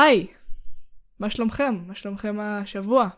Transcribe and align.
היי, 0.00 0.26
מה 1.18 1.30
שלומכם? 1.30 1.78
מה 1.86 1.94
שלומכם 1.94 2.36
השבוע? 2.40 3.08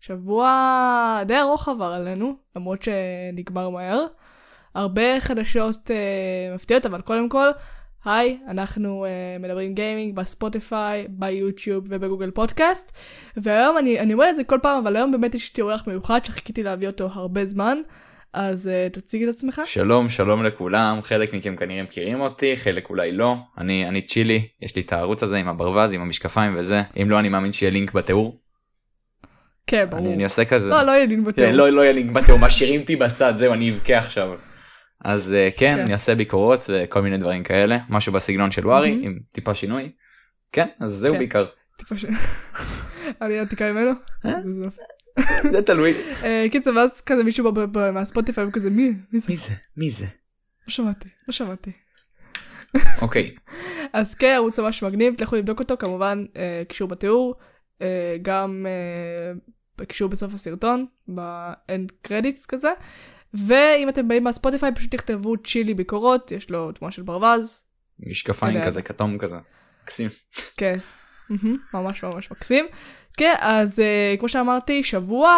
שבוע 0.00 1.22
די 1.26 1.38
ארוך 1.38 1.68
עבר 1.68 1.92
עלינו, 1.92 2.36
למרות 2.56 2.82
שנגמר 2.82 3.68
מהר. 3.68 4.06
הרבה 4.74 5.20
חדשות 5.20 5.90
uh, 5.90 6.54
מפתיעות, 6.54 6.86
אבל 6.86 7.00
קודם 7.00 7.28
כל, 7.28 7.48
היי, 8.04 8.40
אנחנו 8.48 9.06
uh, 9.06 9.42
מדברים 9.42 9.74
גיימינג 9.74 10.14
בספוטיפיי, 10.14 11.06
ביוטיוב 11.08 11.84
ובגוגל 11.88 12.30
פודקאסט. 12.30 12.96
והיום 13.36 13.78
אני, 13.78 14.00
אני 14.00 14.12
אומר 14.12 14.30
את 14.30 14.36
זה 14.36 14.44
כל 14.44 14.58
פעם, 14.62 14.78
אבל 14.78 14.96
היום 14.96 15.12
באמת 15.12 15.34
יש 15.34 15.56
לי 15.56 15.62
אורח 15.62 15.86
מיוחד 15.86 16.24
שחיכיתי 16.24 16.62
להביא 16.62 16.88
אותו 16.88 17.08
הרבה 17.12 17.46
זמן. 17.46 17.78
אז 18.32 18.70
uh, 18.70 18.92
תציג 18.92 19.22
את 19.22 19.28
עצמך. 19.28 19.62
שלום 19.64 20.08
שלום 20.08 20.44
לכולם 20.44 21.02
חלק 21.02 21.34
מכם 21.34 21.56
כנראה 21.56 21.82
מכירים 21.82 22.20
אותי 22.20 22.56
חלק 22.56 22.90
אולי 22.90 23.12
לא 23.12 23.36
אני 23.58 23.88
אני 23.88 24.02
צ'ילי 24.02 24.48
יש 24.62 24.76
לי 24.76 24.82
את 24.82 24.92
הערוץ 24.92 25.22
הזה 25.22 25.36
עם 25.36 25.48
הברווז 25.48 25.92
עם 25.92 26.00
המשקפיים 26.00 26.56
וזה 26.56 26.82
אם 27.02 27.10
לא 27.10 27.18
אני 27.18 27.28
מאמין 27.28 27.52
שיהיה 27.52 27.72
לינק 27.72 27.92
בתיאור. 27.92 28.40
כן 29.66 29.86
ברור. 29.90 30.06
אני, 30.06 30.14
אני 30.14 30.24
עושה 30.24 30.44
כזה. 30.44 30.70
לא 30.70 30.82
לא 30.82 30.90
יהיה 30.90 31.06
לינק 31.06 31.26
בתיאור. 31.26 31.50
כן, 31.50 31.56
לא 31.56 31.70
לא 31.70 31.80
יהיה 31.80 31.92
לינק 31.92 32.10
בתיאור 32.10 32.38
משאירים 32.38 32.80
אותי 32.80 32.96
בצד 32.96 33.36
זהו 33.36 33.52
אני 33.52 33.70
אבכה 33.70 33.98
עכשיו. 33.98 34.38
אז 35.04 35.34
uh, 35.34 35.58
כן, 35.58 35.74
כן. 35.74 35.80
אני 35.80 35.92
אעשה 35.92 36.14
ביקורות 36.14 36.64
וכל 36.68 37.00
מיני 37.00 37.18
דברים 37.18 37.42
כאלה 37.42 37.78
משהו 37.88 38.12
בסגנון 38.12 38.50
של 38.50 38.66
ווארי 38.66 38.90
מהמם. 38.90 39.04
עם 39.04 39.18
טיפה 39.34 39.54
שינוי. 39.54 39.92
כן 40.52 40.66
אז 40.80 40.90
זהו 40.90 41.12
כן. 41.12 41.18
בעיקר. 41.18 41.46
טיפה 41.78 41.98
ש... 41.98 42.04
אני 43.22 43.38
עתיקה 43.38 43.72
ממנו. 43.72 43.90
זה 45.52 45.62
תלוי. 45.62 45.94
אה, 46.22 46.46
קיצר 46.50 46.70
ואז 46.76 47.00
כזה 47.00 47.24
מישהו 47.24 47.52
מהספוטיפיי 47.94 48.44
הוא 48.44 48.52
כזה 48.52 48.70
מי? 48.70 48.90
מי 49.12 49.20
זה? 49.20 49.52
מי 49.76 49.90
זה. 49.90 50.04
לא 50.66 50.72
שמעתי. 50.72 51.08
לא 51.28 51.32
שמעתי. 51.32 51.70
אוקיי 53.02 53.34
אז 53.92 54.14
כן 54.14 54.32
ערוץ 54.36 54.58
ממש 54.58 54.82
מגניב 54.82 55.14
תלכו 55.14 55.36
לבדוק 55.36 55.58
אותו 55.58 55.76
כמובן 55.76 56.24
אה, 56.36 56.62
קישור 56.68 56.88
בתיאור 56.88 57.34
אה, 57.82 58.16
גם 58.22 58.66
בקישור 59.78 60.08
בסוף 60.08 60.34
הסרטון 60.34 60.86
באנד 61.08 61.92
קרדיטס 62.02 62.46
כזה 62.46 62.68
ואם 63.34 63.88
אתם 63.88 64.08
באים 64.08 64.24
מהספוטיפיי 64.24 64.74
פשוט 64.74 64.94
תכתבו 64.94 65.36
צ'ילי 65.36 65.74
ביקורות 65.74 66.32
יש 66.32 66.50
לו 66.50 66.72
תמונה 66.72 66.92
של 66.92 67.02
ברווז 67.02 67.64
משקפיים 68.00 68.54
יודע. 68.54 68.66
כזה 68.66 68.82
כתום 68.82 69.18
כזה. 69.18 69.36
מקסים. 69.82 70.08
כן 70.56 70.78
ממש 71.74 72.04
ממש 72.04 72.30
מקסים. 72.30 72.64
כן 73.18 73.34
אז 73.40 73.78
uh, 73.78 74.20
כמו 74.20 74.28
שאמרתי 74.28 74.84
שבוע 74.84 75.30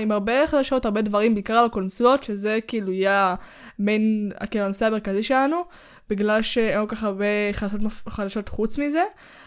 עם 0.00 0.12
הרבה 0.12 0.46
חדשות 0.46 0.84
הרבה 0.84 1.02
דברים 1.02 1.34
בעיקר 1.34 1.54
על 1.54 1.64
הקונסולות 1.64 2.22
שזה 2.22 2.58
כאילו 2.66 2.92
יהיה 2.92 3.34
המיין 3.78 4.32
כאילו 4.50 4.64
הנושא 4.64 4.86
המרכזי 4.86 5.22
שלנו 5.22 5.64
בגלל 6.08 6.42
שאין 6.42 6.86
כל 6.86 6.96
כך 6.96 7.04
הרבה 7.04 7.52
חדשות, 7.52 7.92
חדשות 8.08 8.48
חוץ 8.48 8.78
מזה 8.78 9.04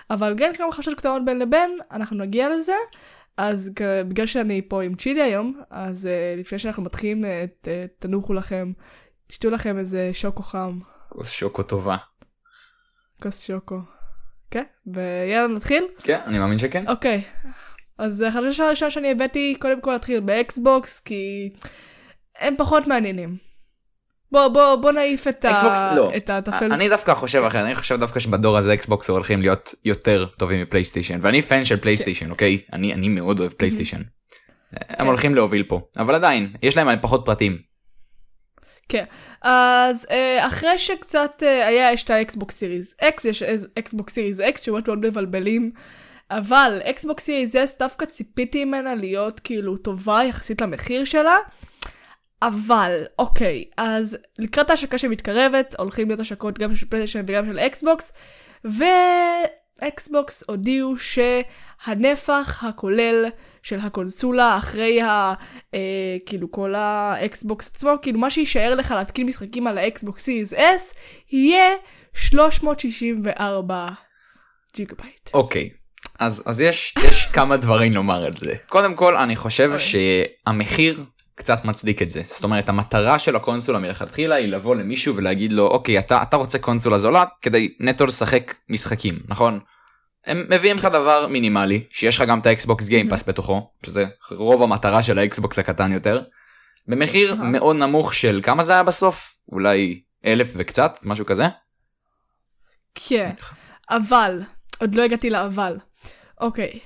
אבל 0.10 0.36
כן 0.38 0.54
כמה 0.58 0.72
חדשות 0.72 0.94
קטנות 0.94 1.26
בין 1.26 1.40
לבין 1.40 1.78
אנחנו 1.92 2.18
נגיע 2.18 2.50
לזה 2.50 2.76
אז 3.38 3.72
בגלל 4.08 4.26
שאני 4.26 4.62
פה 4.68 4.84
עם 4.84 4.96
צ'ילי 4.96 5.22
היום 5.22 5.62
אז 5.70 6.06
אה, 6.06 6.40
לפני 6.40 6.60
שאנחנו 6.60 6.84
מתחילים 6.84 7.24
אה, 7.24 7.68
תנוחו 8.00 8.34
לכם 8.34 8.72
תשתו 9.28 9.50
לכם 9.50 9.78
איזה 9.78 10.10
שוקו 10.14 10.44
חם 10.44 10.80
כוס 11.10 11.32
שוקו 11.32 11.64
טובה. 11.64 11.98
כוס 13.22 13.44
שוקו. 13.44 13.95
כן 14.52 14.64
ויאללה 14.88 15.48
נתחיל. 15.48 15.84
כן 16.04 16.20
אני 16.26 16.40
מאמין 16.40 16.58
שכן. 16.58 16.88
אוקיי, 16.88 17.22
אז 17.98 18.22
החדשה 18.22 18.66
הראשונה 18.66 18.92
שאני 18.92 19.12
הבאתי, 19.12 19.56
קודם 19.60 19.82
כל 19.82 19.96
נתחיל 19.96 20.20
ב 20.20 20.33
Xbox, 20.33 21.00
כי 21.00 21.50
הם 22.40 22.56
פחות 22.58 22.88
מעניינים. 22.88 23.38
בוא, 24.32 24.48
בוא, 24.48 24.76
בוא 24.76 24.92
נעיף 24.92 25.28
את, 25.28 25.46
Xbox 25.46 25.80
ה... 25.80 25.96
לא. 25.96 26.12
את 26.18 26.30
הטפל. 26.30 26.74
אני 26.74 26.90
דווקא 26.90 27.14
חושב 27.14 27.44
אחרת 27.48 27.66
אני 27.66 27.76
חושב 27.76 28.00
דווקא 28.00 28.20
שבדור 28.20 28.58
הזה 28.58 28.74
Xbox 28.74 29.10
הולכים 29.10 29.42
להיות 29.42 29.76
יותר 29.86 30.26
טובים 30.38 30.62
מ 30.62 30.67
PlayStation 30.67 31.20
ואני 31.22 31.42
fan 31.42 31.66
של 31.66 31.78
PlayStation 31.78 32.32
אוקיי 32.32 32.62
אני 32.74 32.94
אני 32.94 33.10
מאוד 33.10 33.40
אוהב 33.40 33.52
PlayStation. 33.52 34.02
הם 34.74 35.08
הולכים 35.08 35.36
להוביל 35.36 35.64
פה 35.64 35.82
אבל 35.98 36.16
עדיין 36.16 36.54
יש 36.62 36.78
להם 36.78 37.00
פחות 37.02 37.22
פרטים. 37.26 37.58
אז 39.42 40.08
אה, 40.12 40.48
אחרי 40.48 40.78
שקצת 40.78 41.44
אה, 41.44 41.68
היה, 41.68 41.92
יש 41.92 42.04
את 42.04 42.10
ה 42.10 42.19
Xbox 42.19 42.56
Series 42.56 42.96
X, 43.02 43.26
יש 43.26 43.44
Xbox 43.80 44.14
Series 44.14 44.40
X, 44.40 44.62
שמות 44.62 44.88
מאוד 44.88 45.00
מבלבלים. 45.00 45.72
אבל 46.32 46.80
Xbox 46.84 47.24
Series 47.24 47.56
S 47.56 47.78
דווקא 47.78 48.06
ציפיתי 48.06 48.66
ממנה 48.66 48.96
להיות 48.96 49.40
כאילו 49.40 49.78
טובה 49.78 50.24
יחסית 50.24 50.62
למחיר 50.62 51.06
שלה. 51.06 51.38
אבל 52.42 53.04
אוקיי 53.20 53.64
אז 53.78 54.18
לקראת 54.40 54.70
ההשקה 54.70 54.98
שמתקרבת 54.98 55.76
הולכים 55.80 56.08
להיות 56.08 56.20
השקות 56.20 56.60
גם 56.60 56.76
של 56.76 56.86
PlayStation 56.90 57.26
וגם 57.28 57.46
של 57.46 57.60
Xbox 57.60 58.14
ו 59.82 59.94
Xbox 59.94 60.44
הודיעו 60.48 60.96
שהנפח 60.98 62.64
הכולל 62.64 63.26
של 63.64 63.80
הקונסולה 63.80 64.58
אחרי 64.58 65.02
ה... 65.02 65.34
אה, 65.74 65.80
כאילו 66.26 66.52
כל 66.52 66.76
ה 66.76 66.94
Xbox 66.94 67.68
עצמו 67.68 67.92
כאילו 68.02 68.20
מה 68.20 68.30
שיישאר 68.30 68.76
לך 68.76 68.92
להתקין 68.92 69.28
משחקים 69.28 69.68
על 69.68 69.78
ה 69.78 69.87
Xbox 69.87 70.24
Series 70.24 70.54
S 70.54 70.96
יהיה 71.32 71.76
364 72.14 73.88
ג'יגה 74.76 74.96
בייט. 75.02 75.30
אוקיי 75.34 75.70
אז 76.20 76.44
אז 76.46 76.62
יש 76.62 76.94
יש 77.04 77.26
כמה 77.26 77.58
דברים 77.58 77.94
לומר 77.94 78.26
על 78.26 78.36
זה 78.36 78.56
קודם 78.68 78.96
כל 78.96 79.18
אני 79.18 79.36
חושב 79.36 79.70
אוקיי. 79.74 79.86
שהמחיר 80.46 81.04
קצת 81.36 81.66
מצדיק 81.66 82.02
את 82.02 82.10
זה 82.10 82.22
זאת 82.26 82.44
אומרת 82.44 82.70
המטרה 82.70 83.20
של 83.20 83.36
הקונסולה 83.36 83.80
מלכתחילה 83.80 84.36
היא 84.36 84.48
לבוא 84.48 84.76
למישהו 84.76 85.16
ולהגיד 85.16 85.54
לו 85.54 85.68
אוקיי 85.68 86.00
אתה 86.00 86.22
אתה 86.22 86.38
רוצה 86.38 86.60
קונסולה 86.60 86.98
זולה 86.98 87.24
כדי 87.42 87.74
נטו 87.80 88.06
לשחק 88.06 88.56
משחקים 88.70 89.20
נכון. 89.28 89.60
הם 90.26 90.46
מביאים 90.50 90.76
לך 90.76 90.86
דבר 90.86 91.28
מינימלי 91.28 91.84
שיש 91.90 92.18
לך 92.18 92.28
גם 92.28 92.40
את 92.40 92.46
האקסבוקס 92.46 92.88
Game 92.88 93.09
Pass 93.09 93.30
בתוכו 93.30 93.70
שזה 93.86 94.06
רוב 94.32 94.64
המטרה 94.64 95.04
של 95.04 95.20
האקסבוקס 95.20 95.60
הקטן 95.60 95.92
יותר. 95.92 96.22
במחיר 96.88 97.34
אהה. 97.34 97.44
מאוד 97.44 97.76
נמוך 97.76 98.14
של 98.14 98.40
כמה 98.44 98.64
זה 98.64 98.74
היה 98.74 98.84
בסוף 98.84 99.38
אולי 99.52 100.02
אלף 100.26 100.54
וקצת 100.56 101.00
משהו 101.06 101.26
כזה. 101.26 101.46
כן, 102.96 103.32
אבל, 103.90 104.42
עוד 104.80 104.96
לא 104.96 105.04
הגעתי 105.04 105.30
לאבל. 105.30 105.78
אוקיי. 106.42 106.80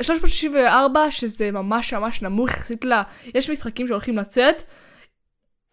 אה, 0.00 0.04
364 0.04 1.10
שזה 1.10 1.50
ממש 1.50 1.94
ממש 1.94 2.22
נמוך 2.22 2.50
יחסית 2.50 2.84
ל... 2.84 2.92
יש 3.34 3.50
משחקים 3.50 3.86
שהולכים 3.86 4.16
לצאת. 4.18 4.62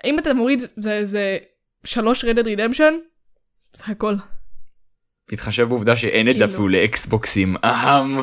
אם 0.06 0.20
אתה 0.20 0.34
מוריד 0.34 0.64
זה 0.78 1.06
זה 1.06 1.38
3 1.86 2.26
Red 2.26 2.35
Dead 2.35 2.48
Redemption. 2.48 2.94
זה 3.74 3.84
הכל. 3.88 4.16
מתחשב 5.32 5.68
בעובדה 5.68 5.96
שאין 5.96 6.30
את 6.30 6.38
זה 6.38 6.44
כאילו. 6.44 6.54
אפילו 6.54 6.68
לאקסבוקסים 6.68 7.56
אהם. 7.64 8.20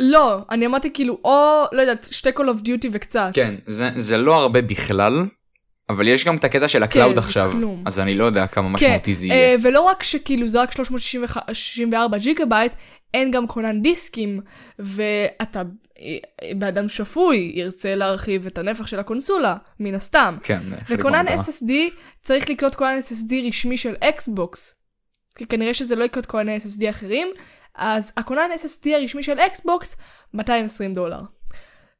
לא, 0.00 0.38
אני 0.50 0.66
אמרתי 0.66 0.92
כאילו 0.92 1.18
או 1.24 1.64
לא 1.72 1.80
יודעת 1.80 2.08
שתי 2.10 2.30
call 2.30 2.42
of 2.42 2.66
duty 2.66 2.88
וקצת. 2.92 3.30
כן 3.32 3.54
זה 3.66 3.90
זה 3.96 4.18
לא 4.18 4.34
הרבה 4.34 4.62
בכלל 4.62 5.26
אבל 5.88 6.08
יש 6.08 6.24
גם 6.24 6.36
את 6.36 6.44
הקטע 6.44 6.68
של 6.68 6.82
ה 6.82 6.87
cloud 6.87 7.14
זה 7.14 7.20
עכשיו 7.20 7.50
כלום. 7.52 7.82
אז 7.86 7.98
אני 7.98 8.14
לא 8.14 8.24
יודע 8.24 8.46
כמה 8.46 8.66
כן, 8.66 8.72
משמעותי 8.86 9.14
זה 9.14 9.26
אה, 9.26 9.34
יהיה. 9.34 9.58
ולא 9.62 9.80
רק 9.80 10.02
שכאילו 10.02 10.48
זה 10.48 10.62
רק 10.62 10.72
364 10.72 12.18
ג'יגה 12.18 12.44
בייט, 12.44 12.72
אין 13.14 13.30
גם 13.30 13.46
כונן 13.46 13.82
דיסקים, 13.82 14.40
ואתה 14.78 15.62
באדם 16.56 16.88
שפוי 16.88 17.52
ירצה 17.54 17.94
להרחיב 17.94 18.46
את 18.46 18.58
הנפח 18.58 18.86
של 18.86 18.98
הקונסולה, 18.98 19.56
מן 19.80 19.94
הסתם. 19.94 20.36
כן, 20.42 20.62
וכונן. 20.88 21.28
SSD 21.28 21.72
צריך 22.22 22.50
לקנות 22.50 22.74
כונן 22.74 22.98
SSD 22.98 23.34
רשמי 23.48 23.76
של 23.76 23.94
אקסבוקס. 24.00 24.74
כי 25.34 25.46
כנראה 25.46 25.74
שזה 25.74 25.96
לא 25.96 26.04
יקנות 26.04 26.26
כונני 26.26 26.58
SSD 26.58 26.90
אחרים, 26.90 27.28
אז 27.74 28.12
הכונן 28.16 28.48
SSD 28.54 28.88
הרשמי 28.94 29.22
של 29.22 29.38
אקסבוקס 29.38 29.96
220 30.34 30.94
דולר. 30.94 31.20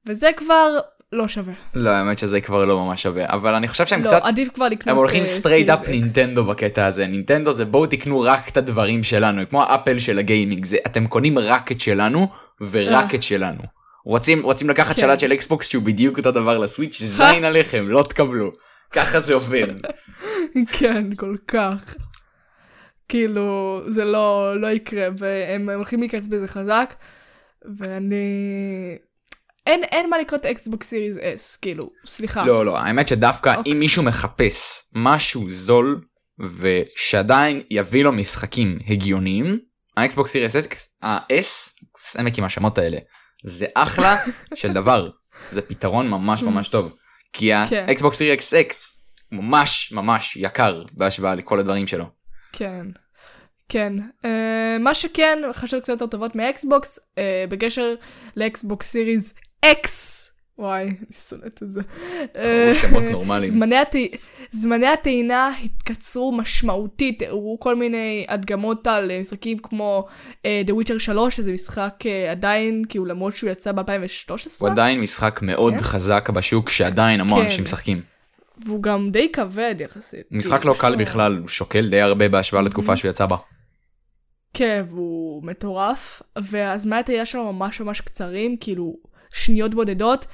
וזה 0.06 0.31
כבר 0.37 0.79
לא 1.12 1.29
שווה. 1.29 1.55
לא 1.75 1.91
האמת 1.91 2.19
שזה 2.19 2.41
כבר 2.41 2.65
לא 2.65 2.85
ממש 2.85 3.03
שווה 3.03 3.25
אבל 3.29 3.55
אני 3.55 3.69
חושב 3.69 3.87
שהם 3.87 4.03
לא, 4.03 4.09
קצת 4.09 4.21
עדיף 4.23 4.49
כבר 4.55 4.69
לקנות 4.69 4.89
הם 4.89 4.97
הולכים 4.97 5.21
אה, 5.21 5.27
straight 5.27 5.69
up. 5.69 5.88
נינטנדו 5.89 6.45
בקטע 6.45 6.87
הזה 6.87 7.07
נינטנדו 7.07 7.53
זה 7.53 7.65
בואו 7.65 7.87
תקנו 7.87 8.21
רק 8.21 8.49
את 8.49 8.57
הדברים 8.57 9.03
שלנו 9.03 9.43
כמו 9.51 9.62
ה 9.62 9.69
Apple 9.69 9.99
של 9.99 10.19
הגיימינג 10.19 10.65
זה 10.65 10.77
אתם 10.87 11.07
קונים 11.07 11.39
רק 11.39 11.73
את 11.73 11.81
שלנו 11.81 12.29
ורק 12.61 13.11
אה. 13.11 13.15
את 13.15 13.23
שלנו. 13.23 13.62
רוצים 14.05 14.43
רוצים 14.43 14.71
לקחת 14.71 14.95
כן. 14.95 15.01
שלט 15.01 15.21
של 15.21 15.33
אקסבוקס 15.33 15.69
שהוא 15.69 15.83
בדיוק 15.83 16.19
אותו 16.19 16.31
דבר 16.31 16.59
ל 16.59 16.65
Switch 16.65 17.03
זין 17.03 17.45
עליכם 17.45 17.89
לא 17.89 18.03
תקבלו. 18.09 18.51
ככה 18.91 19.21
זה 19.21 19.35
עובד. 19.35 19.67
כן, 20.79 21.15
כל 21.15 21.35
כך. 21.49 21.95
כאילו, 23.09 23.81
זה 23.89 24.05
לא, 24.05 24.61
לא 24.61 24.67
יקרה, 24.67 25.09
והם 25.19 25.69
הם 25.69 25.77
הולכים 25.77 26.01
להיכנס 26.01 26.29
בזה 26.29 26.49
חזק, 26.49 26.95
ואני... 27.79 28.97
אין, 29.70 29.84
אין 29.84 30.11
מה 30.11 30.19
לקרוא 30.19 30.40
את 30.40 30.46
אקסבוק 30.46 30.84
סיריס 30.84 31.17
S, 31.17 31.58
כאילו, 31.62 31.90
סליחה. 32.06 32.44
לא 32.44 32.67
לא 32.67 32.78
האמת 32.78 33.08
שדווקא 33.08 33.55
אוקיי. 33.56 33.72
אם 33.72 33.78
מישהו 33.78 34.02
מחפש 34.02 34.82
משהו 34.94 35.50
זול 35.50 36.00
ושעדיין 36.40 37.62
יביא 37.70 38.05
לו 38.05 38.12
משחקים 38.12 38.78
הגיוניים 38.88 39.58
האקסבוקס 39.96 40.31
Series 40.31 40.56
S 40.56 40.97
ה-S 41.02 41.70
סמק 42.00 42.38
עם 42.38 42.44
השמות 42.44 42.78
האלה 42.78 42.99
זה 43.44 43.67
אחלה 43.75 44.17
של 44.55 44.72
דבר 44.72 45.11
זה 45.50 45.62
פתרון 45.62 46.08
ממש 46.08 46.43
ממש 46.43 46.69
טוב 46.69 46.96
כי 47.32 47.50
כן. 47.70 47.84
האקסבוקס 47.88 48.17
Series 48.17 48.55
X 48.55 49.05
ממש 49.32 49.93
ממש 49.93 50.37
יקר 50.37 50.82
בהשוואה 50.93 51.34
לכל 51.34 51.58
הדברים 51.58 51.87
שלו. 51.87 52.05
כן. 52.52 52.87
כן. 53.69 53.93
אה, 54.25 54.76
מה 54.81 54.94
שכן, 54.94 55.38
חשוב 55.52 55.81
קצת 55.81 55.88
יותר 55.88 56.06
טובות 56.06 56.34
מאקסבוקס, 56.34 56.99
אה, 57.19 57.44
בקשר 57.49 57.94
לאקסבוקס 58.37 58.90
סיריס 58.90 59.34
אקס. 59.65 60.31
וואי, 60.61 60.85
אני 60.85 60.95
שונאת 61.29 61.62
את 61.62 61.73
זה. 61.73 61.81
אה, 62.37 62.73
שמות 62.81 63.03
נורמליים. 63.03 63.51
זמני, 63.51 63.77
הט... 63.77 63.95
זמני 64.53 64.87
הטעינה 64.87 65.53
התקצרו 65.65 66.33
משמעותית, 66.33 67.23
הראו 67.23 67.57
כל 67.61 67.77
מיני 67.77 68.27
הדגמות 68.29 68.87
על 68.87 69.11
אה, 69.11 69.21
משחקים 69.21 69.59
כמו 69.59 70.07
uh, 70.33 70.69
The 70.69 70.73
Witcher 70.73 70.99
3, 70.99 71.37
שזה 71.37 71.53
משחק 71.53 71.95
uh, 72.03 72.31
עדיין, 72.31 72.83
כאילו 72.89 73.05
למרות 73.05 73.37
שהוא 73.37 73.51
יצא 73.51 73.73
ב-2013. 73.73 74.33
הוא 74.61 74.69
עדיין 74.69 75.01
משחק 75.01 75.41
מאוד 75.43 75.75
כן. 75.75 75.81
חזק 75.81 76.31
בשוק 76.31 76.69
שעדיין 76.69 77.21
המון 77.21 77.39
כן. 77.39 77.45
אנשים 77.45 77.65
משחקים. 77.65 78.03
והוא 78.67 78.83
גם 78.83 79.11
די 79.11 79.33
כבד 79.33 79.75
יחסית. 79.79 80.27
משחק 80.31 80.59
כאילו, 80.59 80.75
לא 80.75 80.79
קל 80.79 80.97
בכלל, 80.97 81.39
הוא 81.39 81.49
שוקל 81.49 81.89
די 81.91 82.01
הרבה 82.01 82.29
בהשוואה 82.29 82.63
לתקופה 82.63 82.97
שהוא 82.97 83.09
יצא 83.09 83.27
בה. 83.27 83.37
כן, 84.55 84.85
והוא 84.89 85.45
מטורף, 85.45 86.23
והזמני 86.39 86.97
הטעינה 86.97 87.27
שלו 87.27 87.53
ממש 87.53 87.81
ממש 87.81 88.01
קצרים, 88.01 88.56
כאילו 88.61 89.10
שניות 89.32 89.75
בודדות. 89.75 90.27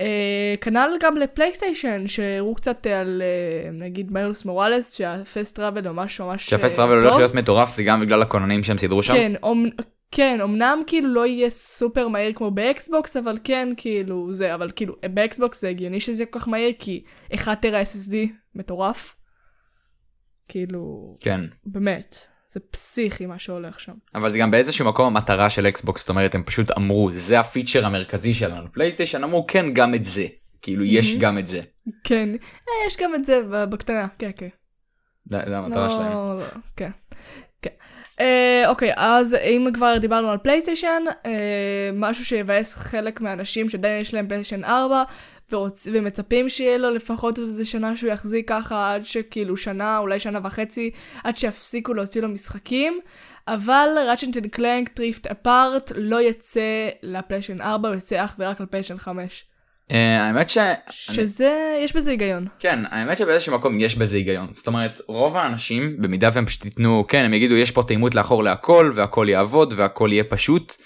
אה, 0.00 0.54
כנ"ל 0.60 0.90
גם 1.00 1.16
לפלייסטיישן, 1.16 2.06
שהראו 2.06 2.54
קצת 2.54 2.86
על 2.86 3.22
אה, 3.22 3.70
נגיד 3.70 4.12
מיילס 4.12 4.44
מוראלס, 4.44 4.94
שה 4.94 5.21
fast 5.21 5.56
travel 5.56 5.88
ממש 5.88 6.20
ממש 6.20 6.50
שה 6.50 6.59
fast 6.59 6.72
אה, 6.72 6.76
travel 6.76 6.94
הולך 6.94 7.10
טוב. 7.10 7.18
להיות 7.18 7.34
מטורף 7.34 7.70
זה 7.70 7.82
גם 7.82 8.00
בגלל 8.00 8.22
הכוננים 8.22 8.62
שהם 8.62 8.78
סידרו 8.78 9.02
שם. 9.02 9.14
כן, 9.14 9.32
אומ... 9.42 9.66
כן, 10.14 10.40
אמנם 10.40 10.82
כאילו 10.86 11.08
לא 11.14 11.26
יהיה 11.26 11.50
סופר 11.50 12.08
מהיר 12.08 12.32
כמו 12.32 12.50
באקסבוקס, 12.50 13.16
אבל 13.16 13.38
כן, 13.44 13.68
כאילו, 13.76 14.32
זה, 14.32 14.54
אבל 14.54 14.70
כאילו, 14.76 14.94
באקסבוקס 15.14 15.60
זה 15.60 15.68
הגיוני 15.68 16.00
שזה 16.00 16.26
כל 16.26 16.38
כך 16.38 16.48
מהיר, 16.48 16.72
כי 16.78 17.04
1 17.34 17.62
טרה 17.62 17.82
SSD 17.82 18.14
מטורף. 18.54 19.16
כאילו, 20.48 21.16
כן. 21.20 21.40
באמת, 21.66 22.16
זה 22.52 22.60
פסיכי 22.70 23.26
מה 23.26 23.38
שהולך 23.38 23.80
שם. 23.80 23.92
אבל 24.14 24.28
זה 24.28 24.38
גם 24.38 24.50
באיזשהו 24.50 24.86
מקום 24.88 25.06
המטרה 25.06 25.50
של 25.50 25.66
אקסבוקס 25.68 26.00
זאת 26.00 26.08
אומרת 26.08 26.34
הם 26.34 26.42
פשוט 26.42 26.70
אמרו 26.76 27.10
זה 27.12 27.40
הפיצ'ר 27.40 27.86
המרכזי 27.86 28.34
שלנו 28.34 28.72
פלייסטיישן 28.72 29.24
אמרו 29.24 29.46
כן 29.46 29.72
גם 29.72 29.94
את 29.94 30.04
זה 30.04 30.26
כאילו 30.62 30.84
יש 30.84 31.14
Mhm. 31.14 31.20
גם 31.20 31.38
את 31.38 31.46
זה. 31.46 31.60
כן, 32.04 32.28
אה, 32.30 32.86
יש 32.86 32.96
גם 33.00 33.14
את 33.14 33.24
זה 33.24 33.40
בקטנה, 33.70 34.06
כן, 34.18 34.30
כן. 34.36 34.48
זה 35.26 35.56
המטרה 35.58 35.86
לא, 35.86 35.92
שלהם. 35.92 36.12
לא, 36.12 36.44
כן, 36.76 36.90
כן. 37.62 37.70
אה, 38.20 38.62
אוקיי, 38.66 38.92
אז 38.96 39.34
אם 39.34 39.66
כבר 39.74 39.98
דיברנו 39.98 40.28
על 40.30 40.38
פלייסטיישן, 40.38 41.02
אה, 41.26 41.30
משהו 41.94 42.24
שיבאס 42.24 42.76
חלק 42.76 43.20
מהאנשים 43.20 43.68
שעדיין 43.68 44.00
יש 44.00 44.14
להם 44.14 44.28
פלייסטיישן 44.28 44.64
4, 44.64 45.02
ורוצ... 45.52 45.88
ומצפים 45.92 46.48
שיהיה 46.48 46.78
לו 46.78 46.90
לפחות 46.90 47.38
איזה 47.38 47.64
שנה 47.64 47.96
שהוא 47.96 48.10
יחזיק 48.10 48.48
ככה 48.48 48.94
עד 48.94 49.04
שכאילו 49.04 49.56
שנה, 49.56 49.98
אולי 49.98 50.18
שנה 50.18 50.38
וחצי, 50.44 50.90
עד 51.24 51.36
שיפסיקו 51.36 51.94
להוציא 51.94 52.22
לו 52.22 52.28
משחקים. 52.28 53.00
אבל 53.48 53.88
Ratchet 54.08 54.36
and 54.36 54.46
Clank 54.46 54.88
Rift 54.88 55.26
Apart 55.26 55.92
לא 55.94 56.22
יצא 56.22 56.88
לפלייסטיישן 57.02 57.60
4, 57.60 57.88
הוא 57.88 57.96
יצא 57.96 58.24
אך 58.24 58.34
ורק 58.38 58.60
לפלייסטיישן 58.60 58.98
5. 58.98 59.44
אה, 59.90 60.22
האמת 60.22 60.48
ש... 60.48 60.58
שזה, 60.90 61.78
יש 61.84 61.96
בזה 61.96 62.10
היגיון. 62.10 62.46
כן 62.58 62.78
האמת 62.90 63.18
שבאיזשהו 63.18 63.54
מקום 63.54 63.80
יש 63.80 63.96
בזה 63.96 64.16
היגיון 64.16 64.46
זאת 64.52 64.66
אומרת 64.66 65.00
רוב 65.08 65.36
האנשים 65.36 65.96
במידה 66.00 66.30
והם 66.32 66.46
פשוט 66.46 66.64
ייתנו 66.64 67.04
כן 67.08 67.24
הם 67.24 67.34
יגידו 67.34 67.54
יש 67.54 67.70
פה 67.70 67.82
תאימות 67.82 68.14
לאחור 68.14 68.44
להכל 68.44 68.92
והכל 68.94 69.26
יעבוד 69.28 69.74
והכל 69.76 70.08
יהיה 70.12 70.24
פשוט 70.24 70.76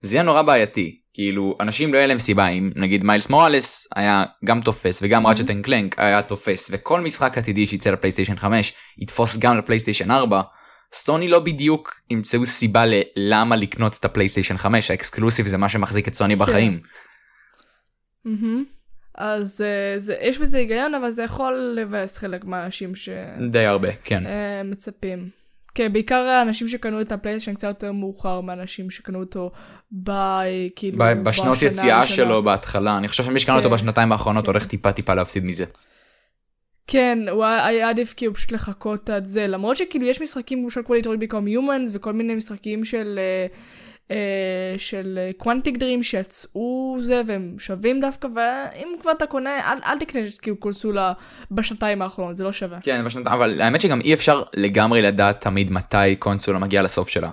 זה 0.00 0.16
יהיה 0.16 0.22
נורא 0.22 0.42
בעייתי 0.42 1.00
כאילו 1.16 1.56
אנשים 1.60 1.92
לא 1.92 1.98
יהיה 1.98 2.06
להם 2.06 2.18
סיבה 2.18 2.48
אם 2.48 2.70
נגיד 2.76 3.04
מיילס 3.04 3.30
מוראלס 3.30 3.88
היה 3.96 4.24
גם 4.44 4.60
תופס 4.60 5.00
וגם 5.02 5.26
Mhm. 5.26 5.28
Ratchet 5.28 5.50
and 5.50 5.64
Clank 5.64 5.98
היה 5.98 6.22
תופס 6.22 6.68
וכל 6.72 7.00
משחק 7.00 7.38
עתידי 7.38 7.66
שיצא 7.66 7.90
לפלייסטיישן 7.90 8.36
5 8.36 8.74
יתפוס 8.98 9.38
גם 9.38 9.58
לפלייסטיישן 9.58 10.10
4 10.10 10.42
סוני 10.92 11.28
לא 11.28 11.38
בדיוק 11.38 12.00
ימצאו 12.10 12.46
סיבה 12.46 12.84
ללמה 13.16 13.56
לקנות 13.56 13.96
את 14.00 14.04
הפלייסטיישן 14.04 14.56
5 14.56 14.90
ה 14.90 14.96
exclusive 14.96 15.46
זה 15.46 15.56
מה 15.56 15.68
שמחזיק 15.68 16.08
את 16.08 16.14
סוני 16.14 16.36
בחיים. 16.36 16.80
מהמם. 18.24 18.64
אז 19.14 19.60
אה, 19.60 19.98
זה, 19.98 20.16
יש 20.20 20.38
בזה 20.38 20.58
היגיון, 20.58 20.94
אבל 20.94 21.10
זה 21.10 21.22
יכול 21.22 21.52
לבאס 21.76 22.18
חלק 22.18 22.44
מהאנשים 22.44 22.92
די 23.50 23.64
הרבה 23.64 23.88
כן. 24.04 24.22
שמצפים. 24.64 25.28
כן, 25.76 25.92
בעיקר 25.92 26.16
האנשים 26.16 26.68
שקנו 26.68 27.00
את 27.00 27.12
הפלייסטיישן 27.12 27.54
קצת 27.54 27.68
יותר 27.68 27.92
מאוחר 27.92 28.40
מאנשים 28.40 28.90
שקנו 28.90 29.20
אותו 29.20 29.50
ב... 30.04 30.10
כאילו... 30.76 30.98
ב- 30.98 31.22
בשנות 31.22 31.62
יציאה. 31.62 32.06
שלו 32.06 32.42
בהתחלה 32.42 32.98
אני 32.98 33.08
חושב 33.08 33.24
שמי 33.24 33.40
שקנה 33.40 33.56
אותו 33.56 33.68
כן. 33.68 33.74
בשנתיים 33.74 34.12
האחרונות 34.12 34.44
כן. 34.44 34.50
הולך 34.50 34.66
טיפה 34.66 34.92
טיפה 34.92 35.14
להפסיד 35.14 35.44
מזה. 35.44 35.64
כן, 36.86 37.18
הוא 37.30 37.44
היה 37.44 37.88
עדיף 37.88 38.14
כאילו 38.16 38.34
פשוט 38.34 38.52
לחכות 38.52 39.10
עד 39.10 39.26
זה, 39.26 39.46
למרות 39.46 39.76
שכאילו 39.76 40.06
יש 40.06 40.22
משחקים 40.22 40.64
למשל 40.64 40.80
כמו 40.84 40.94
Detroit 40.94 41.20
Become 41.20 41.48
Human 41.48 41.90
וכל 41.92 42.12
מיני 42.12 42.34
משחקים 42.34 42.84
של 42.84 43.18
אה, 43.18 43.46
של 44.76 45.18
Quantic 45.36 45.76
Dream 45.76 46.02
שיצאו 46.02 46.96
זה 47.00 47.22
והם 47.26 47.54
שווים 47.58 48.00
דווקא 48.00 48.28
ואם 48.34 48.88
כבר 49.00 49.12
אתה 49.12 49.26
קונה 49.26 49.50
אל, 49.72 49.78
אל 49.86 49.98
תקנה 49.98 50.20
כאילו 50.42 50.56
קונסולה 50.56 51.12
בשנתיים 51.50 52.02
האחרונות 52.02 52.36
זה 52.36 52.44
לא 52.44 52.52
שווה. 52.52 52.78
כן 52.82 53.04
בשנת... 53.04 53.26
אבל 53.26 53.60
האמת 53.60 53.80
שגם 53.80 54.00
אי 54.00 54.14
אפשר 54.14 54.42
לגמרי 54.54 55.02
לדעת 55.02 55.40
תמיד 55.40 55.70
מתי 55.72 56.16
קונסולה 56.18 56.58
מגיעה 56.58 56.82
לסוף 56.82 57.08
שלה. 57.08 57.30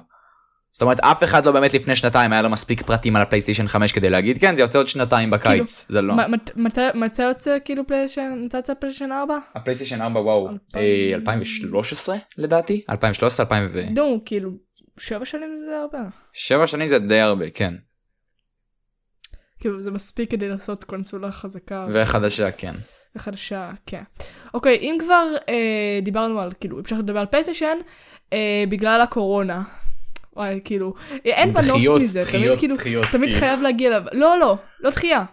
זאת 0.72 0.81
אומרת 0.81 1.00
אף 1.00 1.24
אחד 1.24 1.46
לא 1.46 1.52
באמת 1.52 1.74
לפני 1.74 1.96
שנתיים 1.96 2.34
היה 2.34 2.42
לו 2.42 2.50
מספיק 2.50 2.81
פרטים 2.81 3.16
על 3.16 3.22
הפלייסטיישן 3.22 3.68
5 3.68 3.92
כדי 3.92 4.10
להגיד 4.10 4.38
כן 4.38 4.56
זה 4.56 4.62
יוצא 4.62 4.78
עוד 4.80 4.88
שנתיים 4.88 5.30
בקיץ 5.31 5.86
זה 5.90 6.02
לא. 6.02 6.14
מתי 6.56 6.81
מתי 6.96 7.22
יוצא 7.24 7.58
כאילו 7.66 7.88
פלייסטיישן, 7.88 8.42
מתי 8.46 8.58
יוצא 8.58 8.74
פלייסטיישן 8.74 9.12
4? 9.12 9.38
הפלייסטיישן 9.56 10.02
4 10.02 10.20
וואו 10.22 10.50
אלפיים- 10.50 11.12
אה, 11.12 11.16
2013 11.16 12.16
לדעתי 12.38 12.81
2013 12.90 13.44
2000 13.46 13.70
ו... 13.74 13.81
נו, 13.96 14.22
כאילו, 14.25 14.52
שבע 14.98 15.25
שנים 15.25 15.63
זה 15.66 15.80
הרבה. 15.80 16.00
שבע 16.34 16.68
שנים 16.68 16.88
זה 16.88 17.00
די 17.00 17.19
הרבה 17.19 17.50
כן 17.50 17.74
כאילו, 19.63 19.81
זה 19.81 19.92
מספיק 19.92 20.31
כדי 20.31 20.50
לעשות 20.50 20.84
קונסולה 20.84 21.31
חזקה. 21.31 21.88
וחדשה 21.94 22.51
כן. 22.51 22.75
וחדשה, 23.16 23.72
כן. 23.86 24.04
אוקיי, 24.54 24.75
אם 24.75 24.98
כבר 25.00 25.28
אה, 25.50 26.00
דיברנו 26.01 26.42
על, 26.42 26.51
כאילו, 26.60 26.80
אפשר 26.80 27.00
לדבר 27.00 27.19
על 27.19 27.25
פלייסטיישן, 27.25 27.78
אה, 28.34 28.63
בגלל 28.69 29.01
הקורונה. 29.01 29.63
וואי, 30.36 30.60
כאילו, 30.63 30.94
אין 31.25 31.50
מנוס 31.50 31.68
דחיות, 31.68 32.01
מזה, 32.01 32.22
תמיד 32.22 32.42
דחיות, 32.42 32.60
כאילו, 32.60 32.75
דחיות, 32.75 33.06
תמיד 33.12 33.30
כאילו. 33.30 33.39
חייב 33.39 33.62
להגיע 33.62 33.89
אליו. 33.89 34.04
לא, 34.12 34.39
לא, 34.39 34.57
לא 34.80 34.89
דחייה. 34.89 35.25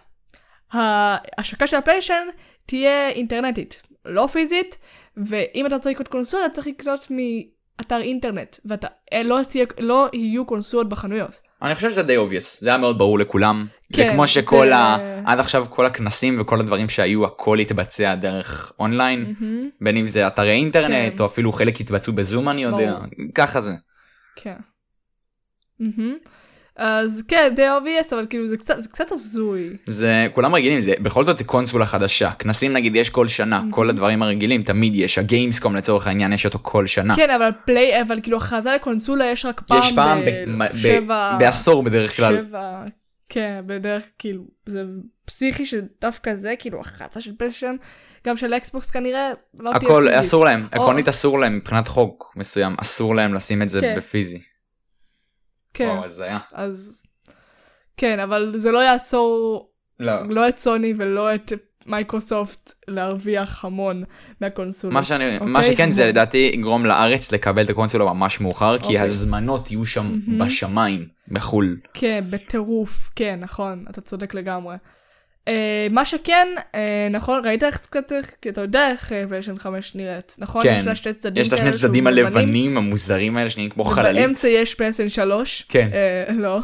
ההשקה 0.73 1.67
של 1.67 1.77
הפלייסטיישן 1.77 2.29
תהיה 2.67 3.09
אינטרנטית, 3.09 3.83
לא 4.05 4.27
פיזית, 4.27 4.79
ואם 5.17 5.67
אתה 5.67 5.75
רוצה 5.75 5.91
לקנות 5.91 6.09
קונסולה, 6.09 6.51
צריך 6.51 6.67
לקנות 6.67 7.07
מאתר 7.81 8.01
אינטרנט, 8.01 8.57
ואתה, 8.65 8.87
אה, 9.13 9.23
לא, 9.23 9.41
תהיה, 9.49 9.65
לא 9.79 10.09
יהיו 10.13 10.45
קונסולות 10.47 10.89
בחנויות. 10.89 11.41
אני 11.63 11.75
חושב 11.75 11.91
שזה 11.91 12.03
די 12.03 12.17
obvious 12.17 12.61
זה 12.61 12.69
היה 12.69 12.79
מאוד 12.79 12.99
ברור 12.99 13.19
לכולם. 13.19 13.67
כן, 13.93 14.09
וכמו 14.11 14.27
שכל 14.27 14.67
זה- 14.69 14.77
ה... 14.77 14.97
עד 15.27 15.41
עכשיו 15.41 15.67
כל 15.71 15.87
הכנסים 15.87 16.41
וכל 16.41 16.61
הדברים 16.61 16.89
שהיו 16.89 17.25
הכל 17.25 17.59
התבצע 17.59 18.15
דרך 18.15 18.73
אונליין. 18.79 19.35
מהמם. 19.41 19.69
בין 19.81 19.97
אם 19.97 20.07
זה 20.07 20.27
אתרי 20.27 20.51
אינטרנט 20.53 21.13
כן. 21.17 21.21
או 21.21 21.27
אפילו 21.27 21.53
חלק 21.53 21.81
יתבצעו 21.81 22.13
בזום 22.13 22.49
אני 22.49 22.63
יודע 22.63 22.93
ברור. 22.93 23.07
ככה 23.35 23.61
זה. 23.61 23.73
כן. 24.37 24.57
מהמם. 25.81 26.15
אז 26.83 27.23
כן, 27.29 27.53
די 27.57 27.67
obvious, 27.69 28.15
אבל 28.15 28.27
כאילו 28.31 28.47
זה 28.47 28.57
קצת, 28.57 28.75
זה 28.83 28.89
קצת 28.89 29.13
הזוי. 29.13 29.77
זה 29.87 30.27
כולם 30.35 30.55
רגילים 30.55 30.81
זה 30.81 30.93
בכל 31.03 31.25
זאת 31.25 31.39
זה 31.39 31.45
קונסולה 31.45 31.87
חדשה 31.87 32.31
כנסים 32.39 32.73
נגיד 32.73 32.97
יש 32.97 33.11
כל 33.11 33.29
שנה 33.29 33.63
Mhm. 33.71 33.75
כל 33.75 33.91
הדברים 33.91 34.23
הרגילים 34.23 34.63
תמיד 34.63 34.95
יש 34.95 35.19
ה 35.19 35.25
Gamescom 35.25 35.77
לצורך 35.77 36.07
העניין 36.07 36.33
יש 36.33 36.45
אותו 36.47 36.59
כל 36.63 36.87
שנה. 36.87 37.17
כן, 37.17 37.31
אבל 37.31 37.51
פליי, 37.65 38.03
אבל 38.03 38.21
כאילו 38.23 38.37
הכרזה 38.37 38.75
לקונסולה 38.75 39.25
יש 39.27 39.45
רק 39.45 39.61
פעם 39.67 39.79
יש 39.79 39.93
פעם 39.95 40.21
ב- 40.21 40.25
ב- 40.25 40.63
ב- 40.63 40.73
בשבע... 40.73 41.37
בעשור 41.39 41.83
בדרך 41.83 42.17
כלל. 42.17 42.37
שבע... 42.37 42.83
כן, 43.29 43.61
בדרך 43.67 44.03
כאילו, 44.19 44.43
זה 44.67 44.83
פסיכי 45.25 45.67
שדווקא 45.67 46.35
זה, 46.35 46.55
כאילו, 46.59 46.81
הכרזה 46.81 47.21
של 47.21 47.31
פלייסטיישן, 47.39 47.77
גם 48.27 48.37
של 48.37 48.55
אקסבוקס 48.55 48.91
כנראה, 48.91 49.31
לא 49.61 49.71
הכל. 49.71 50.09
אסור 50.13 50.45
להם 50.45 50.61
או- 50.63 50.83
עקרונית 50.83 51.09
אסור 51.09 51.39
להם 51.39 51.57
מבחינת 51.57 51.89
חוק 51.89 52.33
מסוים 52.37 52.75
אסור 52.81 53.15
להם 53.15 53.35
לשים 53.35 53.63
את 53.63 53.69
זה 53.69 53.81
כן. 53.81 53.95
בפיזי. 53.97 54.39
כן, 55.75 55.89
וואו, 55.89 56.23
היה. 56.23 56.39
אז... 56.53 57.03
כן, 57.97 58.21
אבל 58.21 58.53
זה 58.57 58.71
לא 58.71 58.85
יאסור 58.85 59.71
לא. 60.01 60.13
לא 60.29 60.49
את 60.49 60.59
סוני 60.59 60.95
ולא 60.97 61.35
את 61.35 61.53
מייקרוסופט 61.87 62.73
להרוויח 62.89 63.65
המון 63.65 64.05
מהקונסולות. 64.41 64.95
מה 64.95 65.05
שאני 65.05 65.39
מה 65.39 65.59
אוקיי? 65.59 65.75
שכן 65.75 65.91
זה. 65.91 66.07
לדעתי 66.07 66.51
יגרום 66.55 66.87
לארץ 66.87 67.33
לקבל 67.33 67.63
את 67.63 67.71
הקונסולה 67.71 68.05
ממש 68.05 68.41
מאוחר 68.41 68.79
כי 68.79 68.85
אוקיי. 68.85 69.01
הזמנות 69.01 69.71
יהיו 69.71 69.85
שם 69.85 70.21
מהמם. 70.27 70.39
בשמיים 70.39 71.09
בחול. 71.29 71.77
כן, 71.95 72.25
בטירוף, 72.31 73.11
כן, 73.17 73.39
נכון, 73.41 73.85
אתה 73.91 74.01
צודק 74.01 74.35
לגמרי. 74.35 74.77
אה, 75.49 75.53
מה 75.91 76.05
שכן, 76.05 76.49
אה, 76.59 76.77
נכון, 77.11 77.43
ראית 77.45 77.65
איך 77.65 77.77
קצת, 77.77 78.13
כי 78.43 78.49
אתה 78.49 78.61
יודע 78.61 78.91
איך 78.91 79.13
פלייסטיישן 79.29 79.59
5 79.59 79.95
נראית, 79.95 80.37
נכון? 80.39 80.63
כן. 80.63 80.77
יש 80.81 80.87
לה 80.87 80.95
שתי 80.95 81.13
צדדים 81.13 81.43
יש 81.43 81.49
את 81.49 81.53
השני 81.53 81.67
כאלה 81.71 81.79
צדדים 81.81 82.07
הלבנים 82.07 82.77
המוזרים 82.77 83.37
האלה 83.37 83.51
שנראים 83.51 83.71
כמו 83.71 83.85
חללית. 83.85 84.25
ובאמצע 84.25 84.49
יש 84.49 84.75
פלייסטיישן 84.75 85.15
3. 85.15 85.65
כן. 85.69 85.89
אה, 86.29 86.33
לא. 86.33 86.61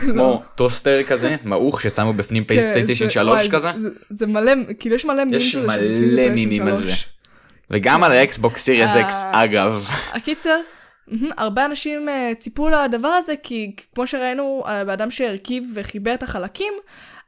כמו 0.00 0.42
טוסטר 0.54 1.02
כזה 1.02 1.36
מעוך 1.44 1.80
ששמו 1.80 2.12
בפנים 2.12 2.44
כן, 2.44 2.54
פלייסטיישן 2.72 3.04
זה- 3.04 3.10
3 3.10 3.26
וואי, 3.28 3.50
כזה. 3.50 3.68
זה- 4.10 4.26
מלא, 4.26 4.52
כאילו 4.78 4.96
יש 4.96 5.04
מלא 5.04 5.24
מימים 5.24 5.40
יש 5.40 5.56
מלא 5.56 6.28
מימים 6.30 6.66
על 6.66 6.76
זה. 6.76 6.82
3. 6.82 7.08
וגם 7.70 7.98
כן. 7.98 8.04
על 8.04 8.12
האקסבוקס 8.12 8.62
Series 8.64 8.96
אה, 8.96 9.00
X 9.00 9.22
אגב. 9.32 9.84
הקיצר, 10.16 10.60
הרבה 11.38 11.64
אנשים 11.64 12.08
ציפו 12.38 12.68
לדבר 12.68 13.08
הזה 13.08 13.34
כי 13.42 13.72
כמו 13.94 14.06
שראינו, 14.06 14.64
באדם 14.86 15.10
שהרכיב 15.10 15.64
וחיבר 15.74 16.14
את 16.14 16.22
החלקים, 16.22 16.72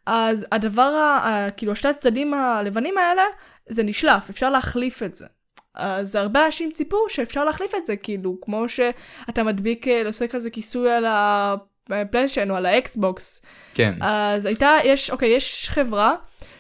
אז 0.07 0.47
הדבר, 0.53 0.83
ה, 0.83 1.29
ה, 1.29 1.51
כאילו 1.51 1.77
שתי 1.77 1.89
הצדדים 1.89 2.35
הלבנים 2.35 2.99
האלה, 2.99 3.23
זה 3.69 3.83
נשלף, 3.83 4.31
אפשר 4.31 4.51
להחליף 4.51 5.03
את 5.03 5.15
זה. 5.15 5.27
אז 5.75 6.15
הרבה 6.15 6.47
אנשים 6.47 6.71
ציפו 6.73 6.97
שאפשר 7.09 7.45
להחליף 7.45 7.75
את 7.75 7.87
זה, 7.87 7.97
כאילו, 7.97 8.37
כמו 8.43 8.69
שאתה 8.69 9.43
מדביק, 9.43 9.89
אה, 9.89 10.03
לעושה 10.03 10.29
כזה 10.29 10.51
כיסוי 10.51 10.91
על 10.91 11.05
הפלייסטיישן 11.09 12.51
או 12.51 12.57
על 12.57 12.67
האקסבוקס. 12.67 13.43
כן. 13.75 13.95
אז 14.01 14.47
הייתה, 14.47 14.77
יש, 14.85 15.11
אוקיי, 15.11 15.29
יש 15.29 15.71
חברה 15.71 16.15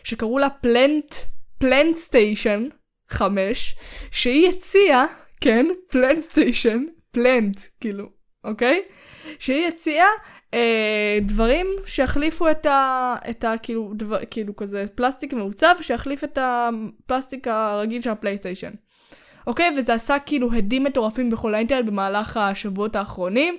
שקראו 0.04 0.38
לה 0.38 0.50
Plate, 0.50 1.14
PlateStation 1.58 2.68
5, 3.08 3.74
שהיא 4.10 4.48
הציעה, 4.48 5.06
כן, 5.40 5.66
PlateStation, 5.90 6.84
Plate, 7.10 7.60
כאילו, 7.80 8.08
אוקיי? 8.44 8.82
שהיא 9.38 9.66
הציעה 9.66 10.08
אה, 10.54 11.18
דברים 11.22 11.66
שיחליפו 11.86 12.50
את 12.50 12.66
ה... 12.66 13.14
את 13.30 13.44
ה... 13.44 13.52
כאילו, 13.62 13.92
דבר, 13.94 14.18
כאילו 14.30 14.56
כזה 14.56 14.84
פלסטיק 14.94 15.32
מעוצב 15.32 15.74
שיחליף 15.80 16.24
את 16.24 16.38
הפלסטיק 16.42 17.48
הרגיל 17.48 18.00
של 18.00 18.10
הפלייסטיישן. 18.10 18.70
אוקיי? 19.46 19.70
וזה 19.78 19.94
עשה 19.94 20.18
כאילו 20.18 20.52
הדים 20.52 20.84
מטורפים 20.84 21.30
בכל 21.30 21.54
האינטרנט 21.54 21.86
במהלך 21.86 22.36
השבועות 22.36 22.96
האחרונים, 22.96 23.56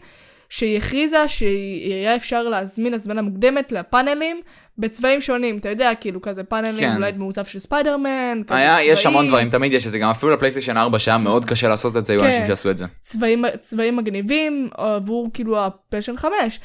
שהיא 0.50 0.78
הכריזה 0.78 1.28
שיהיה 1.28 2.16
אפשר 2.16 2.44
להזמין 2.44 2.94
הזמנה 2.94 3.22
מוקדמת 3.22 3.72
לפאנלים 3.72 4.42
בצבעים 4.78 5.22
שונים, 5.22 5.58
אתה 5.58 5.70
יודע, 5.70 5.92
כאילו 6.02 6.22
כזה 6.22 6.44
פאנלים 6.44 6.80
כן. 6.80 6.96
אולי 6.96 7.12
בעיצוב 7.12 7.46
של 7.46 7.60
ספיידרמן, 7.60 8.42
כזה 8.48 8.58
היה, 8.58 8.84
יש 8.84 9.00
צבעים. 9.00 9.18
המון 9.18 9.28
דברים, 9.28 9.50
תמיד 9.50 9.74
יש 9.74 9.88
את 9.88 9.92
זה, 9.92 10.00
גם 10.00 10.10
אפילו 10.10 10.32
לפלייסטיישן 10.32 10.78
4 10.78 11.00
שהיה 11.00 11.18
מאוד 11.18 11.46
קשה 11.46 11.68
לעשות 11.68 11.98
את 11.98 12.06
זה, 12.06 12.14
היו 12.14 12.20
כן. 12.20 12.26
אנשים 12.26 12.46
שעשו 12.48 12.72
את 12.72 12.78
זה. 12.78 12.86
צבעים, 13.02 13.46
צבעים 13.60 13.96
מגניבים 13.96 14.70
עבור 14.78 15.30
כאילו 15.34 15.66
הפלייסטיישן 15.66 16.18
5 16.18 16.60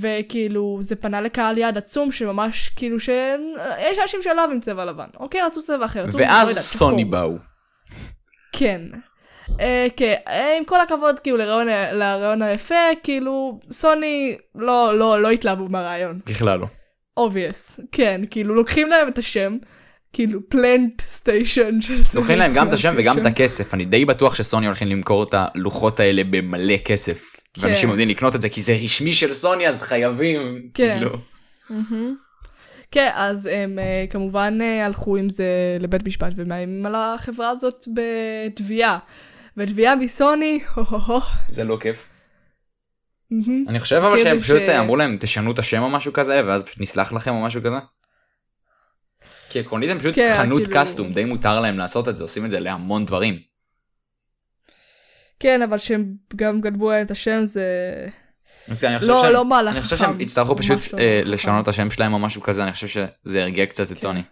וכאילו 0.00 0.78
זה 0.80 0.96
פנה 0.96 1.20
לקהל 1.20 1.58
יעד 1.58 1.78
עצום 1.78 2.10
שממש 2.10 2.68
כאילו 2.68 3.00
שיש 3.00 3.98
אנשים 4.02 4.22
שלא 4.22 4.40
אוהבים 4.40 4.60
צבע 4.60 4.84
לבן 4.84 5.06
אוקיי 5.20 5.42
רצו 5.42 5.62
צבע 5.62 5.84
אחר 5.84 6.04
רצו, 6.04 6.18
לא 6.18 6.24
ואז 6.24 6.48
יודעת, 6.48 6.64
סוני. 6.64 7.04
באו. 7.04 7.36
כן. 8.52 8.82
אה, 9.60 9.86
כן, 9.96 10.14
אה, 10.28 10.56
עם 10.58 10.64
כל 10.64 10.80
הכבוד 10.80 11.20
כאילו 11.20 11.36
לרעיון, 11.36 12.42
היפה 12.42 12.74
כאילו 13.02 13.60
סוני 13.70 14.36
לא 14.54 14.98
לא 14.98 15.22
לא 15.22 15.30
התלהבו 15.30 15.68
מהרעיון 15.68 16.20
בכלל 16.26 16.58
לא. 16.58 16.66
obvious 17.20 17.80
כן 17.92 18.20
כאילו 18.30 18.54
לוקחים 18.54 18.88
להם 18.88 19.08
את 19.08 19.18
השם 19.18 19.56
כאילו 20.12 20.40
פלנט 20.48 21.02
סטיישן 21.10 21.80
של 21.80 21.96
זה. 21.96 22.18
לוקחים 22.18 22.38
להם 22.38 22.52
גם 22.54 22.68
את 22.68 22.72
השם 22.72 22.94
וגם 22.96 23.18
את. 23.18 23.26
הכסף, 23.26 23.74
אני 23.74 23.84
די 23.84 24.04
בטוח 24.04 24.34
שסוני 24.34 24.66
הולכים 24.66 24.88
למכור 24.88 25.24
את 25.24 25.34
הלוחות 25.34 26.00
האלה 26.00 26.22
במלא 26.30 26.76
כסף. 26.84 27.36
ואנשים 27.58 27.82
כן. 27.82 27.88
יודעים 27.88 28.08
לקנות 28.08 28.34
את 28.34 28.42
זה 28.42 28.48
כי 28.48 28.62
זה 28.62 28.78
רשמי 28.84 29.12
של 29.12 29.32
סוני 29.32 29.68
אז 29.68 29.82
חייבים. 29.82 30.62
כן. 30.74 31.02
מהמם. 31.70 32.16
כן, 32.90 33.10
אז 33.14 33.46
הם 33.52 33.78
uh, 33.78 34.10
כמובן 34.10 34.58
הלכו 34.84 35.16
עם 35.16 35.30
זה 35.30 35.46
לבית 35.80 36.06
משפט 36.06 36.32
ומאיימים 36.36 36.86
על 36.86 36.94
החברה 36.94 37.50
הזאת 37.50 37.84
בתביעה. 37.94 38.98
ותביעה 39.56 39.96
מסוני. 39.96 40.60
זה 41.48 41.64
לא 41.64 41.78
כיף. 41.80 42.08
אני 43.68 43.80
חושב 43.80 43.96
אבל 43.96 44.18
שהם 44.18 44.40
פשוט 44.40 44.62
ש- 44.66 44.68
אמרו 44.68 44.96
להם 44.96 45.16
תשנו 45.20 45.52
את 45.52 45.58
השם 45.58 45.82
או 45.82 45.90
משהו 45.90 46.12
כזה 46.12 46.42
ואז 46.46 46.62
פשוט 46.62 46.80
נסלח 46.80 47.12
לכם 47.12 47.34
או 47.34 47.42
משהו 47.42 47.60
כזה. 47.64 47.76
כי 49.50 49.60
עקרונית 49.60 49.90
הם 49.90 49.98
פשוט 49.98 50.14
כן, 50.14 50.34
חנות 50.38 50.62
כאילו- 50.62 50.74
קאסטום 50.74 51.12
די 51.12 51.24
מותר 51.24 51.60
להם 51.60 51.78
לעשות 51.78 52.08
את 52.08 52.16
זה 52.16 52.22
עושים 52.22 52.44
את 52.44 52.50
זה 52.50 52.60
להמון 52.60 53.04
דברים. 53.06 53.38
כן, 55.40 55.62
אבל 55.62 55.78
שהם 55.78 56.06
גם 56.36 56.60
גנבו 56.60 56.90
להם 56.90 57.06
את 57.06 57.10
השם 57.10 57.40
זה... 57.46 57.64
לא, 59.02 59.28
לא 59.28 59.44
מהלך 59.44 59.74
אני 59.76 59.82
חושב. 59.82 59.96
שהם 59.96 60.20
יצטרכו 60.20 60.56
פשוט 60.56 60.92
לא 60.92 60.98
אה. 60.98 61.20
לשנות 61.24 61.62
את 61.62 61.68
השם 61.68 61.90
שלהם 61.90 62.12
או 62.12 62.18
משהו 62.18 62.42
כזה 62.42 62.62
אני 62.62 62.72
חושב 62.72 62.88
שזה 62.88 63.38
ירגיע 63.38 63.66
קצת 63.66 63.84
את 63.84 63.88
כן. 63.88 63.94
סוני. 63.94 64.22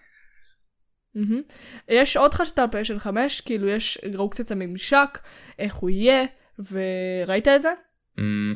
יש 1.88 2.16
עוד 2.16 2.35
חדשה 2.34 2.62
על 2.62 2.68
פלייסטיישן 2.70 2.99
5, 2.99 3.40
כאילו 3.40 3.68
יש, 3.68 3.99
ראו 4.14 4.30
קצת 4.30 4.50
הממשק, 4.50 5.18
איך 5.59 5.75
הוא 5.75 5.90
יהיה, 5.90 6.25
וראית 6.71 7.49
את 7.49 7.62
זה? 7.62 7.73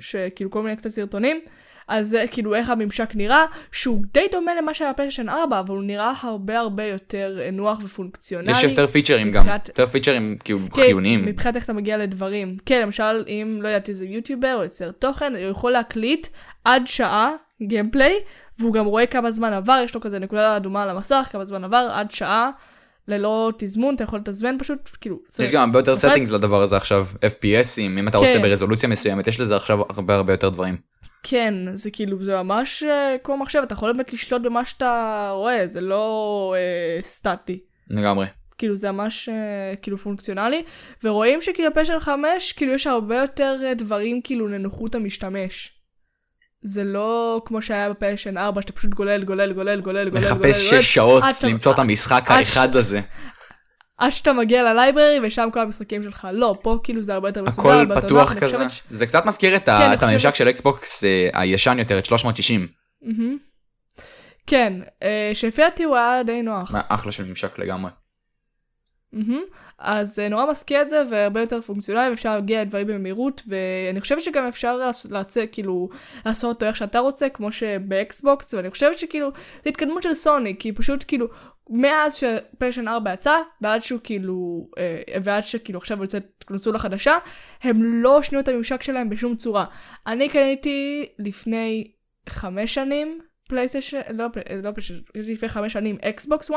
שכאילו 0.01 0.51
כל 0.51 0.63
מיני 0.63 0.77
קצת 0.77 0.91
סרטונים, 0.91 1.41
אז 1.89 2.17
כאילו 2.31 2.55
איך 2.55 2.71
הממשק 2.71 3.11
נראה, 3.15 3.45
שהוא 3.73 4.05
די 4.15 4.27
דומה 4.33 4.55
למה 4.55 4.75
שהיה 4.75 4.93
בפלייסטיישן 4.93 5.29
4, 5.29 5.61
אבל 5.61 5.75
הוא 5.75 5.83
נראה 5.85 6.13
הרבה 6.23 6.59
הרבה 6.59 6.85
יותר 6.85 7.39
אה, 7.41 7.51
נוח 7.51 7.81
ופונקציונלי. 7.85 8.51
יש 8.51 8.65
יותר 8.65 8.87
פיצ'רים 8.87 9.33
גם 9.33 9.43
מבחינת- 9.43 9.69
יותר 9.69 9.87
פיצ'רים 9.87 10.37
כאילו 10.45 10.59
כן, 10.75 10.83
חיוניים. 10.83 11.25
מבחינת 11.27 11.57
איך 11.57 11.65
אתה 11.65 11.73
מגיע 11.73 11.97
לדברים. 11.99 12.57
כן, 12.67 12.83
למשל, 12.83 13.25
אם 13.29 13.59
לא 13.63 13.69
יודעת 13.69 13.89
איזה 13.89 14.05
יוטיובר 14.05 14.55
או 14.59 14.63
יוצר 14.63 14.91
תוכן, 14.91 15.33
הוא 15.37 15.43
יכול 15.51 15.73
להקליט 15.73 16.27
עד 16.65 16.83
שעה 16.87 17.33
gameplay, 17.63 18.15
והוא 18.61 18.73
גם 18.73 18.87
רואה 18.87 19.07
כמה 19.07 19.31
זמן 19.31 19.53
עבר, 19.53 19.81
יש 19.85 19.95
לו 19.95 20.01
כזה 20.01 20.19
נקודה 20.19 20.57
אדומה 20.57 20.83
על 20.83 20.91
המסך, 20.91 21.29
כמה 21.33 21.45
זמן 21.45 21.65
עבר, 21.65 21.89
עד 21.93 22.11
שעה, 22.11 22.51
ללא 23.09 23.53
תזמון, 23.59 23.95
אתה 23.95 24.05
יכול 24.05 24.19
לתזמן 24.19 24.57
פשוט, 24.59 24.91
כאילו, 25.01 25.19
יש 25.39 25.53
גם 25.53 25.63
הרבה 25.63 25.79
יותר 25.79 25.93
settings 25.93 26.35
לדבר 26.35 26.63
הזה 26.63 26.77
עכשיו 26.77 27.07
FPSים 27.15 27.81
אם 27.99 28.09
אתה 28.09 28.19
כן. 28.19 28.25
רוצה 28.25 28.39
ברזולוציה 28.39 28.89
מסוימת 28.89 29.27
יש 29.27 29.41
לזה 29.41 29.57
עכשיו 29.57 29.79
הרבה 29.89 30.15
הרבה 30.15 30.33
יותר 30.33 30.49
דברים. 30.49 30.77
כן, 31.23 31.55
זה 31.75 31.91
כאילו, 31.91 32.25
זה 32.25 32.43
ממש 32.43 32.83
אה, 32.83 33.17
כמו 33.25 33.37
מחשב, 33.37 33.61
אתה 33.63 33.73
יכול 33.73 33.93
באמת 33.93 34.13
לשלוט 34.13 34.43
במה 34.43 34.65
שאתה 34.65 35.29
רואה, 35.33 35.67
זה 35.67 35.81
לא 35.81 36.55
אה, 36.57 37.03
סטטי. 37.03 37.61
לגמרי. 37.91 38.27
כאילו 38.59 38.77
זה 38.77 38.91
ממש 38.91 39.29
אה, 39.29 39.77
כאילו 39.83 39.99
פונקציונלי, 39.99 40.63
ורואים 41.05 41.43
שכאילו 41.43 41.75
פשן 41.75 41.99
5, 42.01 42.53
כאילו 42.53 42.73
יש 42.73 42.87
הרבה 42.87 43.19
יותר 43.19 43.61
אה, 43.65 43.75
דברים 43.75 44.21
כאילו 44.23 44.49
לנוחות 44.49 44.95
המשתמש. 44.95 45.78
זה 46.63 46.85
לא 46.85 47.43
כמו 47.45 47.63
שהיה 47.63 47.91
בפלייסטיישן 47.91 48.39
4, 48.39 48.63
שאתה 48.63 48.73
פשוט 48.73 48.91
גולל, 48.95 49.25
גולל, 49.25 49.53
גולל, 49.53 49.81
גולל, 49.81 50.09
גולל, 50.09 50.23
גולל, 50.23 50.35
מחפש 50.35 50.71
שש 50.71 50.95
שעות 50.95 51.23
עד 51.23 51.35
שאתה- 51.35 51.47
למצוא 51.47 51.73
את 51.73 51.79
המשחק 51.79 52.23
עד 52.27 52.39
האחד 52.39 52.69
ש- 52.73 52.77
הזה. 52.77 53.01
עד 53.99 54.11
שאתה 54.11 54.33
מגיע 54.33 54.63
ל 54.73 54.78
library 54.78 55.19
ושם 55.23 55.49
כל 55.53 55.61
המשחקים 55.61 56.03
שלך. 56.03 56.29
לא, 56.33 56.59
פה 56.63 56.79
כאילו 56.83 57.03
זה 57.03 57.15
הרבה 57.15 57.29
יותר 57.29 57.43
מסודר, 57.43 57.69
הכל 57.81 58.01
פתוח 58.01 58.35
כזה. 58.35 58.69
ש- 58.69 58.83
זה 58.91 59.07
קצת 59.07 59.27
מזכיר 59.27 59.57
את 59.57 59.67
כן, 59.67 59.73
הממשק 60.01 60.35
של 60.35 60.49
אקסבוקס 60.49 61.05
אה, 61.05 61.29
הישן 61.35 61.79
יותר 61.79 61.99
את 61.99 62.07
360. 62.07 62.67
מהמם. 63.03 63.37
כן, 64.47 64.73
אה, 65.03 65.31
שלפי 65.35 65.63
דעתי 65.63 65.85
הוא 65.85 65.97
היה 65.97 66.23
די 66.23 66.43
נוח. 66.43 66.73
מה, 66.73 66.81
אחלה 66.89 67.13
של 67.13 67.25
ממשק 67.25 67.59
לגמרי. 67.59 67.91
מהמם. 69.13 69.41
אז 69.79 70.19
אה, 70.19 70.29
נורא 70.29 70.51
מזכיר 70.51 70.83
את 70.83 70.91
זה 70.91 71.03
והרבה 71.11 71.41
יותר 71.41 71.61
פונקציונלי 71.61 72.11
ואפשר 72.11 72.35
להגיע 72.35 72.63
לדברים 72.63 72.87
במהירות 72.87 73.43
ואני 73.47 74.01
חושבת 74.01 74.23
שגם 74.23 74.47
אפשר 74.47 74.77
לעשות- 74.77 75.37
כאילו 75.53 75.89
לעשות 76.27 76.55
אותו 76.55 76.67
איך 76.67 76.77
שאתה 76.77 76.99
רוצה 76.99 77.29
כמו 77.29 77.53
שבאקסבוקס 77.53 78.55
ואני 78.55 78.71
חושבת 78.71 78.99
שכאילו 78.99 79.31
זה 79.65 79.71
התקדמות 79.71 80.03
של 80.03 80.15
סוני 80.15 80.57
כי 80.59 80.73
פשוט 80.73 81.05
כאילו 81.09 81.27
מאז 81.71 82.15
שפלייסטיישן 82.15 82.89
4 82.89 83.13
יצא 83.13 83.37
ועד 83.61 83.83
שהוא 83.83 84.01
כאילו 84.05 84.69
אה, 84.79 85.03
ועד 85.25 85.43
שכאילו 85.43 85.79
עכשיו 85.79 86.01
יוצאת 86.03 86.45
קונסולה 86.47 86.79
חדשה 86.79 87.19
הם 87.63 88.03
לא 88.03 88.23
שינו 88.23 88.41
את 88.41 88.49
הממשק 88.49 88.83
שלהם 88.83 89.09
בשום 89.11 89.37
צורה. 89.37 89.65
אני 90.07 90.29
קניתי 90.29 91.07
לפני 91.19 91.91
חמש 92.29 92.75
שנים 92.75 93.21
פלייסטיישן 93.49 94.01
לא, 94.11 94.25
לא 94.63 94.71
פלייסטיישן 94.73 94.95
לפני 95.15 95.49
חמש 95.49 95.73
שנים 95.73 95.99
אקסבוקס 96.05 96.51
1 96.51 96.57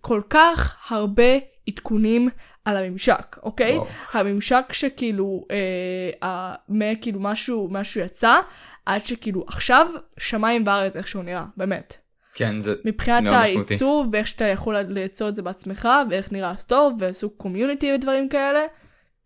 כל 0.00 0.20
כך 0.30 0.90
הרבה 0.92 1.53
עדכונים 1.68 2.28
על 2.64 2.76
הממשק, 2.76 3.36
אוקיי? 3.42 3.76
וואו. 3.76 3.86
הממשק 4.12 4.72
שכאילו, 4.72 5.46
אה, 6.22 6.54
מכאילו 6.68 7.20
משהו, 7.20 7.68
משהו 7.70 8.00
יצא, 8.00 8.40
עד 8.86 9.06
שכאילו 9.06 9.44
עכשיו 9.48 9.86
שמיים 10.18 10.62
וארץ 10.66 10.96
איך 10.96 11.08
שהוא 11.08 11.24
נראה, 11.24 11.44
באמת. 11.56 11.96
כן 12.34 12.60
זה 12.60 12.74
מבחינת 12.84 13.22
מאוד 13.22 13.34
משמעותי. 13.34 13.72
העיצוב, 13.72 14.08
ואיך 14.12 14.26
שאתה 14.26 14.44
יכול 14.44 14.76
ליצור 14.76 15.28
את 15.28 15.34
זה 15.34 15.42
בעצמך, 15.42 15.88
ואיך 16.10 16.32
נראה 16.32 16.50
ה 16.50 16.56
store, 16.56 16.92
וסוג 16.98 17.32
community 17.36 17.92
ודברים 17.92 18.28
כאלה, 18.28 18.60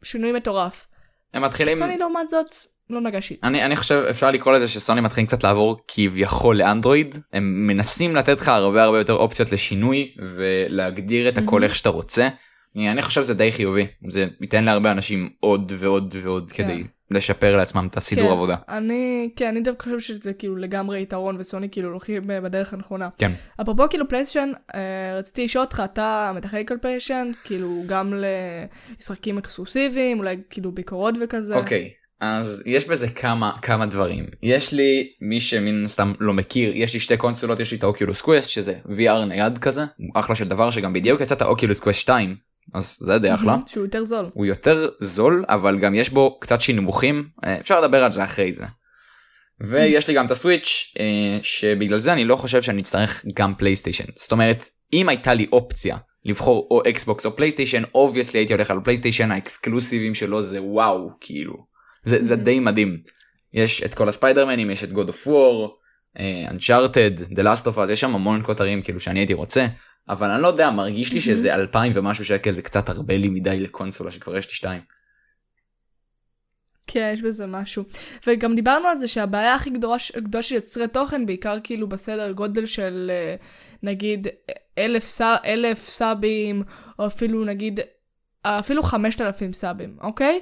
שינוי 0.03 0.33
מטורף. 0.33 0.87
הם 1.35 1.45
מתחילים 1.45 1.79
סוני 1.79 1.99
לעומת 1.99 2.29
זאת, 2.29 2.55
לא 2.91 3.01
נגע 3.01 3.23
shit. 3.23 3.45
אני 3.45 3.65
אני 3.65 3.77
חושב 3.77 4.05
אפשר 4.11 4.31
לקרוא 4.31 4.55
לזה 4.55 4.69
שסוני 4.69 5.01
מתחילים 5.01 5.27
קצת 5.27 5.45
לעבור 5.45 5.77
כביכול 5.89 6.57
לאנדרואיד 6.57 7.17
הם 7.33 7.67
מנסים 7.67 8.17
לתת 8.17 8.41
לך 8.41 8.49
הרבה 8.49 8.83
הרבה 8.83 8.99
יותר 8.99 9.13
אופציות 9.13 9.53
לשינוי 9.53 10.15
ולהגדיר 10.37 11.29
את 11.29 11.39
הכל 11.39 11.51
מהמם. 11.53 11.65
איך 11.65 11.75
שאתה 11.75 11.89
רוצה. 11.89 12.29
אני 12.77 12.91
אני 12.91 13.03
חושב 13.03 13.23
שזה 13.23 13.35
די 13.35 13.53
חיובי 13.53 13.87
זה 14.09 14.27
ייתן 14.41 14.65
להרבה 14.65 14.93
אנשים 14.93 15.31
עוד 15.41 15.73
ועוד 15.77 16.15
ועוד 16.23 16.53
כן. 16.53 16.65
כדי 16.65 16.85
לשפר 17.11 17.57
לעצמם 17.57 17.87
את 17.91 17.97
הסידור 17.97 18.25
כן, 18.25 18.31
עבודה. 18.31 18.57
אני, 18.69 19.31
כן, 19.37 19.47
אני 19.47 19.61
דווקא 19.61 19.85
חושב 19.85 19.99
שזה 19.99 20.33
כאילו 20.33 20.57
לגמרי 20.57 21.03
יתרון, 21.03 21.37
וסוני 21.39 21.71
כאילו 21.71 21.89
הולכים 21.89 22.23
בדרך 22.27 22.73
הנכונה. 22.73 23.09
כן. 23.19 23.33
אפרופו 23.61 23.89
כאילו 23.91 24.09
פלייסטיישן, 24.09 24.53
אה, 24.75 25.19
רציתי 25.19 25.45
לשאול 25.45 25.65
אותך, 25.65 25.83
אתה 25.85 26.33
מתחלק 26.35 26.73
על 26.73 26.79
פלייסטיישן, 26.79 27.31
כאילו 27.45 27.83
גם 27.87 28.15
למשחקים 28.15 29.39
אקסקלוסיביים, 29.39 30.19
אולי 30.19 30.37
כאילו 30.51 30.73
ביקורות 30.73 31.15
וכזה. 31.21 31.57
אוקיי 31.57 31.91
אז 32.21 32.63
יש 32.67 32.89
בזה 32.89 33.09
כמה 33.09 33.53
כמה 33.63 33.87
דברים 33.87 34.25
יש 34.43 34.73
לי 34.73 35.13
מי 35.21 35.41
שמן 35.41 35.87
סתם 35.87 36.13
לא 36.21 36.33
מכיר 36.33 36.73
יש 36.75 36.95
לי 36.95 37.01
שתי 37.01 37.17
קונסולות 37.17 37.61
יש 37.61 37.71
לי 37.71 37.79
את 37.79 37.83
האוקיולוס 37.83 38.21
קווסט 38.21 38.51
שזה 38.51 38.75
VR 38.87 39.25
נייד 39.29 39.59
כזה 39.59 39.85
אחלה 40.15 40.37
של 40.37 40.49
דבר 40.49 40.71
שגם 40.71 40.93
בדיוק 40.93 41.21
יצא 41.21 41.35
את 41.35 41.43
האוקיולוס 41.43 41.81
קווסט 41.81 42.01
2 42.01 42.37
אז 42.75 42.97
זה 43.01 43.19
די 43.19 43.35
אחלה. 43.35 43.57
שהוא 43.67 43.85
יותר 43.85 44.05
זול. 44.05 44.31
הוא 44.35 44.47
יותר 44.47 44.89
זול 45.01 45.45
אבל 45.49 45.79
גם 45.79 45.95
יש 45.95 46.11
בו 46.11 46.39
קצת 46.41 46.61
שנמוכים 46.61 47.29
אה, 47.45 47.61
אפשר 47.61 47.81
לדבר 47.81 48.05
על 48.05 48.13
זה 48.13 48.25
אחרי 48.25 48.53
זה. 48.53 48.65
ויש 49.61 50.09
לי 50.09 50.15
גם 50.15 50.27
את 50.27 50.31
הסוויץ' 50.31 50.95
אה, 50.99 51.39
שבגלל 51.43 51.99
זה 51.99 52.13
אני 52.13 52.25
לא 52.25 52.37
חושב 52.37 52.63
שאני 52.63 52.81
אצטרך 52.81 53.25
גם 53.35 53.55
פלייסטיישן 53.55 54.05
זאת 54.17 54.33
אומרת 54.33 54.69
אם 54.93 55.09
הייתה 55.09 55.35
לי 55.35 55.47
אופציה 55.53 55.97
לבחור 56.25 56.69
או 56.71 56.83
אקסבוקס 56.89 57.27
או 57.27 57.37
פלייסטיישן 57.37 57.83
obviously 57.95 58.41
הייתי 58.41 58.53
הולך 58.53 58.71
על 58.71 58.81
פלייסטיישן 58.85 59.31
האקסקלוסיבים 59.31 60.15
שלו 60.15 60.43
זה 60.43 60.63
וואו 60.63 61.11
כאילו 61.21 61.55
זה, 62.09 62.23
זה 62.23 62.37
די 62.37 62.61
מדהים 62.61 63.03
יש 63.53 63.83
את 63.83 63.95
כל 63.95 64.09
הספיידרמנים 64.09 64.71
יש 64.71 64.85
את 64.85 64.91
God 64.91 65.09
of 65.09 65.27
War, 65.27 65.71
אנצ'ארטד, 66.51 67.19
The 67.21 67.43
Last 67.43 67.67
of 67.67 67.77
Us 67.77 67.93
יש 67.93 68.01
שם 68.01 68.15
המון 68.15 68.43
כותרים 68.47 68.83
כאילו 68.83 69.01
שאני 69.01 69.21
הייתי 69.21 69.35
רוצה 69.35 69.67
אבל 70.09 70.31
אני 70.31 70.43
לא 70.43 70.49
יודע 70.49 70.71
מרגיש 70.71 71.13
לי 71.13 71.21
שזה 71.21 71.55
אלפיים 71.55 71.93
ומשהו 71.95 72.25
שקל 72.25 72.53
זה 72.53 72.63
קצת 72.63 72.89
הרבה 72.89 73.17
לי 73.17 73.29
מדי 73.29 73.61
לקונסולה 73.61 74.11
שכבר 74.11 74.37
יש 74.37 74.47
לי 74.47 74.53
שתיים. 74.53 74.81
כן, 76.87 77.11
יש 77.15 77.23
בזה 77.23 77.47
משהו. 77.47 77.85
וגם 78.27 78.55
דיברנו 78.55 78.89
על 78.89 78.97
זה 78.97 79.09
שהבעיה 79.09 79.55
הכי 79.55 79.71
גדולה 79.71 79.99
של 80.43 80.55
יוצרי 80.55 80.89
תוכן, 80.89 81.27
בעיקר 81.27 81.59
כאילו 81.65 81.89
בסדר 81.89 82.33
גודל 82.33 82.67
של 82.67 83.11
אה, 83.15 83.37
נגיד 83.83 84.27
אלף, 84.79 85.05
סא, 85.05 85.37
אלף 85.45 85.89
סאבים, 85.89 86.63
או 86.99 87.07
אפילו 87.07 87.45
נגיד, 87.45 87.81
אפילו 88.43 88.83
חמשת 88.83 89.21
אלפים 89.21 89.53
סאבים, 89.53 89.97
אוקיי? 90.01 90.41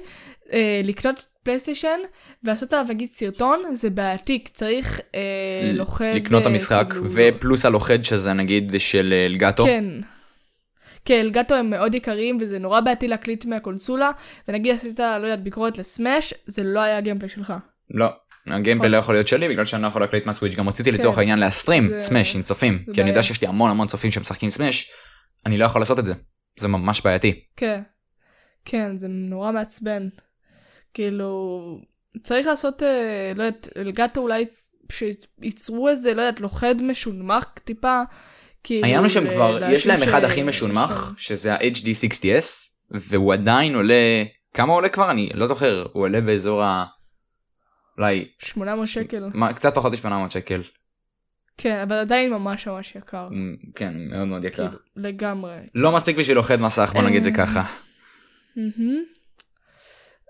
אה, 0.53 0.81
לקנות 0.83 1.25
פלייסטיישן 1.43 1.99
ולעשות 2.43 2.73
עליו 2.73 2.85
נגיד 2.89 3.11
סרטון 3.11 3.59
זה 3.73 3.89
בעייתי, 3.89 4.43
צריך 4.53 4.99
אה, 5.15 5.71
לוכד. 5.73 6.11
לקנות 6.15 6.41
את 6.41 6.47
אה, 6.47 6.51
המשחק 6.51 6.85
כאילו, 6.89 7.05
ופלוס 7.13 7.65
הלוכד 7.65 8.03
שזה 8.03 8.33
נגיד 8.33 8.75
של 8.77 9.13
אה, 9.17 9.25
אלגטו. 9.25 9.65
כן. 9.65 9.85
כן, 11.05 11.19
אלגטו 11.19 11.55
הם 11.55 11.69
מאוד 11.69 11.95
יקרים 11.95 12.37
וזה 12.41 12.59
נורא 12.59 12.79
בעייתי 12.79 13.07
להקליט 13.07 13.45
מהקונסולה, 13.45 14.11
ונגיד 14.47 14.73
עשית, 14.75 14.99
לא 14.99 15.05
יודעת, 15.27 15.43
ביקורת 15.43 15.77
לסמאש, 15.77 16.33
זה 16.45 16.63
לא 16.63 16.79
היה 16.79 16.97
הגיימפליי 16.97 17.29
שלך. 17.29 17.53
לא. 17.91 18.05
הגיימפליי 18.47 18.91
לא 18.91 18.97
יכול 18.97 19.15
להיות 19.15 19.27
שלי 19.27 19.49
בגלל 19.49 19.65
שאני 19.65 19.81
לא 19.83 19.87
יכול 19.87 20.01
להקליט 20.01 20.25
מהסוויץ' 20.25 20.55
גם 20.55 20.69
רציתי 20.69 20.91
כן. 20.91 20.97
לצורך 20.97 21.17
העניין 21.17 21.39
להסטרים 21.39 21.87
זה- 21.87 21.99
סמאש 21.99 22.35
עם 22.35 22.41
צופים 22.41 22.83
כי 22.93 23.01
אני 23.01 23.09
יודע. 23.09 23.23
שיש 23.23 23.41
לי 23.41 23.47
המון 23.47 23.69
המון 23.71 23.87
צופים 23.87 24.11
שמשחקים 24.11 24.49
סמאש 24.49 24.91
אני 25.45 25.57
לא 25.57 25.65
יכול 25.65 25.81
לעשות 25.81 25.99
את 25.99 26.05
זה 26.05 26.13
זה 26.57 26.67
ממש 26.67 27.01
בעייתי 27.01 27.43
כן. 27.57 27.81
כן, 28.65 28.97
זה 28.97 29.07
נורא 29.07 29.51
מעצבן. 29.51 30.07
כאילו, 30.93 31.61
צריך 32.21 32.47
לעשות, 32.47 32.83
אה, 32.83 33.31
לא 33.35 33.43
יודעת, 33.43 33.69
אלגטו 33.77 34.21
אולי 34.21 34.45
שייצרו 34.91 35.89
איזה, 35.89 36.13
לא 36.13 36.21
יודעת, 36.21 36.41
לוכד 36.41 36.75
משונמך 36.81 37.43
טיפה. 37.63 38.01
כאילו, 38.63 38.83
העניין 38.83 38.99
הוא 39.01 39.09
שהם 39.09 39.29
כבר 39.29 39.59
יש 39.71 39.87
להם 39.87 40.03
אחד 40.03 40.23
הכי 40.23 40.43
משונמך 40.43 40.91
להם- 40.91 41.13
שזה 41.17 41.53
ה-HD 41.53 41.85
60s 41.85 42.71
והוא 42.91 43.33
עדיין 43.33 43.75
עולה 43.75 44.23
כמה 44.53 44.73
עולה 44.73 44.89
כבר 44.89 45.11
אני 45.11 45.29
לא 45.33 45.45
זוכר 45.47 45.85
הוא 45.93 46.03
עולה 46.03 46.21
באזור 46.21 46.63
ה... 46.63 46.85
אולי 47.97 48.27
800 48.39 48.87
שקל. 48.87 49.23
מה, 49.33 49.53
קצת 49.53 49.75
פחות 49.75 49.93
מ-800 49.93 50.29
שקל 50.29 50.61
כן, 51.57 51.79
אבל 51.79 51.95
עדיין 51.95 52.29
ממש 52.29 52.67
ממש 52.67 52.95
יקר. 52.95 53.27
כן 53.75 53.93
מאוד 53.97 54.27
מאוד 54.27 54.43
יקר 54.43 54.67
כאילו, 54.67 54.79
לגמרי. 54.95 55.55
לא 55.75 55.91
מספיק 55.91 56.17
בשביל 56.17 56.37
לוכד 56.37 56.61
מסך 56.61 56.91
בוא 56.93 57.01
נגיד 57.01 57.23
זה 57.23 57.29
אה, 57.29 57.35
ככה. 57.35 57.63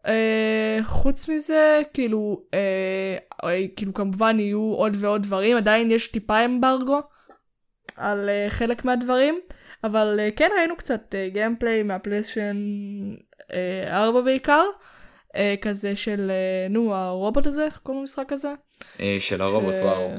אה, 0.08 0.80
חוץ 0.84 1.30
מזה, 1.30 1.82
כאילו, 1.94 2.42
אה, 2.54 3.68
כאילו 3.76 3.94
כמובן 3.94 4.40
יהיו 4.40 4.74
עוד 4.74 4.96
ועוד 5.00 5.22
דברים, 5.22 5.58
עדיין 5.58 5.92
יש 5.92 6.08
טיפה 6.08 6.46
אמברגו 6.46 7.02
על 7.98 8.30
חלק 8.50 8.86
מהדברים, 8.86 9.40
אבל 9.84 10.20
כן 10.36 10.50
ראינו 10.58 10.76
קצת 10.76 11.16
גיימפליי 11.34 11.84
מהפלייסטיישן 11.84 12.58
אה, 13.54 14.06
4 14.06 14.22
בעיקר, 14.22 14.64
כזה 15.62 15.96
של, 15.96 16.32
נו, 16.70 16.96
הרובוט 16.96 17.48
הזה, 17.48 17.66
איך 17.66 17.78
קוראים 17.78 18.02
למשחק 18.02 18.32
הזה? 18.32 18.54
של 19.20 19.42
הרובוט 19.42 19.74
וואו. 19.82 20.12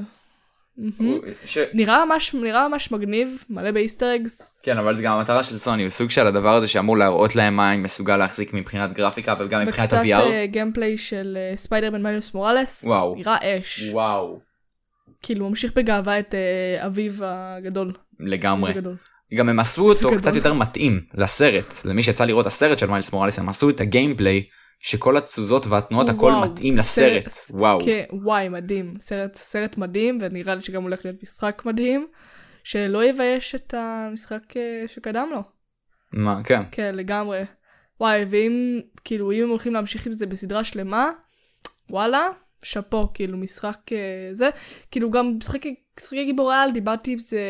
הוא- 0.97 1.19
ש- 1.45 1.57
נראה 1.73 2.05
ממש, 2.05 2.33
נראה 2.33 2.67
ממש 2.67 2.91
מגניב, 2.91 3.43
מלא 3.49 3.71
ב 3.71 3.77
Easter 3.77 4.15
eggs. 4.15 4.55
כן 4.63 4.77
אבל 4.77 4.95
זה 4.95 5.03
גם 5.03 5.13
המטרה 5.17 5.43
של 5.43 5.57
סוני 5.57 5.81
הוא 5.83 5.89
סוג 5.89 6.09
של 6.11 6.27
הדבר 6.27 6.55
הזה 6.55 6.67
שאמור 6.67 6.97
להראות 6.97 7.35
להם 7.35 7.55
מה 7.55 7.73
אני 7.73 7.81
מסוגל 7.81 8.17
להחזיק 8.17 8.53
מבחינת 8.53 8.93
גרפיקה 8.93 9.35
וגם 9.39 9.61
מבחינת 9.61 9.89
וקצת 9.93 10.03
ה-VR. 10.05 10.21
אה, 10.21 10.45
gameplay 10.45 10.97
של 10.97 11.37
אה, 11.37 11.57
ספיידרמן 11.57 12.03
מיילס 12.03 12.33
מוראלס. 12.33 12.85
נראה 13.17 13.37
אש. 13.59 13.89
וואו. 13.91 14.39
כאילו 15.21 15.49
ממשיך 15.49 15.71
בגאווה 15.75 16.19
את 16.19 16.35
אה, 16.35 16.85
אביו 16.87 17.13
הגדול. 17.21 17.93
לגמרי. 18.19 18.71
הגדול. 18.71 18.95
גם 19.37 19.49
הם 19.49 19.59
עשו 19.59 19.89
אותו. 19.89 20.11
קצת 20.17 20.35
יותר 20.35 20.53
מתאים 20.53 21.01
לסרט 21.13 21.73
למי 21.85 22.03
שיצא 22.03 22.25
לראות 22.25 22.45
הסרט 22.45 22.79
של 22.79 22.85
מיילס 22.87 23.13
מוראלס 23.13 23.39
הם 23.39 23.49
עשו 23.49 23.69
את 23.69 23.81
ה 23.81 23.88
gameplay 23.88 24.43
שכל 24.79 25.17
התזוזות 25.17 25.67
והתנועות 25.67 26.09
הכל 26.09 26.25
וואו, 26.25 26.51
מתאים 26.51 26.75
לסרט. 26.75 27.27
סרט- 27.27 27.55
וואו. 27.59 27.79
כן, 27.85 28.03
וואי 28.11 28.49
מדהים. 28.49 28.93
סרט, 29.01 29.35
סרט 29.35 29.77
מדהים 29.77 30.17
ונראה 30.21 30.55
לי 30.55 30.61
שגם 30.61 30.83
הולך 30.83 31.05
להיות 31.05 31.23
משחק 31.23 31.61
מדהים. 31.65 32.07
שלא 32.63 33.03
יבייש 33.05 33.55
את 33.55 33.73
המשחק 33.77 34.57
אה, 34.57 34.83
שקדם 34.87 35.29
לו. 35.31 35.41
מה 36.13 36.41
כן. 36.43 36.61
כן, 36.71 36.95
לגמרי. 36.95 37.41
וואי, 37.99 38.25
ואם, 38.29 38.79
כאילו, 39.03 39.31
אם 39.31 39.43
הם 39.43 39.49
הולכים 39.49 39.73
להמשיך 39.73 40.05
עם 40.07 40.13
זה 40.13 40.25
בסדרה 40.25 40.63
שלמה, 40.63 41.09
וואלה, 41.89 42.27
שאפו, 42.63 43.07
כאילו, 43.13 43.37
משחק 43.37 43.77
אה, 43.91 43.97
זה. 44.31 44.49
כאילו, 44.91 45.11
גם 45.11 45.35
משחקי, 45.37 45.75
משחקי 45.99 46.25
גיבורי 46.25 46.55
על, 46.55 46.71
דיברתי 46.71 47.11
עם 47.11 47.19
זה 47.19 47.41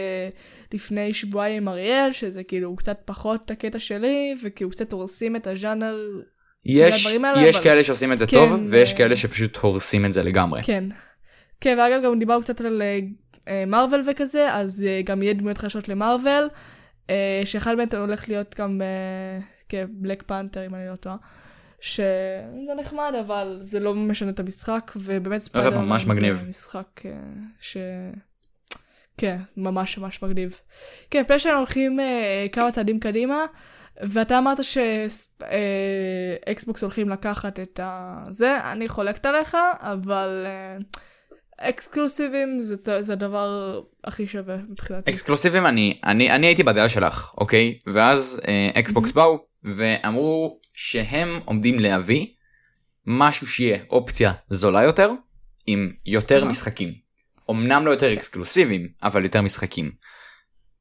לפני 0.74 1.14
שבועיים 1.14 1.62
עם 1.64 1.68
אריאל, 1.70 2.12
שזה 2.12 2.44
כאילו 2.44 2.76
קצת 2.76 2.98
פחות 3.06 3.52
הקטע 3.52 3.80
שלי, 3.80 4.36
וכאילו 4.44 4.70
קצת 4.70 4.92
הורסים 4.94 5.36
את 5.36 5.48
הז'אנר. 5.48 5.96
יש 6.66 7.06
יש 7.38 7.56
אבל- 7.56 7.64
כאלה 7.64 7.84
שעושים 7.84 8.12
את 8.14 8.20
זה 8.20 8.28
כן, 8.28 8.38
טוב 8.38 8.60
ויש 8.70 8.92
אה, 8.92 8.98
כאלה 8.98 9.16
שפשוט 9.16 9.58
הורסים 9.58 10.06
את 10.06 10.14
זה 10.14 10.24
לגמרי. 10.24 10.64
כן. 10.64 10.84
כן, 11.62 11.78
ואגב, 11.80 12.04
גם 12.06 12.20
דיברנו 12.20 12.42
קצת 12.42 12.62
על 12.62 12.82
אה, 13.48 13.64
מארוול 13.68 14.04
וכזה, 14.08 14.54
אז 14.54 14.84
אה, 14.88 15.02
גם 15.06 15.24
יהיה 15.24 15.34
דמויות 15.34 15.58
חדשות 15.58 15.90
למארוול, 15.90 16.50
אה, 17.10 17.42
שאחד 17.46 17.76
מהם 17.76 17.88
הולך 17.98 18.30
להיות 18.30 18.56
גם 18.60 18.82
אה, 18.82 19.40
כ 19.70 19.85
Black 19.85 20.24
Panther, 20.28 20.66
אם 20.66 20.76
אני 20.76 20.88
לא 20.92 20.96
טועה. 20.96 21.16
שזה 21.82 22.74
נחמד, 22.80 23.14
אבל 23.28 23.58
זה 23.62 23.80
לא 23.80 23.96
משנה 23.96 24.30
את 24.30 24.40
המשחק, 24.40 24.92
ובאמת 24.96 25.42
ספיידרמן 25.42 25.86
ממש 25.86 26.06
מגניב. 26.06 26.36
זה 26.44 26.50
משחק 26.50 27.02
אה, 27.06 27.12
ש... 27.60 27.78
כן, 29.18 29.38
ממש 29.58 29.98
ממש 29.98 30.24
מגניב. 30.24 30.60
כן, 31.12 31.24
פלייסטיישן 31.28 31.56
הולכים 31.56 32.00
אה, 32.00 32.46
כמה 32.52 32.72
צעדים 32.72 33.00
קדימה, 33.00 33.46
ואתה 34.02 34.38
אמרת 34.38 34.58
שאקסבוקס 36.48 36.82
הולכים 36.82 37.10
לקחת 37.10 37.60
את 37.60 37.80
ה... 37.80 38.24
זה, 38.32 38.58
אני 38.72 38.88
חולקת 38.88 39.26
עליך, 39.26 39.58
אבל 39.80 40.46
אה, 40.46 40.78
אקסקלוסיבים 41.70 42.60
זה, 42.60 42.76
זה 43.00 43.14
הדבר 43.14 43.82
הכי 44.04 44.28
שווה 44.28 44.58
מבחינתי. 44.70 45.12
אקסקלוסיבים 45.12 45.66
אני 45.66 46.02
אני 46.04 46.32
אני 46.32 46.48
הייתי 46.48 46.64
בדעה 46.64 46.90
שלך 46.90 47.34
אוקיי 47.38 47.80
ואז 47.88 48.42
אקסבוקס 48.74 49.12
באו 49.12 49.38
ואמרו 49.64 50.60
שהם 50.74 51.40
עומדים 51.46 51.80
להביא 51.80 52.28
משהו 53.06 53.48
שיהיה 53.48 53.80
אופציה 53.90 54.34
זולה 54.50 54.84
יותר 54.84 55.12
עם 55.68 55.92
יותר 56.06 56.40
אהה. 56.40 56.50
משחקים. 56.50 56.94
אמנם 57.50 57.86
לא 57.86 57.92
יותר 57.92 58.14
אקסקלוסיביים 58.14 58.88
אבל 59.04 59.24
יותר 59.24 59.42
משחקים. 59.42 59.92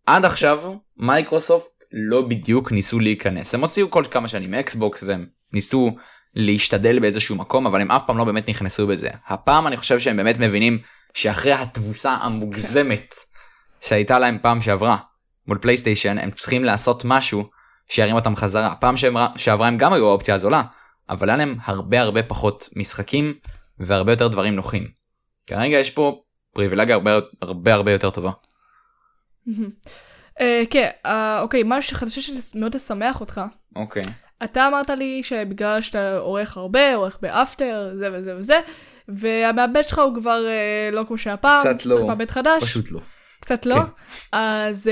עד 0.06 0.24
עכשיו 0.24 0.74
מייקרוסופט 0.96 1.77
לא 1.92 2.22
בדיוק 2.22 2.72
ניסו 2.72 2.98
להיכנס 3.00 3.54
הם 3.54 3.60
הוציאו 3.60 3.90
כל 3.90 4.04
כמה 4.10 4.28
שנים 4.28 4.54
אקסבוקס 4.54 5.02
והם 5.02 5.26
ניסו 5.52 5.96
להשתדל 6.34 6.98
באיזשהו 6.98 7.36
מקום 7.36 7.66
אבל 7.66 7.80
הם 7.80 7.90
אף 7.90 8.02
פעם 8.06 8.18
לא 8.18 8.24
באמת 8.24 8.48
נכנסו 8.48 8.86
בזה 8.86 9.08
הפעם 9.26 9.66
אני 9.66 9.76
חושב 9.76 10.00
שהם 10.00 10.16
באמת 10.16 10.38
מבינים 10.38 10.78
שאחרי 11.14 11.52
התבוסה 11.52 12.10
המוגזמת 12.10 13.14
שהייתה 13.80 14.18
להם 14.18 14.38
פעם 14.42 14.60
שעברה 14.60 14.96
מול 15.46 15.58
פלייסטיישן 15.58 16.18
הם 16.18 16.30
צריכים 16.30 16.64
לעשות 16.64 17.02
משהו 17.04 17.50
שירים 17.88 18.14
אותם 18.14 18.36
חזרה 18.36 18.74
פעם 18.80 18.96
שעברה- 18.96 19.66
הם 19.68 19.78
גם 19.78 19.92
היו 19.92 20.08
האופציה 20.08 20.34
הזולה 20.34 20.62
אבל 21.10 21.28
היה 21.30 21.36
להם 21.36 21.56
הרבה 21.64 22.00
הרבה 22.00 22.22
פחות 22.22 22.68
משחקים 22.76 23.34
והרבה 23.78 24.12
יותר 24.12 24.28
דברים 24.28 24.54
נוחים. 24.54 24.88
כרגע 25.46 25.76
יש 25.76 25.90
פה 25.90 26.20
פריבילגיה 26.54 26.94
הרבה 26.94 27.18
הרבה 27.42 27.74
הרבה 27.74 27.92
יותר 27.92 28.10
טובה. 28.10 28.30
אה, 30.40 30.62
כן, 30.70 30.88
אה, 31.06 31.40
אוקיי, 31.40 31.62
משהו 31.64 31.90
שחדשה 31.90 32.20
שמאוד 32.22 32.72
תשמח 32.72 33.20
אותך. 33.20 33.40
אוקיי. 33.76 34.02
אתה 34.44 34.66
אמרת 34.66 34.90
לי 34.90 35.22
שבגלל 35.22 35.80
שאתה 35.80 36.16
עורך 36.18 36.56
הרבה, 36.56 36.94
עורך 36.94 37.18
באפטר, 37.22 37.90
זה 37.94 38.08
וזה 38.12 38.36
וזה, 38.36 38.60
והמעבד 39.08 39.82
שלך 39.82 39.98
הוא 39.98 40.14
כבר 40.14 40.46
אה, 40.46 40.90
לא 40.92 41.04
כמו 41.08 41.18
שהיה 41.18 41.36
פעם, 41.36 41.60
קצת 41.60 41.70
אתה 41.70 41.78
צריך 41.78 42.00
לא. 42.00 42.06
מעבד 42.06 42.30
חדש, 42.30 42.62
פשוט 42.62 42.90
לא. 42.90 43.00
קצת 43.40 43.66
לא, 43.66 43.74
כן. 43.74 43.80
אז 44.32 44.90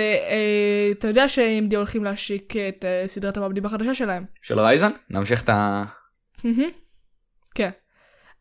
אתה 0.98 1.08
יודע 1.08 1.28
ש-AMD 1.28 1.76
הולכים 1.76 2.04
להשיק 2.04 2.54
את 2.56 2.84
סדרת 3.06 3.36
המעבדים 3.36 3.66
החדשה 3.66 3.94
שלהם. 3.94 4.24
של 4.42 4.60
רייזן 4.60 4.88
נמשיך 5.10 5.42
את 5.42 5.48
ה... 5.48 5.84
כן. 7.54 7.70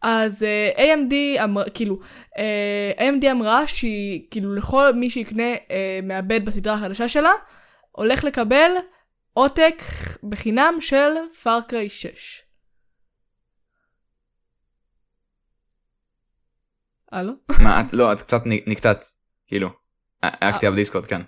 אז 0.08 0.44
אה, 0.44 0.72
AMD 0.76 1.44
אמרה, 1.44 1.70
כאילו, 1.70 2.00
אה, 2.38 2.92
AMD 2.98 3.32
אמרה 3.32 3.68
שהיא, 3.68 4.28
כאילו, 4.32 4.56
לכל 4.56 4.94
מי 4.94 5.10
שיקנה 5.10 5.54
אה, 5.72 6.00
מעבד 6.04 6.46
בסדרה 6.46 6.74
החדשה 6.74 7.10
שלה, 7.10 7.32
הולך 7.92 8.24
לקבל 8.24 8.72
עותק 9.34 9.82
בחינם 10.30 10.78
של 10.80 11.10
Far 11.44 11.67
Cry 11.67 11.90
6. 11.90 12.42
הלו? 17.12 17.34
מה 17.64 17.82
את 17.82 17.94
לא 17.94 18.14
את 18.14 18.22
קצת 18.22 18.42
נקטעת 18.46 19.06
כאילו. 19.48 19.70
היה 20.22 20.58
כתיב 20.58 20.74
בדיסקורד 20.74 21.06
כן. 21.06 21.22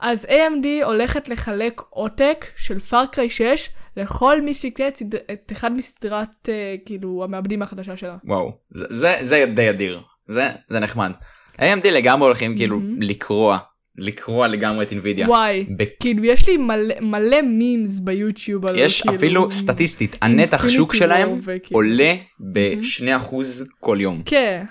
אז 0.00 0.24
AMD 0.24 0.84
הולכת 0.84 1.28
לחלק 1.28 1.80
עותק 1.90 2.46
של 2.56 2.80
Far 2.80 3.05
Cry 3.05 3.30
6 3.30 3.70
לכל 3.96 4.42
מי 4.42 4.54
שיקנה 4.54 4.88
את, 4.88 4.96
סד... 4.96 5.14
את 5.14 5.52
אחד 5.52 5.72
מסדרת 5.72 6.48
אה, 6.48 6.74
כאילו 6.86 7.24
המעבדים 7.24 7.62
החדשה 7.62 7.96
שלה. 7.96 8.16
וואו 8.24 8.52
זה 8.70 8.84
זה, 8.90 9.16
זה 9.22 9.44
די 9.54 9.70
אדיר 9.70 10.00
זה 10.28 10.48
זה 10.70 10.80
נחמד. 10.80 11.10
AMD 11.56 11.90
לגמרי 11.90 12.26
הולכים 12.26 12.56
כאילו 12.56 12.80
מהמם. 12.80 13.02
לקרוע 13.02 13.58
לקרוע 13.98 14.48
לגמרי 14.48 14.84
את 14.84 14.90
אינווידיה. 14.90 15.28
וואי, 15.28 15.66
ב- 15.78 15.84
כאילו 16.00 16.24
יש 16.24 16.48
לי 16.48 16.56
מלא, 16.56 16.94
מלא 17.00 17.42
מימס 17.42 18.00
ביוטיוב 18.00 18.66
על 18.66 18.78
יש 18.78 19.02
כאילו, 19.02 19.16
אפילו 19.16 19.50
סטטיסטית 19.50 20.16
הנתח 20.22 20.68
שוק 20.68 20.94
שלהם 20.94 21.38
וכאילו- 21.42 21.78
עולה 21.80 22.14
ב-2% 22.52 23.34
כל 23.80 23.96
יום. 24.00 24.22
כן. 24.24 24.64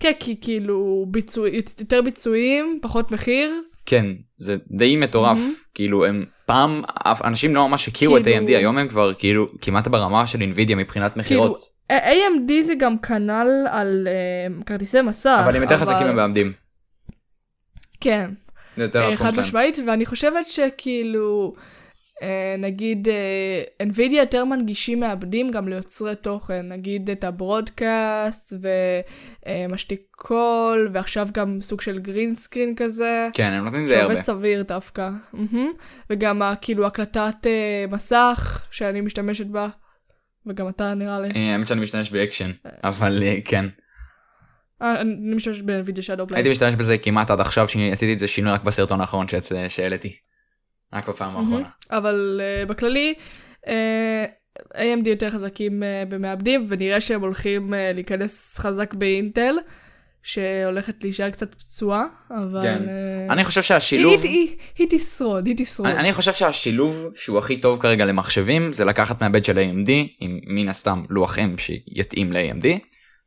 כן, 0.00 0.12
כי 0.20 0.36
כאילו 0.40 1.06
ביצוע, 1.10 1.48
יותר 1.80 2.02
ביצועים, 2.02 2.78
פחות 2.82 3.10
מחיר. 3.12 3.50
כן 3.86 4.06
זה 4.36 4.56
די 4.70 4.96
מטורף 4.96 5.38
מהמם. 5.38 5.52
כאילו 5.74 6.04
הם 6.06 6.24
פעם 6.48 6.82
אנשים 7.24 7.54
לא 7.54 7.68
ממש 7.68 7.88
הכירו 7.88 8.16
את 8.16 8.22
כאילו- 8.24 8.46
AMD 8.46 8.50
היום 8.50 8.78
הם 8.78 8.88
כבר 8.88 9.14
כאילו 9.14 9.46
כמעט 9.60 9.88
ברמה 9.88 10.26
של 10.26 10.40
אינווידיה 10.40 10.76
מבחינת 10.76 11.16
מכירות 11.16 11.70
A- 11.92 11.96
AMD 12.06 12.52
זה 12.62 12.74
גם 12.74 12.98
כנ"ל 12.98 13.66
על 13.70 14.08
uh, 14.60 14.64
כרטיסי 14.64 15.00
מסך. 15.00 15.40
אבל 15.44 15.56
הם 15.56 15.62
יותר 15.62 15.76
חזקים 15.76 16.06
ממעבדים. 16.06 16.52
כן, 18.00 18.30
זה 18.76 18.82
יותר 18.82 19.10
אה, 19.10 19.16
חד. 19.16 19.38
משמעית, 19.40 19.78
ואני 19.86 20.06
חושבת 20.06 20.46
שכאילו, 20.46 21.54
נגיד, 22.58 23.08
אה, 23.08 23.86
NVIDIA 23.86 24.14
יותר 24.14 24.44
מנגישים 24.44 25.00
מעבדים 25.00 25.50
גם 25.50 25.68
ליוצרי 25.68 26.16
תוכן, 26.16 26.68
נגיד 26.68 27.10
את 27.10 27.24
הברודקאסט 27.24 28.52
ומשתיק 29.46 30.00
קול, 30.10 30.90
ועכשיו 30.92 31.28
גם 31.32 31.60
סוג 31.60 31.80
של 31.80 31.98
green 31.98 32.34
screen 32.34 32.74
כזה. 32.76 33.28
כן 33.32 33.50
הם 33.50 33.64
נותנים 33.64 33.82
את 33.84 33.88
זה 33.88 34.00
הרבה. 34.00 34.14
שעובד 34.14 34.22
סביר 34.22 34.62
דווקא. 34.62 35.10
מהמם. 35.32 35.68
וגם 36.10 36.42
כאילו 36.60 36.86
הקלטת 36.86 37.46
אה, 37.46 37.84
מסך 37.90 38.66
שאני 38.70 39.00
משתמשת 39.00 39.46
בה, 39.46 39.68
וגם 40.46 40.68
אתה 40.68 40.94
נראה 40.94 41.20
לי. 41.20 41.28
אה, 41.36 41.52
האמת 41.52 41.68
שאני 41.68 41.80
משתמש 41.80 42.10
באקשן 42.10 42.50
אבל 42.84 43.22
אה, 43.22 43.38
כן 43.44 43.64
אה, 44.82 45.00
אני 45.00 45.34
משתמשת 45.34 45.62
ב-NVIDIA 45.64 46.02
Shadow 46.02 46.30
Play. 46.30 46.34
הייתי 46.34 46.50
משתמש 46.50 46.74
בזה 46.74 46.98
כמעט 46.98 47.30
עד 47.30 47.40
עכשיו 47.40 47.68
שעשיתי 47.68 48.12
את 48.12 48.18
זה 48.18 48.28
שינוי 48.28 48.52
רק 48.52 48.62
בסרטון 48.64 49.00
האחרון 49.00 49.26
שהעליתי. 49.68 50.27
רק 50.92 51.08
בפעם. 51.08 51.36
האחרונה. 51.36 51.68
אבל 51.90 52.40
אה, 52.40 52.68
בכללי, 52.68 53.14
אה, 53.64 53.68
AMD 54.74 55.08
יותר 55.08 55.30
חזקים 55.30 55.82
uh, 55.82 56.08
במעבדים, 56.08 56.66
ונראה 56.68 57.00
שהם 57.00 57.20
הולכים 57.20 57.74
uh, 57.74 57.76
להיכנס 57.94 58.58
חזק 58.58 58.94
באינטל, 58.94 59.54
שהולכת 60.22 61.04
להישאר 61.04 61.30
קצת 61.30 61.54
פצועה, 61.54 62.04
אבל... 62.30 62.62
כן. 62.62 62.82
uh, 63.28 63.32
אני 63.32 63.44
חושב 63.44 63.60
היא, 63.60 63.66
שהשילוב 63.66 64.22
היא, 64.22 64.30
היא, 64.30 64.56
היא 64.78 64.86
תשרוד, 64.90 65.46
היא 65.46 65.54
תשרוד. 65.58 65.88
אני, 65.88 65.98
אני 65.98 66.12
חושב 66.12 66.32
שהשילוב 66.32 67.06
שהוא 67.14 67.38
הכי 67.38 67.60
טוב 67.60 67.80
כרגע 67.82 68.06
למחשבים 68.06 68.72
זה 68.72 68.84
לקחת 68.84 69.22
מעבד 69.22 69.44
של 69.44 69.58
AMD 69.58 69.90
עם 70.20 70.40
מן 70.46 70.68
הסתם 70.68 71.04
לוח 71.08 71.38
M 71.38 71.58
שיתאים 71.58 72.32
ל-AMD 72.32 72.66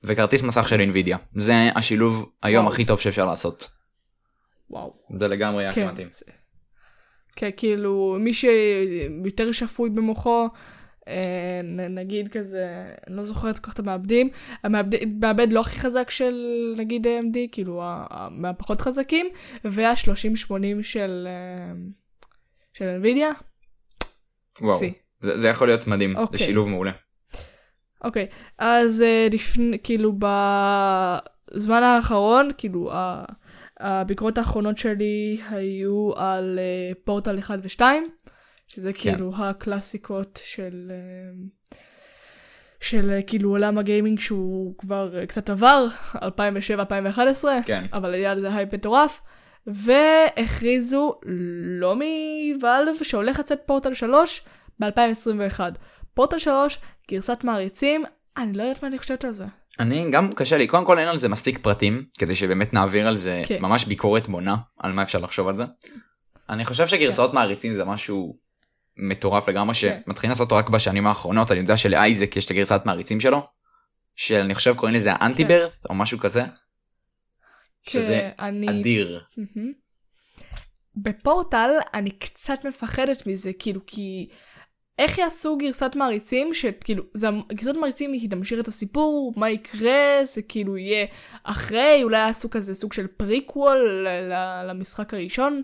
וכרטיס 0.04 0.44
מסך 0.44 0.68
של 0.68 0.82
NVIDIA 0.82 1.18
זה 1.36 1.54
השילוב 1.76 2.32
היום 2.44 2.66
וואו. 2.66 2.74
הכי 2.74 2.86
טוב 2.86 3.00
שאפשר 3.00 3.26
לעשות. 3.26 3.68
וואו. 4.70 4.94
זה 5.20 5.28
לגמרי 5.28 5.68
הכי 5.68 5.82
כן. 5.82 5.88
מתאים. 5.88 6.08
כן, 7.36 7.50
כאילו, 7.58 8.18
מי 8.20 8.34
שיותר 8.34 9.52
שפוי 9.52 9.90
במוחו, 9.90 10.48
אה, 11.08 11.62
נגיד 11.90 12.30
כזה, 12.30 12.68
אני 13.08 13.16
לא 13.16 13.24
זוכרת 13.24 13.60
כל 13.60 13.68
כך 13.68 13.74
את 13.74 13.80
המעבדים, 13.80 14.30
המעבד 14.64 15.48
לא 15.52 15.62
הכי 15.62 15.80
חזק 15.80 16.10
של 16.10 16.34
נגיד 16.78 17.08
AMD, 17.08 17.38
כאילו 17.52 17.82
מהפחות 18.32 18.82
חזקים, 18.82 19.28
וה-3080 19.66 20.84
של, 20.84 21.28
אה, 21.28 21.74
של 22.74 23.00
NVIDIA. 23.02 23.44
וואו. 24.62 24.80
זה, 25.22 25.38
זה 25.38 25.48
יכול 25.48 25.68
להיות 25.68 25.88
מדהים 25.88 26.14
זה 26.14 26.20
אוקיי. 26.20 26.38
שילוב 26.38 26.70
מעולה. 26.70 26.92
אוקיי, 28.04 28.28
אז 28.58 29.02
אה, 29.02 29.28
לפני, 29.32 29.78
כאילו 29.84 30.14
בזמן 31.54 31.84
האחרון, 31.84 32.50
כאילו 32.58 32.92
הביקורות 33.82 34.38
האחרונות 34.38 34.78
שלי 34.78 35.42
היו 35.50 36.12
על 36.16 36.60
אה, 36.60 36.94
פורטל 37.04 37.40
1 37.40 37.60
ו-2, 37.64 37.82
שזה 38.68 38.94
כן. 38.94 39.00
כאילו 39.00 39.32
הקלאסיקות 39.36 40.40
של, 40.44 40.92
אה, 40.92 41.78
של 42.80 43.12
אה, 43.12 43.22
כאילו 43.22 43.50
עולם 43.50 43.78
הגיימינג 43.78 44.20
שהוא 44.20 44.78
כבר 44.78 45.26
קצת 45.26 45.50
עבר, 45.50 45.88
2007-2011, 46.16 46.20
כן. 47.66 47.84
אבל 47.94 48.14
היה 48.14 48.34
לזה 48.34 48.56
הייפ 48.56 48.74
מטורף. 48.74 49.22
והכריזו 49.68 51.20
לא 51.80 51.96
מ 51.96 52.12
Valve 52.12 52.96
שהולך 53.04 53.40
לצאת 53.40 53.62
פורטל 53.66 53.94
3 53.94 54.44
ב-2021. 54.80 55.60
פורטל 56.14 56.38
3, 56.38 56.80
גרסת 57.12 57.44
מעריצים, 57.44 58.04
אני 58.38 58.54
לא 58.54 58.64
יודעת 58.64 58.84
מה 58.84 58.88
אני 58.88 58.98
חושבת 58.98 59.26
על 59.26 59.32
זה. 59.32 59.46
אני 59.82 60.12
גם 60.12 60.34
קשה 60.34 60.58
לי 60.58 60.68
קודם 60.68 60.86
כל 60.86 61.00
אין 61.00 61.08
על 61.08 61.18
זה 61.18 61.30
מספיק 61.30 61.58
פרטים 61.58 62.06
כדי 62.18 62.36
שבאמת 62.36 62.74
נעביר 62.74 63.08
על 63.08 63.16
זה 63.16 63.44
כן. 63.46 63.62
ממש 63.62 63.86
ביקורת 63.86 64.28
בונה 64.28 64.56
על 64.80 64.92
מה 64.92 65.04
אפשר 65.04 65.20
לחשוב 65.20 65.48
על 65.48 65.56
זה. 65.56 65.64
אני 66.50 66.66
חושב 66.66 66.88
שגרסאות 66.88 67.34
מעריצים 67.34 67.74
זה 67.74 67.86
משהו 67.86 68.38
מטורף 68.98 69.50
לגמרי 69.50 69.76
כן. 69.76 70.02
שמתחילים 70.06 70.30
לעשות 70.30 70.46
אותו 70.46 70.56
רק 70.56 70.70
בשנים 70.70 71.08
האחרונות 71.08 71.52
אני 71.52 71.60
יודע 71.60 71.78
שלאייזק 71.78 72.38
יש 72.38 72.46
את 72.46 72.52
הגרסת 72.52 72.82
מעריצים 72.86 73.20
שלו. 73.20 73.48
שאני 74.16 74.56
חושב 74.56 74.76
קוראים 74.76 74.96
לזה 74.96 75.14
האנטי 75.14 75.46
ברט 75.46 75.86
או 75.90 75.96
משהו 75.96 76.20
כזה 76.20 76.44
שזה 77.84 78.30
כן, 78.38 78.46
אני... 78.46 78.82
אדיר. 78.82 79.24
בפורטל 80.96 81.70
אני 81.94 82.12
קצת 82.12 82.66
מפחדת 82.66 83.28
מזה, 83.28 83.52
כאילו, 83.60 83.82
כי 83.88 84.30
איך 85.00 85.18
יעשו 85.18 85.58
גרסת 85.58 85.96
מעריצים, 85.96 86.54
שכאילו, 86.54 87.04
זה, 87.14 87.28
גרסת 87.54 87.76
מעריצים 87.78 88.14
היא 88.14 88.30
תמשיך 88.30 88.60
את 88.60 88.68
הסיפור, 88.68 89.34
מה 89.36 89.50
יקרה, 89.50 89.92
זה 90.24 90.42
כאילו 90.42 90.78
יהיה 90.78 91.06
אחרי, 91.44 92.00
אולי 92.04 92.18
יעשו 92.18 92.50
כזה 92.50 92.76
סוג 92.76 92.94
של 92.94 93.08
פריקוול 93.08 94.08
למשחק 94.70 95.14
הראשון. 95.14 95.62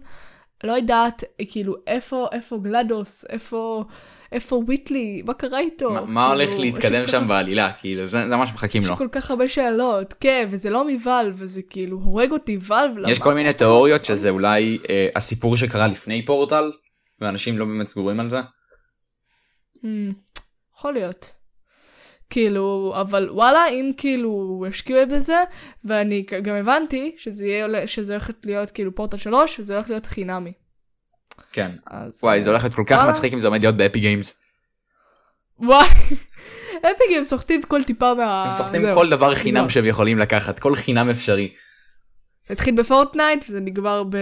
לא 0.63 0.71
יודעת, 0.73 1.23
כאילו, 1.49 1.75
איפה, 1.87 2.27
איפה 2.31 2.57
GLaDOS, 2.63 3.25
איפה, 3.29 3.83
איפה 4.31 4.55
Wheatley, 4.55 5.21
מה 5.25 5.33
קרה 5.33 5.59
איתו? 5.59 5.89
מה- 5.93 6.01
מה 6.05 6.29
כאילו, 6.35 6.43
הולך 6.51 6.59
להתקדם 6.59 7.03
יש 7.03 7.11
שם 7.11 7.21
כך- 7.21 7.27
בעלילה 7.27 7.71
כאילו 7.77 8.07
זה 8.07 8.29
זה 8.29 8.35
מה 8.35 8.45
שמחכים 8.45 8.81
יש 8.81 8.87
לו. 8.89 8.95
כל 8.97 9.07
כך 9.11 9.29
הרבה 9.31 9.47
שאלות, 9.47 10.13
כן, 10.19 10.47
וזה 10.49 10.69
לא 10.69 10.87
מ 10.91 10.97
Valve, 10.97 11.33
וזה 11.37 11.61
כאילו 11.69 11.97
הורג 12.03 12.31
אותי 12.31 12.57
Valve. 12.61 13.07
יש? 13.09 13.19
כל 13.19 13.33
מיני 13.33 13.53
תיאוריות 13.53 14.05
שזה 14.05 14.29
אולי 14.29 14.77
אה, 14.89 15.07
הסיפור 15.15 15.57
שקרה 15.57 15.87
לפני 15.87 16.25
פורטל 16.25 16.71
ואנשים 17.21 17.57
לא 17.57 17.65
באמת 17.65 17.87
סגורים 17.87 18.19
על 18.19 18.29
זה. 18.29 18.39
יכול 20.75 20.93
להיות. 20.93 21.33
כאילו, 22.29 22.93
אבל 23.01 23.29
וואלה, 23.31 23.69
אם 23.69 23.91
כאילו 23.97 24.65
השקיעו 24.69 24.99
בזה, 25.11 25.43
ואני 25.85 26.25
גם 26.43 26.55
הבנתי 26.55 27.15
שזה 27.17 27.45
יהיה, 27.45 27.87
שזה 27.87 28.13
הולך 28.13 28.29
להיות 28.45 28.71
כאילו 28.71 28.95
פורטל 28.95 29.17
3, 29.17 29.59
וזה 29.59 29.73
הולך 29.73 29.89
להיות 29.89 30.05
חינמי. 30.05 30.53
כן. 31.51 31.71
אז... 31.87 32.19
וואי 32.23 32.41
זה 32.41 32.49
הולך 32.49 32.63
להיות 32.63 32.73
כל 32.73 32.83
כך 32.87 32.95
וואלה. 32.95 33.11
מצחיק 33.11 33.33
אם 33.33 33.39
זה 33.39 33.47
עומד 33.47 33.61
להיות 33.61 33.77
באפי 33.77 33.99
גיימס. 33.99 34.39
וואי, 35.59 35.87
אפיק 36.79 37.17
הם 37.17 37.23
סוחטים 37.23 37.61
כל 37.61 37.83
טיפה 37.83 38.13
מה... 38.13 38.43
הם 38.43 38.57
סוחטים. 38.57 38.81
כל 38.93 39.09
דבר 39.09 39.35
חינם 39.35 39.57
נגמר. 39.57 39.69
שהם 39.69 39.85
יכולים 39.85 40.17
לקחת 40.17 40.59
כל 40.59 40.75
חינם 40.75 41.09
אפשרי. 41.09 41.53
זה 42.47 42.53
התחיל 42.53 42.75
בפורטנייט, 42.75 43.45
וזה 43.49 43.59
נגמר 43.59 44.03
ב... 44.09 44.17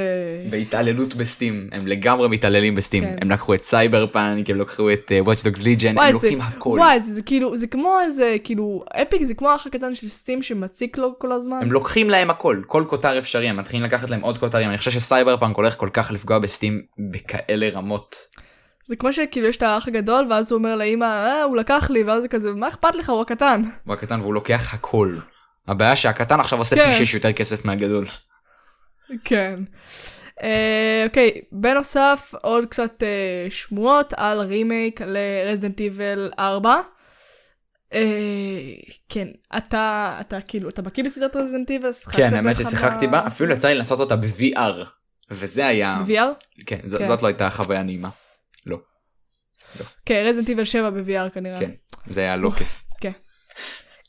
בהתעללות 0.50 1.16
ב 1.15 1.25
Steam 1.25 1.69
הם 1.72 1.88
לגמרי 1.88 2.28
מתעללים 2.28 2.76
ב 2.76 2.80
Steam 2.80 3.04
כן. 3.04 3.16
הם 3.22 3.32
לקחו 3.32 3.54
את 3.54 3.62
סייבר 3.62 4.08
פאנק 4.08 4.50
הם 4.50 4.62
לקחו 4.62 4.92
את 4.94 5.12
אה, 5.12 5.28
Watch 5.28 5.40
Dogs 5.40 5.60
Legion 5.62 5.96
וואי, 5.96 6.06
הם 6.06 6.08
זה- 6.08 6.12
לוקחים 6.12 6.42
הכל 6.42 6.78
וואי, 6.80 7.00
זה, 7.02 7.14
זה 7.14 7.22
כאילו, 7.22 7.58
זה 7.58 7.68
כמו 7.68 7.98
איזה, 8.06 8.36
כאילו, 8.44 8.84
Epic 9.02 9.24
זה 9.24 9.34
כמו 9.34 9.50
האח 9.50 9.68
הקטן 9.68 9.96
של 9.96 10.10
Steam 10.10 10.41
שמציק 10.42 10.98
לו 10.98 11.20
כל 11.20 11.32
הזמן. 11.32 11.60
הם 11.62 11.72
לוקחים 11.72 12.10
להם 12.10 12.30
הכל 12.30 12.62
כל 12.68 12.84
כותר 12.88 13.18
אפשרי 13.20 13.50
הם 13.50 13.58
מתחילים 13.58 13.86
לקחת 13.86 14.10
להם 14.10 14.22
עוד 14.22 14.38
כותרים 14.38 14.70
אני 14.70 14.78
חושב 14.78 14.92
שסייבר 14.92 15.38
פאנק 15.38 15.56
הולך 15.56 15.78
כל 15.78 15.90
כך 15.94 16.12
לפגוע 16.12 16.40
ב 16.39 16.46
Steam 16.46 16.82
בכאלה 17.12 17.70
רמות. 17.74 18.16
זה 18.88 18.96
כמו 18.96 19.14
שכאילו 19.14 19.48
יש 19.48 19.58
את 19.58 19.64
האח 19.64 19.88
הגדול, 19.88 20.28
ואז 20.30 20.52
הוא 20.52 20.58
אומר 20.58 20.76
לאמא, 20.76 21.06
אה, 21.06 21.44
הוא 21.44 21.58
לקח 21.58 21.90
לי, 21.90 22.04
ואז 22.04 22.22
זה 22.22 22.28
כזה, 22.28 22.52
מה 22.54 22.68
אכפת 22.68 22.96
לך, 22.96 23.10
הוא 23.10 23.22
הקטן. 23.22 23.64
הוא 23.86 23.94
הקטן 23.94 24.20
והוא 24.22 24.34
לוקח 24.34 24.74
הכל. 24.74 25.16
הבעיה 25.67 25.95
שהקטן 25.95 26.39
עכשיו 26.39 26.60
עושה 26.60 26.75
כן. 26.75 26.91
פי 26.91 27.06
שש 27.06 27.13
יותר 27.13 27.34
כסף 27.34 27.65
מהגדול. 27.65 28.06
כן. 29.23 29.60
אה, 30.43 31.04
אוקיי, 31.08 31.32
בנוסף, 31.51 32.32
עוד 32.41 32.65
קצת 32.65 33.04
אה, 33.04 33.47
שמועות 33.49 34.13
על 34.17 34.39
רימייק 34.39 35.01
לרזדנט 35.01 35.80
איבל 35.80 36.32
4. 36.39 36.75
אה, 37.93 37.99
כן, 39.10 39.28
אתה, 39.58 40.17
אתה 40.19 40.41
כאילו, 40.41 40.69
אתה 40.69 40.82
בקיא 40.82 41.04
בסדרת 41.04 41.36
רזדנט 41.36 41.71
איבל? 41.71 41.89
כן 42.13 42.34
האמת 42.34 42.58
ששיחקתי 42.58 43.08
בה 43.08 43.28
אפילו 43.28 43.54
יצא 43.54 43.67
לי 43.67 43.75
לעשות 43.75 43.99
אותה 43.99 44.15
ב-VR. 44.15 44.86
וזה 45.32 45.67
היה 45.67 45.99
ב-VR? 46.08 46.63
כן, 46.65 46.80
ז- 46.86 46.95
כן. 46.95 47.08
זאת 47.08 47.21
לא 47.21 47.28
הייתה 47.28 47.49
חוויה 47.49 47.84
נעימה 47.84 48.10
כן, 50.06 50.23
Resident 50.26 50.50
Evil 50.50 50.65
7 50.65 50.89
ב-VR 50.89 51.30
כנראה. 51.34 51.60
כן 51.60 51.71
זה 52.08 52.21
היה 52.21 52.36
לא 52.36 52.51
כיף 52.51 52.85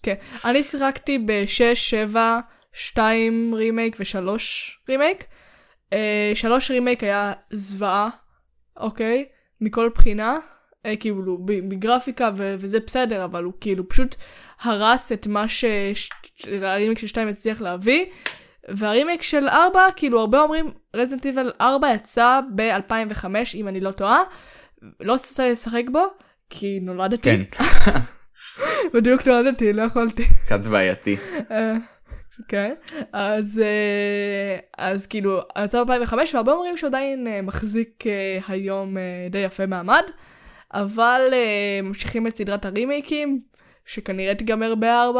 כן. 0.07 0.14
אני 0.45 0.62
שיחקתי 0.62 1.19
ב-6, 1.19 1.75
7, 1.75 2.40
2 2.73 3.55
רימייק 3.55 3.97
ו-3 4.01 4.29
רימייק. 4.88 5.25
3 6.35 6.71
רימייק 6.71 7.03
היה 7.03 7.33
זוועה, 7.51 8.09
אוקיי? 8.77 9.25
מכל 9.61 9.90
בחינה. 9.95 10.38
אה, 10.87 10.97
כאילו, 10.97 11.38
בגרפיקה 11.45 12.31
ו- 12.37 12.55
וזה 12.59 12.81
בסדר, 12.87 13.25
אבל 13.25 13.45
הוא 13.45 13.53
כאילו 13.61 13.88
פשוט 13.88 14.14
הרס 14.61 15.12
את 15.12 15.27
מה 15.27 15.45
שהרימייק 15.49 16.99
של 16.99 17.07
2 17.07 17.29
הצליח 17.29 17.61
להביא. 17.61 18.05
והרימייק 18.69 19.23
של 19.23 19.49
4, 19.49 19.81
כאילו 19.97 20.21
הרבה 20.21 20.40
אומרים, 20.40 20.71
Resident 20.95 21.27
Evil 21.27 21.53
4 21.61 21.95
יצא 21.95 22.40
ב-2005, 22.55 23.25
אם 23.55 23.69
אני 23.69 23.81
לא 23.81 23.90
טועה. 23.90 24.23
לא 25.01 25.12
רוצה 25.12 25.51
לשחק 25.51 25.85
בו, 25.92 26.05
כי 26.51 26.81
נולדתי. 26.81 27.23
כן 27.23 27.42
בדיוק 28.95 29.27
נולדתי, 29.27 29.73
לא 29.73 29.83
יכולתי. 29.83 30.25
קצת 30.45 30.61
בעייתי 30.61 31.16
אה, 31.51 31.73
כן, 32.49 32.75
אז, 33.12 33.61
אה, 33.64 34.59
אז 34.79 35.07
כאילו, 35.07 35.40
יצא 35.64 35.85
ב-2005, 35.85 36.14
והרבה 36.35 36.53
אומרים 36.53 36.77
שהוא 36.77 36.88
עדיין 36.88 37.27
אה, 37.27 37.42
מחזיק 37.42 38.05
היום 38.49 38.97
די 39.31 39.38
יפה 39.38 39.66
מעמד, 39.66 40.03
אבל 40.75 41.21
ממשיכים 41.83 42.27
את 42.27 42.37
סדרת 42.37 42.64
הרימייקים, 42.64 43.40
שכנראה 43.87 44.35
תיגמר 44.35 44.75
ב-4, 44.75 45.19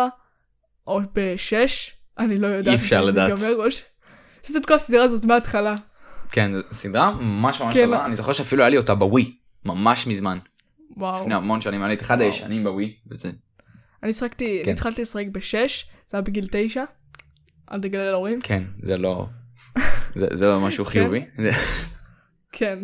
או 0.87 1.01
ב-6, 1.01 1.55
אני 2.19 2.39
לא 2.39 2.47
יודעת. 2.47 2.73
אי 2.73 2.75
אפשר 2.75 3.05
זה 3.05 3.13
לדעת. 3.13 3.39
יש 4.45 4.57
את 4.57 4.67
כל 4.67 4.75
הסדרה 4.75 5.05
הזאת 5.05 5.25
מההתחלה. 5.25 5.75
כן 6.33 6.51
סדרה 6.73 7.11
ממש 7.11 7.61
ממש 7.61 7.75
כן. 7.75 7.85
טובה 7.85 8.05
אני 8.05 8.17
זוכר 8.17 8.33
שאפילו 8.33 8.63
היה 8.63 8.71
לי 8.71 8.77
אותה 8.77 8.95
בווי 8.95 9.37
ממש 9.65 10.07
מזמן 10.07 10.39
וואו. 10.97 11.21
לפני 11.21 11.35
המון 11.35 11.61
שנים 11.61 11.81
היה 11.81 11.89
לי 11.89 11.95
את 11.95 12.03
אחד 12.03 12.17
וואו. 12.17 12.27
הישנים 12.27 12.65
בווי 12.65 12.97
וזה 13.07 13.31
אני 14.03 14.13
שחקתי, 14.13 14.63
כן. 14.65 14.73
התחלתי 14.73 15.03
לשחק 15.03 15.27
ב-6, 15.33 15.43
זה 16.09 16.17
היה 16.17 16.23
בגיל 16.23 16.47
9, 16.51 16.85
אל 17.73 17.81
תגלה 17.81 18.11
להורים. 18.11 18.41
כן 18.41 18.63
זה 18.83 18.97
לא 18.97 19.27
זה 20.19 20.27
זה 20.35 20.47
לא 20.47 20.61
משהו 20.61 20.85
כן. 20.85 20.91
חיובי 20.91 21.25
כן. 22.53 22.79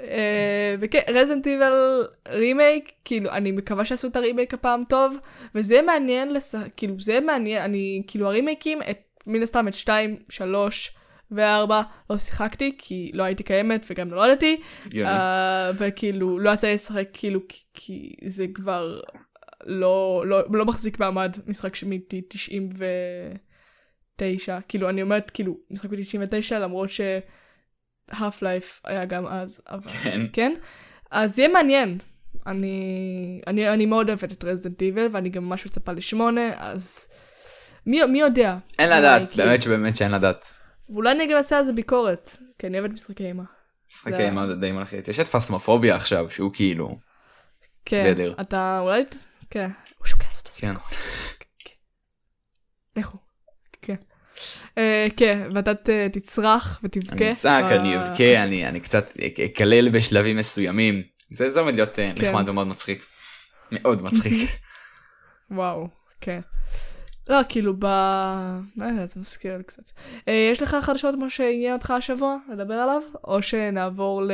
אה, 0.00 0.74
וכן, 0.80 1.00
רזנט 1.08 1.46
איבל 1.46 2.02
רימייק, 2.28 2.92
כאילו, 3.04 3.30
אני 3.30 3.52
מקווה 3.52 3.84
שעשו 3.84 4.08
את 4.08 4.16
הרימייק 4.16 4.54
הפעם 4.54 4.82
טוב, 4.88 5.16
וזה 5.54 5.82
מעניין, 5.82 6.34
לש... 6.34 6.54
כאילו, 6.76 7.00
זה 7.00 7.20
מעניין, 7.20 7.62
אני, 7.62 8.02
כאילו, 8.06 8.26
הרימייקים, 8.26 8.82
את, 8.90 8.98
מן 9.26 9.42
הסתם 9.42 9.68
את 9.68 9.74
2, 9.74 10.16
3 10.28 10.96
ו-4 11.30 11.72
לא 12.10 12.18
שיחקתי, 12.18 12.74
כי 12.78 13.10
לא 13.14 13.22
הייתי 13.22 13.42
קיימת 13.42 13.86
וגם 13.90 14.08
נולדתי, 14.08 14.60
הגיוני. 14.86 15.10
אה, 15.10 15.70
וכאילו, 15.78 16.38
לא 16.38 16.50
יצא 16.50 16.66
לי 16.66 16.74
לשחק, 16.74 17.08
כאילו, 17.12 17.40
כי, 17.48 17.62
כי 17.74 18.14
זה 18.26 18.46
כבר 18.54 19.00
לא, 19.64 20.24
לא, 20.26 20.42
לא 20.52 20.64
מחזיק 20.64 20.98
מעמד, 20.98 21.36
משחק 21.46 21.82
מ-99, 21.82 23.32
כאילו, 24.68 24.88
אני 24.88 25.02
אומרת, 25.02 25.30
כאילו, 25.30 25.56
משחק 25.70 25.90
מ-99, 25.90 26.54
למרות 26.54 26.90
ש... 26.90 27.00
האף 28.10 28.42
לייף 28.42 28.80
היה 28.84 29.04
גם 29.04 29.26
אז, 29.26 29.60
אבל 29.70 29.90
כן. 30.02 30.20
כן. 30.32 30.54
אז 31.10 31.38
יהיה 31.38 31.48
מעניין. 31.48 31.98
אני, 32.46 33.40
אני, 33.46 33.68
אני 33.68 33.86
מאוד 33.86 34.08
אוהבת 34.08 34.32
את 34.32 34.44
רזדנט 34.44 34.82
איבל, 34.82 35.06
ואני 35.12 35.28
גם 35.28 35.44
ממש 35.44 35.66
מצפה 35.66 35.92
לשמונה, 35.92 36.50
אז 36.56 37.08
מי, 37.86 38.04
מי 38.04 38.20
יודע? 38.20 38.56
אין 38.78 38.88
לדעת 38.90 39.32
כאילו. 39.32 39.44
באמת 39.44 39.62
שבאמת 39.62 39.96
שאין 39.96 40.10
לדעת. 40.10 40.53
ואולי 40.88 41.10
אני 41.10 41.26
גם 41.26 41.36
אעשה 41.36 41.58
על 41.58 41.64
זה 41.64 41.72
ביקורת, 41.72 42.36
כי 42.58 42.66
אני 42.66 42.78
אוהבת 42.78 42.94
משחקי 42.94 43.26
אימה. 43.26 43.44
משחקי 43.90 44.22
אימה 44.22 44.46
זה 44.46 44.54
די 44.54 44.72
מלחיץ 44.72 45.08
יש 45.08 45.20
את 45.20 45.26
פסמופוביה 45.26 45.96
עכשיו 45.96 46.30
שהוא 46.30 46.50
כאילו 46.54 46.98
כן. 47.84 48.32
אתה 48.40 48.78
אולי, 48.82 49.02
כן, 49.50 49.70
הוא 49.98 50.06
שוקע 50.06 50.24
לעשות 50.24 50.46
את 50.46 50.52
זה. 50.52 50.60
כן 50.60 50.74
לכו. 52.96 53.18
כן. 53.82 53.94
אה, 54.78 55.06
כן, 55.16 55.48
ואתה 55.54 55.72
תצרח 56.12 56.80
ותבכה. 56.84 57.16
אני 57.16 57.32
אצעק 57.32 57.64
אני 57.64 57.96
אבכה 57.96 58.42
אני 58.42 58.80
קצת 58.80 59.12
אקלל 59.44 59.90
בשלבים 59.90 60.36
מסוימים 60.36 61.02
זה 61.30 61.50
זה 61.50 61.60
עומד 61.60 61.74
להיות 61.74 61.98
אה, 61.98 62.12
כן. 62.16 62.28
נחמד 62.28 62.48
ומאוד 62.48 62.66
מצחיק. 62.66 63.06
מאוד 63.72 64.02
מצחיק. 64.02 64.50
וואו, 65.50 65.88
כן. 66.20 66.40
לא, 67.28 67.40
כאילו 67.48 67.74
ב... 67.78 67.84
לא 68.76 68.84
יודעת, 68.84 69.08
זה 69.08 69.20
מזכיר 69.20 69.56
לי 69.56 69.64
קצת. 69.64 69.82
אה, 70.28 70.48
יש 70.52 70.62
לך 70.62 70.76
חדשות 70.80 71.14
כמו 71.14 71.30
שעניין 71.30 71.72
אותך 71.72 71.90
השבוע 71.90 72.36
לדבר 72.52 72.74
עליו? 72.74 73.02
או 73.24 73.42
שנעבור 73.42 74.22
ל... 74.22 74.30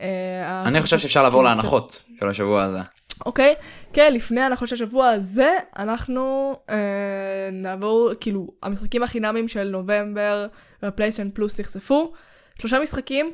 אה, 0.00 0.62
אני 0.66 0.82
חושב 0.82 0.98
שאפשר 0.98 1.22
לעבור 1.22 1.44
להנחות 1.44 2.02
של 2.20 2.28
השבוע 2.28 2.62
הזה. 2.62 2.78
אוקיי, 3.26 3.54
כן, 3.92 4.12
לפני 4.14 4.40
ההנחות 4.40 4.68
של 4.68 4.74
השבוע 4.74 5.08
הזה, 5.08 5.50
אנחנו 5.78 6.56
אה, 6.70 7.48
נעבור, 7.52 8.10
כאילו, 8.20 8.48
המשחקים 8.62 9.02
החינמים 9.02 9.48
של 9.48 9.68
נובמבר 9.68 10.46
בפלייסטיישן 10.82 11.30
פלוס 11.34 11.60
נחשפו. 11.60 12.12
שלושה 12.58 12.78
משחקים. 12.78 13.32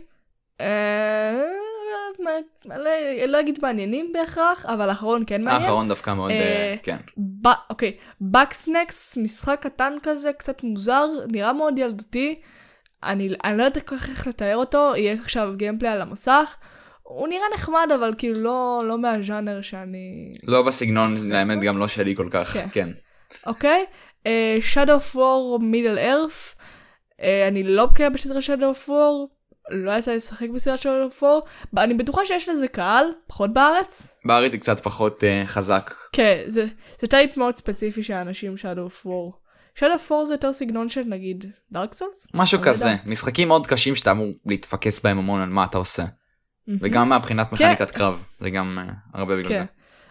מה- 2.20 2.78
לא, 3.26 3.40
אגיד 3.40 3.58
מעניינים 3.62 4.12
בהכרח, 4.12 4.66
אבל 4.66 4.88
האחרון 4.88 5.24
כן 5.26 5.42
מעניין. 5.42 5.62
האחרון 5.62 5.88
דווקא 5.88 6.14
מאוד 6.14 6.30
אה, 6.30 6.36
אה, 6.36 6.74
כן. 6.82 6.96
ב... 7.42 7.48
אוקיי, 7.70 7.96
Bugsnax, 8.20 9.16
משחק 9.16 9.58
קטן 9.62 9.96
כזה, 10.02 10.32
קצת 10.32 10.62
מוזר, 10.62 11.06
נראה 11.32 11.52
מאוד 11.52 11.78
ילדותי. 11.78 12.40
אני, 13.02 13.28
אני 13.44 13.58
לא 13.58 13.62
יודעת 13.62 13.88
כל 13.88 13.96
כך 13.96 14.08
איך 14.08 14.26
לתאר 14.26 14.56
אותו, 14.56 14.92
יהיה 14.96 15.12
עכשיו 15.12 15.52
gameplay 15.56 15.92
על 15.92 16.00
המסך. 16.00 16.56
הוא 17.02 17.28
נראה 17.28 17.44
נחמד, 17.54 17.88
אבל 17.94 18.14
כאילו 18.18 18.40
לא, 18.40 18.82
לא 18.86 18.98
מהז'אנר 18.98 19.62
שאני... 19.62 20.34
לא 20.46 20.62
בסגנון 20.62 21.32
האמת 21.32 21.60
גם 21.60 21.78
לא 21.78 21.88
שלי 21.88 22.16
כל 22.16 22.28
כך 22.30 22.52
כן. 22.52 22.66
כן. 22.72 22.88
אוקיי? 23.46 23.84
אה, 24.26 24.58
Shadow 24.74 25.00
of 25.12 25.14
War 25.14 25.60
Middle 25.60 25.98
Earth. 25.98 26.60
אה, 27.20 27.48
אני 27.48 27.62
לא 27.62 27.86
בקיאה 27.86 28.10
בסדרה 28.10 28.38
Shadow 28.40 28.76
of 28.76 28.88
War. 28.88 29.33
לא 29.70 29.92
יצא 29.92 30.10
לי 30.10 30.16
לשחק 30.16 30.48
Shadow 30.82 31.18
of 31.18 31.22
War. 31.22 31.48
אני 31.78 31.94
בטוחה 31.94 32.24
שיש 32.24 32.48
לזה 32.48 32.68
קהל, 32.68 33.06
פחות 33.26 33.52
בארץ. 33.52 34.14
בארץ 34.24 34.52
זה 34.52 34.58
קצת 34.58 34.80
פחות 34.80 35.24
אה, 35.24 35.42
חזק. 35.46 35.94
כן, 36.12 36.42
זה, 36.46 36.66
זה 37.00 37.06
type 37.06 37.36
מאוד 37.36 37.56
ספציפי 37.56 38.02
של 38.02 38.14
האנשים 38.14 38.54
War. 38.54 39.32
Shadow 39.78 39.82
of 39.82 40.10
War 40.10 40.24
זה 40.24 40.34
יותר 40.34 40.52
סגנון 40.52 40.88
של 40.88 41.02
נגיד 41.06 41.44
Dark 41.72 41.94
Souls? 41.94 42.26
משהו 42.34 42.58
לא 42.58 42.64
כזה 42.64 42.88
יודעת. 42.88 43.06
משחקים 43.06 43.48
מאוד 43.48 43.66
קשים 43.66 43.96
שאתה 43.96 44.10
אמור 44.10 44.32
להתפקס 44.46 45.00
בהם 45.00 45.18
המון 45.18 45.40
על 45.40 45.48
מה 45.48 45.64
אתה 45.64 45.78
עושה 45.78 46.04
וגם 46.68 47.08
מהבחינת 47.08 47.52
מכניקת 47.52 47.90
קרב 47.90 48.24
זה 48.40 48.50
גם 48.50 48.78
אה, 48.78 48.94
הרבה 49.14 49.36
בגלל 49.36 49.48
כן. 49.48 49.60
זה. 49.60 49.64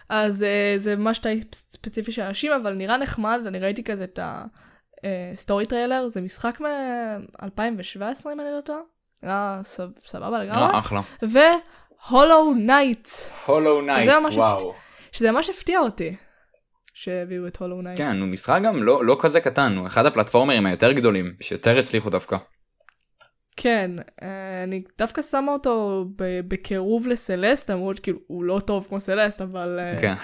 אז 0.08 0.42
אה, 0.42 0.74
זה 0.76 0.96
ממש 0.96 1.18
type 1.18 1.54
ספציפי 1.54 2.12
של 2.12 2.22
אנשים, 2.22 2.52
אבל 2.52 2.74
נראה 2.74 2.96
נחמד, 2.96 3.40
אני 3.46 3.58
ראיתי 3.58 3.84
כזה 3.84 4.04
את 4.04 4.18
ה 4.24 4.48
story 4.48 5.66
trailer, 5.66 6.08
זה 6.08 6.20
משחק 6.20 6.60
מ-2017 6.60 8.26
אם 8.32 8.40
אני 8.40 8.48
לא 8.56 8.60
טועה. 8.64 8.80
נראה 9.24 9.58
סב- 9.64 9.98
סבבה 10.06 10.38
לגמרי. 10.44 10.60
לא, 10.60 10.78
אחלה. 10.78 11.00
ו 11.22 11.41
Hollow 11.41 12.54
Knight, 12.54 13.08
Hollow 13.46 13.80
Knight 13.82 14.10
וואו. 14.34 14.74
שזה 15.12 15.32
ממש 15.32 15.50
הפתיע 15.50 15.78
אותי, 15.80 16.16
שהביאו 16.94 17.46
את 17.46 17.56
Hollow 17.56 17.82
Knight. 17.82 17.98
כן 17.98 18.20
הוא 18.20 18.28
משחק 18.28 18.60
גם 18.64 18.82
לא 18.82 19.04
לא 19.04 19.16
כזה 19.20 19.40
קטן 19.40 19.76
הוא 19.76 19.86
אחד 19.86 20.06
הפלטפורמרים 20.06 20.66
היותר 20.66 20.92
גדולים 20.92 21.34
שיותר 21.40 21.78
הצליחו 21.78 22.10
דווקא. 22.10 22.36
כן, 23.56 23.90
אה, 24.22 24.28
אני 24.64 24.82
דווקא 24.98 25.22
שמה 25.22 25.52
אותו 25.52 26.04
ב- 26.16 26.40
בקירוב 26.48 27.06
ל 27.08 27.15
Celeste, 27.15 27.70
למרות 27.70 27.98
כאילו 27.98 28.18
הוא 28.26 28.44
לא 28.44 28.60
טוב 28.66 28.86
כמו 28.88 29.00
Celeste, 29.00 29.40
אבל 29.42 29.78
אה, 29.80 29.98
כן. 30.00 30.14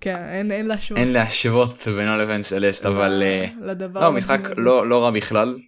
כן, 0.00 0.16
אין 0.32 0.50
אין 0.52 0.66
להשוות. 0.66 0.98
אין 0.98 1.12
להשוות 1.12 1.88
בינו 1.88 2.16
לבין 2.16 2.42
Celeste 2.42 2.86
אבל 2.86 3.22
אה, 3.22 3.46
לדבר 3.60 4.00
לא 4.00 4.12
משחק. 4.12 4.40
לא 4.56 4.86
לא 4.88 5.04
רע 5.04 5.10
בכלל. 5.10 5.58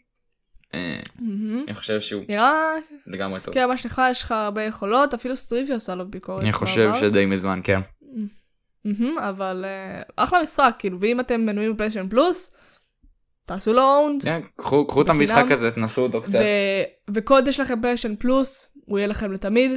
אה. 0.75 1.01
אני 1.65 1.75
חושב 1.75 2.01
שהוא 2.01 2.25
נראה 2.29 2.73
לגמרי 3.07 3.41
טוב. 3.41 3.55
כן, 3.55 3.67
ממש 3.67 3.87
נחמד, 3.87 4.09
יש 4.11 4.23
לך 4.23 4.33
הרבה 4.33 4.63
יכולות, 4.63 5.15
אפילו 5.15 5.37
סטריבי 5.37 5.73
עושה 5.75 5.95
לו 5.95 6.11
ביקורת. 6.11 6.43
אני 6.43 6.53
חושב. 6.53 6.91
שדי 7.01 7.27
מזמן 7.27 7.61
כן. 7.65 7.81
אבל 9.19 9.65
אה, 9.65 10.03
אחלה 10.17 10.43
משחק, 10.43 10.75
כאילו, 10.79 11.01
ואם 11.01 11.21
אתם 11.21 11.41
מנויים 11.41 11.75
בפלייסטיישן 11.75 12.09
פלוס, 12.09 12.53
תעשו 13.45 13.73
לו 13.73 13.83
אונד, 13.83 14.23
כן, 14.23 14.41
קחו 14.57 15.03
את. 15.03 15.09
המשחק 15.09 15.51
הזה 15.51 15.71
תנסו 15.71 16.03
אותו 16.03 16.23
קצת. 16.23 16.39
כל 17.11 17.30
עוד 17.30 17.49
יש 17.49 17.61
לכם 17.61 17.81
פלייסטיישן 17.81 18.17
פלוס, 18.17 18.77
הוא 18.87 18.99
יהיה 18.99 19.09
לכם 19.09 19.33
לתמיד, 19.33 19.73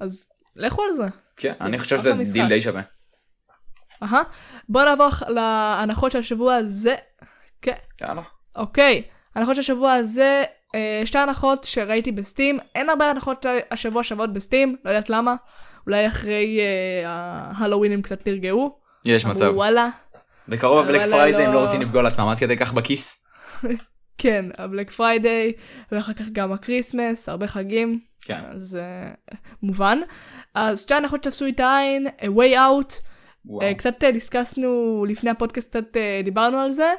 אז 0.00 0.30
לכו 0.56 0.82
על 0.82 0.92
זה. 0.92 1.06
כן 1.36 1.52
אני 1.60 1.78
חושב 1.78 1.96
אחלה 1.96 2.24
שזה. 2.24 2.32
דיל 2.32 2.48
די 2.48 2.62
שווה. 2.62 2.82
אהה. 4.02 4.22
בואו 4.68 4.84
נעבור 4.84 5.08
להנחות 5.28 6.12
של 6.12 6.18
השבוע 6.18 6.54
הזה. 6.54 6.94
כן, 7.62 7.74
יאללה. 8.00 8.22
אוקיי, 8.56 9.02
הנחות 9.34 9.54
של 9.54 9.60
השבוע 9.60 9.92
הזה, 9.92 10.42
אה, 10.74 11.02
שתי 11.04 11.18
הנחות 11.18 11.64
שראיתי 11.64 12.12
ב-Steam, 12.12 12.58
אין 12.74 12.88
הרבה 12.88 13.10
הנחות 13.10 13.46
השבוע 13.70 14.02
שוות 14.02 14.32
ב-Steam, 14.32 14.76
לא 14.84 14.90
יודעת 14.90 15.10
למה, 15.10 15.34
אולי 15.86 16.06
אחרי 16.06 16.60
אה, 16.60 17.10
ההלואוין 17.54 17.92
הם 17.92 18.02
קצת 18.02 18.26
נרגעו. 18.26 18.78
יש 19.04 19.24
אמרו, 19.24 19.34
מצב. 19.34 19.52
וואלה. 19.54 19.88
בקרוב 20.48 20.78
ה-Black 20.78 21.00
וואלה, 21.00 21.12
Friday 21.12 21.42
הם 21.42 21.52
לא. 21.52 21.60
לא 21.60 21.64
רוצים 21.64 21.80
לפגוע 21.80 22.02
לעצמם 22.02 22.28
עד 22.28 22.38
כדי 22.38 22.56
כך 22.56 22.72
בכיס. 22.72 23.24
כן, 24.18 24.44
ה-Black 24.58 24.90
Friday, 24.90 25.52
ואחר 25.92 26.12
כך 26.12 26.28
גם 26.32 26.52
ה-Christmas, 26.52 27.28
הרבה 27.28 27.46
חגים, 27.46 28.00
כן. 28.22 28.40
אז 28.50 28.78
אה, 29.30 29.34
מובן. 29.62 29.98
אז 30.54 30.80
שתי 30.80 30.94
הנחות 30.94 31.24
שצדו 31.24 31.46
את 31.48 31.60
העין, 31.60 32.06
a 32.06 32.24
way 32.24 32.54
out, 32.54 32.94
וואו. 33.44 33.70
אה, 33.70 33.74
קצת 33.74 34.04
אה, 34.04 34.12
דיסקסנו 34.12 35.04
לפני 35.08 35.30
הפודקאסט, 35.30 35.70
קצת 35.70 35.96
אה, 35.96 36.24
דיברנו 36.24 36.58
על 36.58 36.70
זה, 36.70 36.92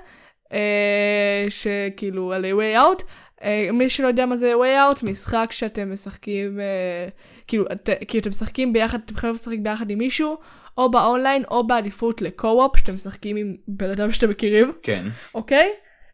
שכאילו 1.50 2.34
על 2.34 2.46
way 2.46 2.78
out. 2.78 3.04
אה, 3.40 3.72
מי 3.74 3.90
שלא 3.90 4.08
יודע 4.08 4.26
מה 4.26 4.38
זה 4.38 4.54
way 4.54 4.96
out, 4.96 5.06
משחק 5.06 5.48
שאתם 5.52 5.94
משחקים, 5.94 6.60
אה, 6.60 7.12
כאילו, 7.48 7.66
את, 7.72 7.90
כאילו 8.08 8.22
אתם 8.22 8.30
משחקים 8.30 8.74
ביחד, 8.74 9.00
אתם 9.06 9.14
יכולים 9.16 9.36
לשחק 9.36 9.58
ביחד 9.62 9.90
עם 9.90 9.98
מישהו, 9.98 10.38
או 10.78 10.92
באונליין 10.92 11.44
או 11.52 11.68
בעדיפות 11.68 12.22
ל-co-op, 12.22 12.78
שאתם 12.78 12.96
משחקים 12.96 13.36
עם 13.36 13.56
בן 13.68 13.90
אדם 13.90 14.12
שאתם 14.12 14.30
מכירים. 14.30 14.74
כן. 14.84 15.06
אוקיי? 15.36 15.70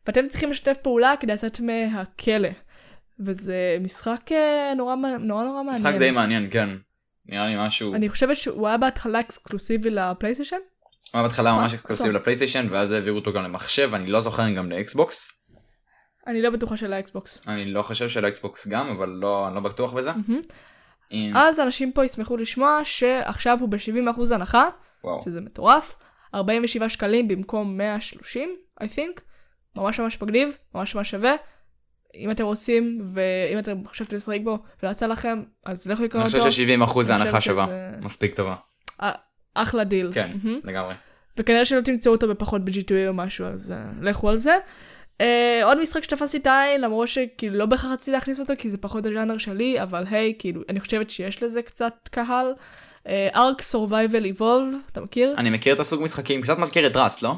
ואתם 0.07 0.27
צריכים 0.27 0.49
לשתף 0.49 0.77
פעולה 0.81 1.13
כדי 1.19 1.33
לצאת 1.33 1.59
מהכלא. 1.59 2.49
וזה 3.19 3.77
משחק 3.81 4.31
אה, 4.31 4.73
נורא 4.75 4.95
נורא 4.95 5.43
נורא 5.43 5.63
מעניין. 5.63 5.87
משחק 5.87 5.99
די 5.99 6.11
מעניין, 6.11 6.47
כן. 6.51 6.69
נראה 7.25 7.47
לי 7.47 7.55
משהו... 7.57 7.93
אני 7.93 8.09
חושבת 8.09 8.35
שהוא 8.35 8.67
היה 8.67 8.77
בהתחלה 8.77 9.19
אקסקלוסיבי 9.19 9.89
לפלייסטיישן. 9.89 10.57
הוא 11.13 11.19
היה 11.19 11.27
בהתחלה 11.27 11.53
ממש 11.53 11.71
אה, 11.73 11.77
exclusive. 11.77 12.07
לפלייסטיישן 12.11 12.67
ואז 12.71 12.91
העבירו 12.91 13.17
אותו 13.17 13.33
גם 13.33 13.43
למחשב 13.43 13.89
אני 13.93 14.07
לא 14.07 14.21
זוכר 14.21 14.49
גם 14.49 14.69
לאקסבוקס. 14.71 15.31
אני 16.27 16.41
לא 16.41 16.49
בטוחה 16.49 16.77
של 16.77 16.93
האקסבוקס. 16.93 17.41
אני 17.47 17.65
לא 17.65 17.81
חושב 17.81 18.09
שלאקסבוקס 18.09 18.67
גם 18.67 18.87
אבל 18.89 19.09
לא 19.09 19.47
אני 19.47 19.55
לא 19.55 19.61
בטוח 19.61 19.93
בזה. 19.93 20.11
מהמם. 20.11 20.41
אם- 21.11 21.33
אז 21.37 21.59
אנשים 21.59 21.91
פה 21.91 22.05
ישמחו 22.05 22.37
לשמוע 22.37 22.79
שעכשיו 22.83 23.57
הוא 23.61 23.69
ב-70% 23.69 24.33
הנחה, 24.35 24.65
וואו. 25.03 25.21
שזה 25.25 25.41
מטורף. 25.41 25.95
47 26.35 26.89
שקלים 26.89 27.27
במקום 27.27 27.77
130, 27.77 28.49
I 28.81 28.85
think. 28.85 29.21
ממש 29.75 29.99
ממש 29.99 30.21
מגניב, 30.21 30.57
ממש 30.75 30.95
ממש 30.95 31.09
שווה. 31.11 31.33
אם 32.15 32.31
אתם 32.31 32.43
רוצים, 32.43 33.01
ואם 33.13 33.59
אתם 33.59 33.85
חושבים 33.87 34.07
לשחק 34.11 34.39
בו 34.43 34.57
ולא 34.83 34.91
יצא 34.91 35.05
לכם, 35.05 35.43
אז 35.65 35.87
לכו 35.87 36.03
לקרוא 36.03 36.21
אני 36.23 36.33
אותו. 36.33 36.43
חושב 36.45 36.67
ש-70% 36.67 37.01
זה 37.03 37.15
אני 37.15 37.21
הנחה 37.23 37.41
שווה. 37.41 37.65
שזה- 37.65 37.91
מספיק 38.01 38.35
טובה. 38.35 38.55
אחלה 39.63 39.83
דיל. 39.83 40.09
כן 40.13 40.31
מהמם. 40.43 40.59
לגמרי. 40.63 40.93
וכנראה 41.37 41.65
שלא 41.65 41.81
תמצאו 41.81 42.11
אותו 42.11 42.27
בפחות 42.27 42.65
ב-G2A 42.65 43.07
או 43.07 43.13
משהו, 43.13 43.45
אז 43.45 43.73
uh, 43.73 44.05
לכו 44.05 44.29
על 44.29 44.37
זה. 44.37 44.57
Uh, 45.21 45.23
עוד 45.63 45.81
משחק 45.81 46.03
שתפס 46.03 46.33
לי 46.33 46.39
את 46.39 46.47
העין, 46.47 46.81
למרות 46.81 47.07
שכאילו 47.07 47.57
לא 47.57 47.65
בהכרח 47.65 47.91
רציתי 47.91 48.11
להכניס 48.11 48.39
אותו, 48.39 48.53
כי 48.57 48.69
זה 48.69 48.77
פחות 48.77 49.05
הז'אנר 49.05 49.37
שלי, 49.37 49.81
אבל 49.81 50.03
היי, 50.09 50.33
כאילו, 50.39 50.61
אני 50.69 50.79
חושבת 50.79 51.09
שיש 51.09 51.43
לזה 51.43 51.61
קצת 51.61 51.93
קהל. 52.11 52.53
ARK 53.35 53.61
Survival 53.61 54.25
Evolved, 54.25 54.75
אתה 54.91 55.01
מכיר? 55.01 55.33
אני 55.37 55.49
מכיר 55.49 55.73
את 55.75 55.79
הסוג 55.79 56.03
משחקים 56.03 56.41
קצת 56.41 56.57
מזכיר 56.57 56.87
את 56.87 56.97
Rust 56.97 57.21
לא? 57.21 57.35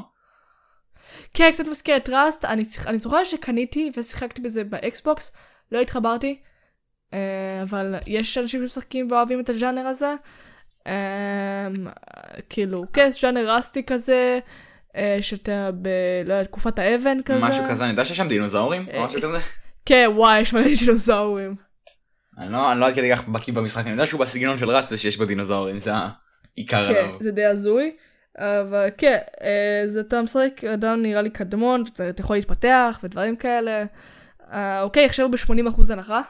כן, 1.33 1.49
קצת 1.53 1.67
מזכיר 1.67 1.97
את 1.97 2.09
Rust, 2.09 2.45
אני, 2.45 2.63
אני 2.87 2.99
זוכרת 2.99 3.25
שקניתי 3.25 3.91
ושיחקתי 3.97 4.41
בזה 4.41 4.63
באקסבוקס, 4.63 5.31
לא 5.71 5.79
התחברתי, 5.79 6.39
אה, 7.11 7.15
אבל 7.63 7.95
יש 8.07 8.37
אנשים 8.37 8.61
שמשחקים 8.61 9.11
ואוהבים 9.11 9.39
את 9.39 9.49
הז'אנר 9.49 9.87
הזה. 9.87 10.15
אמ, 10.85 10.89
כאילו, 12.49 12.83
כן, 12.93 13.09
ז'אנר 13.11 13.51
ראסטי 13.51 13.83
כזה, 13.83 14.39
אה, 14.87 14.97
שאתה 15.21 15.69
ב... 15.81 15.89
לא 16.25 16.33
האבן 16.77 17.17
כזה. 17.25 17.47
משהו 17.47 17.63
כזה 17.69 17.83
אני 17.83 17.91
יודע 17.91 18.05
שיש 18.05 18.17
שם 18.17 18.27
דינוזאורים 18.27 18.85
או 18.93 19.03
משהו 19.03 19.21
כזה. 19.21 19.37
כן, 19.85 20.09
וואי, 20.15 20.39
יש 20.39 20.53
מלא 20.53 20.75
דינוזאורים. 20.79 21.55
אני 22.37 22.51
לא 22.51 22.71
אני 22.71 22.79
לא 22.79 22.87
עד 22.87 22.93
כדי 22.93 23.15
כך 23.15 23.27
בקיא 23.27 23.53
במשחק 23.53 23.83
אני 23.83 23.91
יודע 23.91 24.05
שהוא 24.05 24.19
בסגנון 24.19 24.57
של 24.57 24.71
ראסט 24.71 24.91
ושיש 24.91 25.17
בו 25.17 25.25
דינוזאורים 25.25 25.79
זה 25.79 25.91
העיקר 25.93 26.93
כן, 26.93 26.99
עליו. 26.99 27.17
זה 27.19 27.31
די 27.31 27.45
הזוי. 27.45 27.91
אבל 28.37 28.87
כן, 28.97 29.17
אה, 29.41 29.83
זה 29.87 29.99
אתה 29.99 30.21
משחק 30.21 30.63
אדם 30.73 31.01
נראה 31.01 31.21
לי 31.21 31.29
קדמון, 31.29 31.83
ואתה 31.99 32.21
יכול 32.21 32.35
להתפתח 32.35 32.99
ודברים 33.03 33.35
כאלה. 33.35 33.83
אה, 34.51 34.81
אוקיי, 34.81 35.05
עכשיו 35.05 35.25
הוא 35.25 35.31
ב-80% 35.31 35.93
הנחה. 35.93 36.21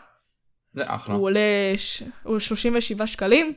זה 0.74 0.84
אחלה. 0.86 1.16
הוא 1.16 1.24
עולה 1.24 1.40
ש... 1.78 2.04
הוא 2.24 2.40
37 2.40 3.08
שקלים. 3.08 3.54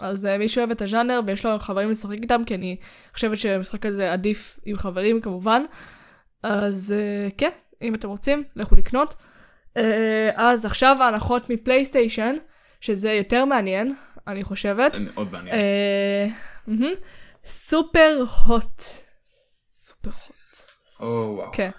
אז 0.00 0.26
אה, 0.26 0.38
מי 0.38 0.48
שאוהב 0.48 0.70
את 0.70 0.82
הז'אנר 0.82 1.20
ויש 1.26 1.46
לו 1.46 1.58
חברים 1.58 1.90
לשחק 1.90 2.16
איתם, 2.22 2.42
כי 2.46 2.54
אני 2.54 2.76
חושבת 3.14 3.38
שהמשחק 3.38 3.86
הזה 3.86 4.12
עדיף 4.12 4.60
עם 4.64 4.76
חברים 4.76 5.20
כמובן. 5.20 5.62
אז 6.42 6.94
אה, 6.96 7.28
כן, 7.38 7.50
אם 7.82 7.94
אתם 7.94 8.08
רוצים, 8.08 8.44
לכו 8.56 8.74
לקנות. 8.74 9.14
אה, 9.76 10.30
אז 10.34 10.64
עכשיו 10.64 10.96
ההנחות 11.00 11.50
מפלייסטיישן, 11.50 12.36
שזה 12.80 13.12
יותר 13.12 13.44
מעניין, 13.44 13.94
אני 14.26 14.44
חושבת. 14.44 14.96
מאוד 15.00 15.32
מעניין. 15.32 15.54
סופר 17.44 18.24
הוט. 18.46 18.82
סופר 19.74 20.10
הוט. 20.10 20.58
או 21.00 21.34
וואו. 21.36 21.52
כן. 21.52 21.70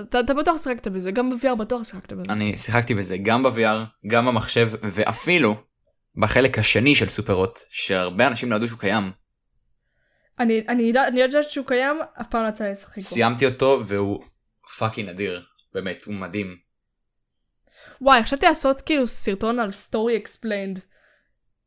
אתה 0.00 0.20
אתה 0.20 0.34
בטוח 0.34 0.62
שיחקת 0.62 0.88
בזה, 0.88 1.10
גם 1.10 1.30
ב-VR 1.30 1.54
בטוח 1.54 1.82
שיחקת 1.82 2.12
בזה. 2.12 2.32
אני 2.32 2.56
שיחקתי 2.56 2.94
בזה 2.94 3.16
גם 3.22 3.42
ב-VR 3.42 4.06
גם 4.06 4.26
במחשב 4.26 4.70
ואפילו 4.82 5.56
בחלק 6.16 6.58
השני 6.58 6.94
של 6.94 7.08
סופרות 7.08 7.58
שהרבה 7.70 8.26
אנשים 8.26 8.50
לא 8.50 8.56
ידעו 8.56 8.68
שהוא 8.68 8.80
קיים. 8.80 9.12
אני 10.38 10.64
אני 10.68 10.92
אני 11.08 11.20
יודעת 11.20 11.50
שהוא 11.50 11.66
קיים, 11.66 11.96
אף 12.20 12.26
פעם 12.30 12.42
לא 12.44 12.48
יצא 12.48 12.64
לי 12.64 12.70
לשחק. 12.70 13.00
סיימתי 13.00 13.46
אותו 13.46 13.82
והוא 13.86 14.24
fucking 14.78 15.08
אדיר 15.08 15.42
באמת 15.74 16.04
הוא 16.04 16.14
מדהים. 16.14 16.56
וואי, 18.00 18.22
חשבתי 18.22 18.46
לעשות 18.46 18.80
כאילו 18.82 19.06
סרטון 19.06 19.58
על 19.58 19.70
story 19.70 20.16
explained 20.16 20.80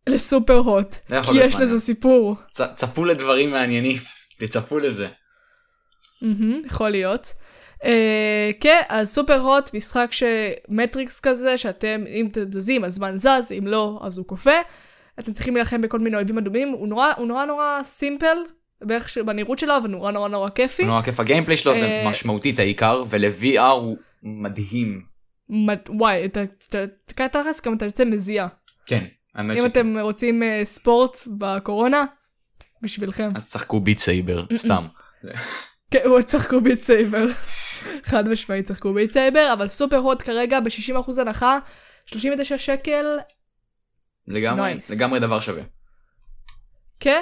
ל-Superhot. 0.10 0.96
כי 0.96 1.14
יש 1.14 1.26
מעניין. 1.54 1.62
לזה 1.62 1.80
סיפור. 1.80 2.36
צ- 2.54 2.62
צפו 2.76 3.06
לדברים 3.06 3.52
מעניינים 3.52 3.98
תצפו 4.40 4.80
לזה. 4.80 5.08
מהמם, 6.22 6.62
יכול 6.66 6.90
להיות. 6.90 7.34
אה, 7.84 8.52
כן, 8.60 8.82
אז 8.90 9.10
Superhot, 9.14 9.74
משחק 9.74 10.10
שמטריקס 10.12 11.20
כזה, 11.20 11.58
שאתם, 11.58 12.04
אם 12.08 12.28
אתם 12.32 12.52
זזים, 12.52 12.84
הזמן 12.84 13.18
זז, 13.18 13.52
אם 13.60 13.68
לא, 13.68 14.00
אז 14.04 14.18
הוא 14.18 14.26
קופא. 14.26 14.62
אתם 15.20 15.32
צריכים 15.32 15.54
להילחם 15.54 15.82
בכל 15.82 16.00
מיני 16.00 16.16
אויבים 16.16 16.38
אדומים, 16.38 16.70
הוא 16.70 16.88
נורא, 16.88 17.08
הוא 17.18 17.28
נורא 17.28 17.46
נורא 17.46 17.80
simple, 17.84 18.38
בערך 18.82 19.10
ש- 19.10 19.18
בנראות 19.18 19.60
שלו, 19.60 19.78
אבל 19.78 19.90
נורא 19.90 20.12
נורא 20.12 20.30
נורא 20.30 20.50
כיפי. 20.50 20.86
נורא 20.86 21.02
כיף 21.02 21.20
ה-gameplay 21.20 21.58
שלו 21.58 21.76
זה 21.76 21.86
אה, 21.86 22.10
משמעותית 22.10 22.60
העיקר 22.60 23.04
ול-VR 23.10 23.60
הוא 23.74 23.98
מדהים. 24.24 25.02
מד- 25.50 25.90
וואי, 25.90 26.26
אתה, 26.26 26.40
תכלס 27.06 27.66
גם 27.66 27.78
אתה 27.78 27.86
יוצא 27.86 28.06
מזיע. 28.06 28.48
כן. 28.86 29.04
האמת 29.36 29.58
אם 29.58 29.62
שכן. 29.62 29.68
אתם 29.70 29.98
רוצים 30.00 30.44
אה, 30.44 30.62
ספורט 30.64 31.18
בקורונה, 31.28 32.04
בשבילכם. 32.82 33.30
אז 33.36 33.50
שחקו 33.50 33.80
Beat 33.80 34.00
Saber 34.00 34.46
סתם. 34.56 34.86
כן, 35.92 36.00
הוא 36.06 36.22
שחקו 36.22 36.62
Beat 36.62 36.80
Saber. 36.80 37.26
חד 38.04 38.28
משמעית 38.28 38.66
שחקו 38.66 38.94
Beat 38.94 39.12
Saber, 39.12 39.50
אבל 39.54 39.68
Superhot 39.68 40.22
כרגע 40.22 40.60
ב-60% 40.60 41.22
הנחה, 41.22 41.60
39 42.06 42.58
שקל, 42.58 43.06
לגמרי 44.28 44.74
Nice. 44.74 44.94
לגמרי 44.96 45.20
דבר 45.20 45.40
שווה. 45.40 45.64
כן. 47.00 47.22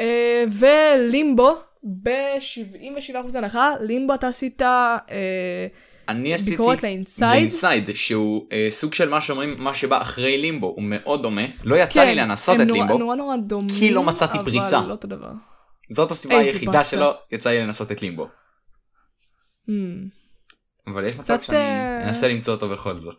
אה, 0.00 0.44
ולימבו, 0.60 1.56
ב-77% 2.02 3.38
הנחה, 3.38 3.70
לימבו 3.80 4.14
אתה 4.14 4.28
עשית 4.28 4.62
אה, 4.62 4.96
אני 6.08 6.34
עשיתי 6.34 6.50
ביקורת 6.50 6.82
לאינסייד. 6.82 7.30
לאינסייד 7.30 7.90
שהוא 7.94 8.46
אה, 8.52 8.66
סוג 8.70 8.94
של 8.94 9.08
מה 9.08 9.20
שאומרים 9.20 9.54
מה 9.58 9.74
שבא 9.74 10.02
אחרי 10.02 10.38
לימבו 10.38 10.66
הוא 10.66 10.82
מאוד 10.82 11.22
דומה 11.22 11.42
לא 11.64 11.76
יצא 11.76 12.04
לי 12.04 12.14
לנסות 12.14 12.56
כן, 12.56 12.62
את 12.62 12.68
נורא- 12.68 12.78
לימבו 12.78 12.98
נורא 12.98 13.16
נורא 13.16 13.36
דומים, 13.36 13.68
כי 13.78 13.90
לא 13.90 14.02
מצאתי 14.02 14.38
פריצה. 14.44 14.78
אבל 14.78 14.86
לא 14.88 14.92
אותו 14.92 15.08
דבר. 15.08 15.30
זאת 15.90 16.10
הסיבה 16.10 16.38
היחידה. 16.38 16.84
שלו 16.84 17.10
יצא 17.32 17.50
לי 17.50 17.60
לנסות 17.60 17.92
את 17.92 18.02
לימבו 18.02 18.28
המ. 19.68 19.70
אבל 20.86 21.04
יש 21.04 21.16
מצב 21.16 21.40
שאני 21.42 21.58
אה, 21.58 22.08
אנסה 22.08 22.28
למצוא 22.28 22.54
אותו 22.54 22.68
בכל 22.68 22.94
זאת. 22.94 23.18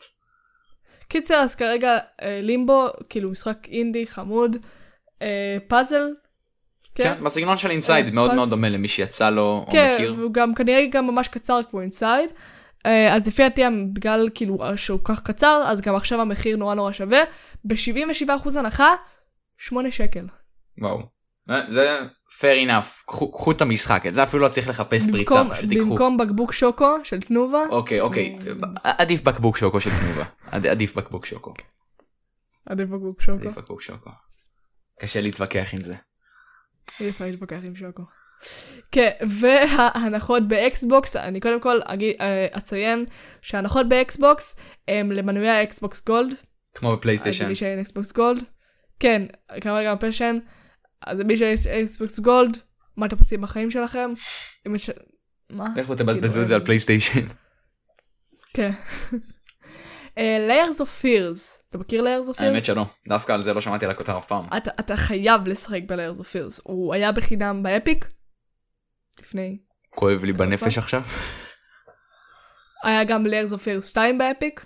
קיצר, 1.07 1.35
אז 1.35 1.55
כרגע 1.55 1.89
אה, 2.21 2.39
לימבו, 2.41 2.87
כאילו 3.09 3.31
משחק 3.31 3.57
אינדי 3.67 4.07
חמוד, 4.07 4.55
אה, 5.21 5.57
פאזל. 5.67 6.03
כן 6.95 7.23
בסגנון 7.23 7.57
של 7.57 7.71
Inside 7.71 8.05
אה, 8.05 8.11
מאוד 8.11 8.29
פז- 8.31 8.35
מאוד 8.35 8.49
דומה 8.49 8.69
למי 8.69 8.87
שיצא 8.87 9.29
לו 9.29 9.63
או 9.67 9.71
כן, 9.71 9.93
מכיר. 9.95 10.13
והוא 10.17 10.33
גם 10.33 10.55
כנראה 10.55 10.85
גם 10.91 11.07
ממש 11.07 11.27
קצר 11.27 11.59
כמו 11.69 11.81
Inside. 11.81 12.29
אז 13.11 13.27
לפי 13.27 13.43
דעתי, 13.43 13.61
בגלל 13.93 14.29
כאילו 14.35 14.57
שהוא 14.75 14.99
כך 15.03 15.21
קצר, 15.23 15.63
אז 15.67 15.81
גם 15.81 15.95
עכשיו 15.95 16.21
המחיר 16.21 16.57
נורא 16.57 16.75
נורא 16.75 16.91
שווה. 16.91 17.19
ב-77% 17.65 18.59
הנחה, 18.59 18.89
8 19.57 19.91
שקל. 19.91 20.25
וואו. 20.81 21.14
אה, 21.49 21.61
זה 21.73 21.99
fair 22.39 22.67
enough 22.69 23.03
קחו 23.07 23.31
קחו 23.31 23.51
את 23.51 23.61
המשחק 23.61 24.03
זה 24.09 24.23
אפילו 24.23 24.43
לא 24.43 24.47
צריך 24.47 24.69
לחפש 24.69 25.09
פריצה 25.11 25.33
במקום, 25.43 25.53
פשוט 25.55 25.69
תיקחו. 25.69 25.85
במקום 25.89 26.17
בקבוק 26.17 26.53
שוקו 26.53 26.95
של 27.03 27.21
תנובה, 27.21 27.63
אוקיי 27.69 27.99
אוקיי 27.99 28.37
ממ. 28.39 28.65
עדיף 28.83 29.21
בקבוק 29.21 29.57
שוקו 29.57 29.79
של 29.79 29.89
תנובה 29.89 30.23
עד- 30.51 30.65
עדיף 30.65 30.95
בקבוק 30.95 31.25
שוקו. 31.25 31.53
עדיף 32.65 32.89
בקבוק 32.89 33.21
שוקו. 33.21 33.37
עדיף 33.39 33.57
בקבוק 33.57 33.81
שוקו. 33.81 34.09
קשה 35.01 35.21
להתווכח 35.21 35.73
עם 35.73 35.81
זה. 35.81 35.93
אי 36.99 37.09
אפשר 37.09 37.25
להתווכח 37.25 37.57
עם 37.63 37.75
שוקו. 37.75 38.03
כן, 38.91 39.09
וההנחות 39.29 40.47
באקסבוקס, 40.47 41.15
אני 41.15 41.39
קודם 41.39 41.61
כל 41.61 41.79
אגיד, 41.85 42.15
אה, 42.21 42.47
אציין 42.57 43.05
שההנחות 43.41 43.89
באקסבוקס 43.89 44.55
הם 44.87 45.11
למנויי 45.11 45.49
האקסבוקס 45.49 46.05
Gold. 46.05 46.35
כמו 46.75 46.91
בפלייסטיישן. 46.91 47.51
אקסבוקס 47.81 48.11
Gold. 48.11 48.43
כן, 48.99 49.21
כרגע 49.61 49.93
פשן. 49.99 50.37
אז 51.01 51.19
למי 51.19 51.37
שאין 51.37 51.83
אקסבוקס 51.83 52.19
Gold, 52.19 52.57
מה 52.97 53.05
אתם 53.05 53.17
עושים 53.17 53.41
בחיים 53.41 53.71
שלכם? 53.71 54.13
אם 54.67 54.75
יש... 54.75 54.89
מה? 55.49 55.65
לכו 55.75 55.95
תבזבזו 55.95 56.27
כאילו, 56.27 56.43
את 56.43 56.47
זה 56.47 56.55
על 56.55 56.65
פלייסטיישן. 56.65 57.25
כן. 58.53 58.71
אה, 60.17 60.47
Layers 60.49 60.77
of 60.77 61.03
Fears. 61.03 61.67
אתה 61.69 61.77
מכיר 61.77 62.03
Layers 62.03 62.29
of 62.29 62.37
Fears? 62.37 62.43
האמת 62.43 62.65
שלא, 62.65 62.85
דווקא 63.07 63.31
על 63.31 63.41
זה 63.41 63.53
לא 63.53 63.61
שמעתי 63.61 63.85
על 63.85 63.91
הכותר 63.91 64.17
אף 64.17 64.27
פעם. 64.27 64.45
אתה, 64.57 64.71
אתה 64.79 64.97
חייב 64.97 65.47
לשחק 65.47 65.81
ב-Layers 65.87 66.19
of 66.19 66.23
Fears. 66.23 66.61
הוא 66.63 66.93
היה 66.93 67.11
בחינם 67.11 67.63
ב-Epic. 67.63 68.07
לפני. 69.19 69.57
כואב 69.89 70.23
לי 70.23 70.31
בנפש? 70.31 70.77
עכשיו. 70.77 71.01
היה 72.83 73.03
גם 73.03 73.25
Layers 73.25 73.53
of 73.53 73.57
Fears 73.57 73.81
2 73.81 74.17
באפיק. 74.17 74.65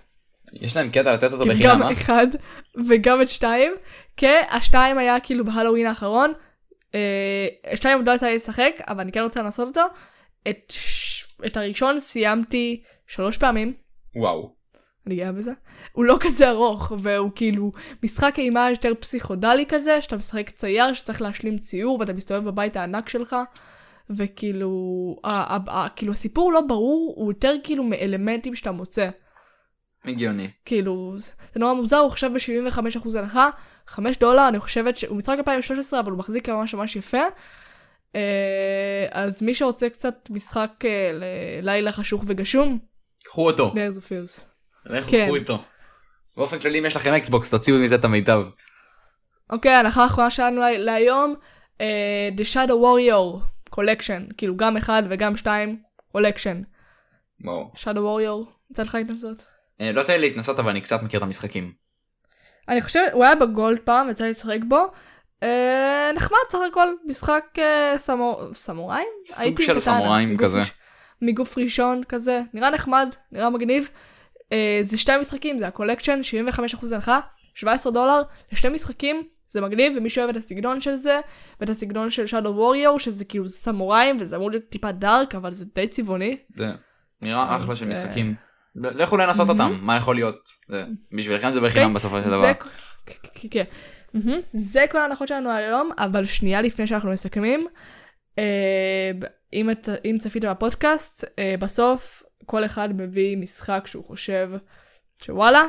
יש 0.54 0.78
להם 0.78 0.90
קטע 0.90 1.14
לתת 1.14 1.34
אותו 1.34 1.46
בחינם, 1.46 1.70
גם 1.70 1.84
אה? 1.84 1.92
אחד 1.92 2.28
וגם 2.90 3.22
את 3.22 3.30
שתיים. 3.30 3.72
כן, 4.18 4.42
השתיים 4.52 4.98
היה 4.98 5.20
כאילו 5.20 5.46
בהלואוין 5.46 5.88
האחרון. 5.88 6.34
אה, 6.96 7.48
שתיים 7.76 7.98
עוד 7.98 8.10
לא 8.10 8.14
יצא 8.14 8.26
לי 8.26 8.36
לשחק, 8.36 8.72
אבל 8.88 9.00
אני 9.00 9.12
כן 9.12 9.24
רוצה 9.24 9.42
לנסות 9.42 9.68
אותו. 9.68 9.82
את, 10.50 10.58
ש... 10.70 11.26
את 11.46 11.58
הראשון 11.58 12.00
סיימתי 12.00 12.84
שלוש 13.08 13.38
פעמים. 13.38 13.74
וואו. 14.16 14.54
אני 15.08 15.16
גאה 15.16 15.32
בזה. 15.32 15.52
הוא 15.92 16.06
לא 16.06 16.18
כזה 16.20 16.50
ארוך, 16.50 16.92
והוא 16.98 17.32
כאילו 17.36 17.72
משחק 18.04 18.36
אימה 18.38 18.70
יותר 18.70 18.94
פסיכודלי 19.00 19.66
כזה, 19.70 20.02
שאתה 20.02 20.18
משחק 20.18 20.50
צייר 20.50 20.94
שצריך 20.94 21.22
להשלים 21.22 21.58
ציור, 21.58 22.00
ואתה 22.00 22.14
מסתובב 22.14 22.46
בבית 22.46 22.78
הענק 22.78 23.10
שלך, 23.10 23.36
וכאילו, 24.10 24.70
ה- 25.24 25.56
ה- 25.56 25.72
ה- 25.72 25.90
כאילו 25.96 26.14
הסיפור 26.14 26.54
לא 26.54 26.62
ברור, 26.62 27.14
הוא 27.18 27.32
יותר 27.32 27.56
כאילו 27.64 27.84
מאלמנטים 27.84 28.56
שאתה 28.56 28.72
מוצא. 28.72 29.10
הגיוני. 30.06 30.50
כאילו, 30.66 31.14
זה 31.18 31.32
זה 31.54 31.60
נורא 31.60 31.74
מוזר, 31.74 31.98
הוא 31.98 32.08
עכשיו 32.08 32.32
ב-75% 32.34 33.18
הנחה, 33.20 33.50
5 33.88 34.18
דולר, 34.18 34.48
אני 34.48 34.60
חושבת 34.60 34.98
שהוא 34.98 35.18
משחק 35.18 35.38
2013, 35.38 36.00
אבל 36.00 36.12
הוא 36.12 36.20
מחזיק 36.20 36.50
ממש 36.50 36.74
ממש 36.74 36.96
יפה. 36.96 37.22
אה, 38.16 38.22
אז 39.12 39.42
מי 39.44 39.54
שרוצה 39.54 39.90
קצת 39.90 40.16
משחק 40.30 40.72
אה, 40.86 41.12
ללילה 41.62 41.92
חשוך 41.92 42.24
וגשום, 42.28 42.80
קחו 43.24 43.46
אותו. 43.48 43.74
Layers 43.74 43.98
of 43.98 44.06
Fears. 44.08 44.42
לכו 44.86 45.12
כן. 45.12 45.26
קחו 45.26 45.36
איתו. 45.36 45.64
באופן 46.38 46.60
כללי 46.60 46.80
אם 46.80 46.86
יש 46.86 46.96
לכם 46.96 47.14
אקסבוקס 47.14 47.50
תוציאו 47.50 47.78
מזה 47.80 47.96
את 47.96 48.06
המיטב. 48.06 48.44
אוקיי, 49.50 49.72
ההנחה 49.72 50.04
האחרונה 50.04 50.30
שלנו 50.30 50.62
לה- 50.62 50.78
להיום, 50.78 51.36
אה, 51.82 52.30
The 52.38 52.54
Shadow 52.54 52.72
Warrior 52.86 53.42
Collection, 53.76 54.34
כאילו 54.38 54.58
גם 54.58 54.78
אחד 54.78 55.04
וגם 55.10 55.38
שתיים, 55.38 55.82
Collection. 56.18 56.58
וואו. 57.44 57.72
Shadow 57.76 57.98
Warrior, 57.98 58.48
יצא 58.72 58.84
לך 58.84 58.96
התנסות? 58.96 59.46
אה, 59.82 59.92
לא 59.92 60.02
יצא 60.02 60.14
לי 60.14 60.20
להתנסות 60.20 60.60
אבל 60.60 60.70
אני 60.70 60.82
קצת 60.82 61.04
מכיר 61.04 61.18
את 61.18 61.24
המשחקים. 61.24 61.74
אני 62.70 62.82
חושבת, 62.82 63.14
הוא 63.14 63.24
היה 63.24 63.36
בגולד 63.36 63.80
פעם, 63.80 64.10
יצא 64.10 64.24
לי 64.24 64.30
לשחק 64.30 64.60
בו. 64.68 64.88
אה, 65.44 66.12
נחמד 66.16 66.38
סך 66.50 66.60
הכל, 66.72 66.88
משחק 67.06 67.44
אה, 67.58 67.94
סמו... 67.98 68.40
סמוראים? 68.54 69.08
סוג 69.28 69.62
של 69.62 69.80
סמוראים 69.80 70.38
כזה. 70.38 70.60
ראש- 70.60 70.72
מגוף 71.22 71.58
ראשון 71.58 72.02
כזה, 72.10 72.42
נראה 72.54 72.70
נחמד, 72.70 73.16
נראה 73.32 73.50
מגניב. 73.50 73.90
אה, 74.52 74.80
זה 74.82 74.98
שתי 74.98 75.12
משחקים, 75.20 75.60
זה 75.60 75.68
הקולקשן, 75.68 76.20
75% 76.82 76.94
הנחה, 76.94 77.20
17 77.56 77.92
דולר, 77.92 78.22
לשני 78.52 78.70
משחקים, 78.70 79.24
זה 79.48 79.62
מגניב, 79.62 79.94
ומי 79.98 80.10
שאוהב 80.10 80.30
את 80.30 80.38
הסגנון 80.38 80.82
של 80.82 80.96
זה, 80.96 81.20
ואת 81.60 81.70
הסגנון 81.70 82.10
של 82.10 82.26
Shadow 82.26 82.48
Warrior, 82.60 83.00
שזה 83.00 83.26
כאילו 83.26 83.50
סמוראים, 83.50 84.18
וזה 84.20 84.36
אמור 84.36 84.50
להיות 84.52 84.70
טיפה 84.70 84.92
דארק, 84.92 85.36
אבל 85.36 85.54
זה 85.54 85.66
די 85.76 85.88
צבעוני. 85.88 86.38
זה 86.58 86.66
נראה 87.22 87.58
אחלה 87.58 87.76
של 87.76 87.92
אה, 87.92 88.04
משחקים. 88.04 88.36
לכו 88.80 89.18
לנסות 89.18 89.48
מהמם. 89.48 89.62
אותם 89.62 89.86
מה 89.86 89.98
יכול 89.98 90.16
להיות. 90.16 90.50
בשבילכם 91.18 91.50
זה 91.52 91.62
בחינם 91.62 91.84
אוקיי, 91.84 91.96
בסופו 91.96 92.18
של 92.24 92.28
דבר. 92.28 92.52
כן. 93.52 93.64
זה 94.54 94.86
כל 94.92 94.98
ההנחות 94.98 95.28
שלנו 95.28 95.52
היום, 95.52 95.92
אבל 95.98 96.26
שנייה 96.26 96.62
לפני 96.62 96.88
שאנחנו 96.88 97.12
מסכמים, 97.12 97.68
אה, 98.40 99.12
אם 99.54 99.72
את- 99.72 99.90
אם 100.06 100.18
צפית 100.20 100.46
בפודקאסט, 100.46 101.24
אה, 101.40 101.56
בסוף 101.60 102.24
כל 102.46 102.66
אחד 102.66 102.90
מביא 103.02 103.38
משחק 103.38 103.84
שהוא 103.88 104.06
חושב 104.06 104.50
שוואלה, 105.24 105.64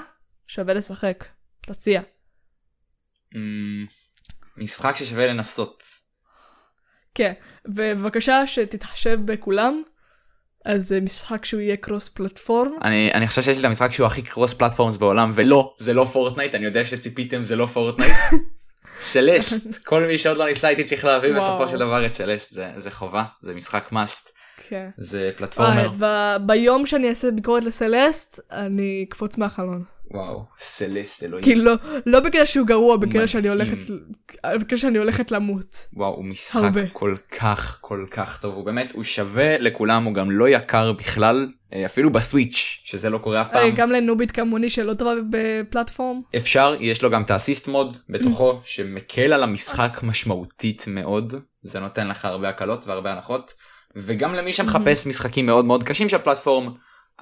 שווה 0.47 0.75
לשחק. 0.75 1.25
תציע. 1.61 2.01
משחק 4.57 4.97
ששווה 4.97 5.27
לנסות. 5.27 5.83
כן, 7.15 7.33
ובבקשה 7.65 8.47
שתתחשב 8.47 9.19
בכולם, 9.25 9.83
אז 10.65 10.89
זה 10.89 11.01
משחק 11.01 11.45
שהוא 11.45 11.61
יהיה 11.61 11.77
cross 11.77 12.09
platform. 12.09 12.71
אני 12.83 13.11
אני 13.15 13.27
חושב 13.27 13.43
שיש 13.43 13.57
לי 13.57 13.61
את 13.61 13.65
המשחק 13.65 13.93
שהוא 13.93 14.07
הכי 14.07 14.23
cross 14.23 14.55
platforms 14.55 14.97
בעולם 14.97 15.31
ולא 15.35 15.75
זה 15.79 15.95
לא 15.95 16.05
Fortnite 16.13 16.55
אני 16.55 16.65
יודע 16.65 16.85
שציפיתם 16.85 17.43
זה 17.43 17.57
לא 17.57 17.67
Fortnite. 17.67 18.13
סלסט 18.99 19.79
כל 19.89 20.07
מי 20.07 20.19
שעוד 20.19 20.37
לא 20.37 20.47
ניסה 20.47 20.69
הייתי 20.69 20.85
צריך 20.85 21.05
להביא. 21.05 21.35
בסופו 21.35 21.69
של 21.69 21.79
דבר 21.79 22.07
את 22.07 22.13
סלסט 22.13 22.51
זה 22.51 22.71
זה 22.77 22.91
חובה 22.91 23.25
זה 23.43 23.55
משחק 23.55 23.93
מאסט 23.93 24.29
כן. 24.69 24.89
זה 24.97 25.31
פלטפורמר 25.37 25.89
ב- 25.99 26.37
ביום 26.47 26.87
שאני 26.87 27.09
אעשה 27.09 27.31
ביקורת 27.31 27.65
לסלסט, 27.65 28.41
אני 28.53 29.05
אקפוץ 29.09 29.37
מהחלון. 29.39 29.85
וואו 30.11 30.45
סלסט 30.59 31.23
אלוהים 31.23 31.45
כאילו 31.45 31.65
לא, 31.65 31.75
לא 32.07 32.21
בגלל 32.21 32.47
שהוא 32.47 32.67
גרוע, 32.67 32.97
בגלל. 32.97 33.27
שאני 33.27 33.49
הולכת, 33.49 33.77
בגלל 34.61 34.79
שאני 34.79 34.99
הולכת 34.99 35.31
למות. 35.31 35.87
וואו 35.93 36.15
הוא 36.15 36.25
משחק 36.25 36.63
הרבה. 36.63 36.87
כל 36.93 37.15
כך 37.39 37.79
כל 37.81 38.07
כך 38.11 38.41
טוב 38.41 38.55
הוא 38.55 38.65
באמת 38.65 38.93
הוא 38.93 39.05
שווה 39.05 39.59
לכולם 39.59 40.05
הוא 40.05 40.15
גם 40.15 40.31
לא 40.31 40.49
יקר 40.49 40.93
בכלל 40.93 41.49
אה, 41.73 41.87
אפילו 41.87 42.13
בסוויץ' 42.13 42.81
שזה 42.85 43.11
לא 43.11 43.19
קורה 43.19 43.43
אף 43.43 43.49
אה, 43.49 43.53
פעם 43.53 43.71
גם 43.71 43.91
לנובית 43.91 44.31
כמוני 44.31 44.71
שלא 44.71 44.95
טובה 44.95 45.15
בפלטפורם. 45.31 46.21
אפשר 46.37 46.77
יש 46.81 47.03
לו 47.03 47.11
גם 47.11 47.23
את 47.23 47.31
ה-assist 47.31 47.69
mode 47.69 47.97
בתוכו 48.09 48.61
שמקל 48.65 49.33
על 49.33 49.43
המשחק 49.43 50.01
משמעותית 50.03 50.85
מאוד 50.89 51.35
זה 51.63 51.81
נותן 51.81 52.09
לך 52.09 52.25
הרבה 52.25 52.49
הקלות 52.49 52.87
והרבה 52.87 53.13
הנחות 53.13 53.55
וגם 53.97 54.35
למי 54.35 54.53
שמחפש 54.53 55.07
משחקים 55.07 55.47
מאוד 55.47 55.65
מאוד 55.65 55.83
קשים 55.85 56.09
של 56.09 56.19
platform 56.19 56.73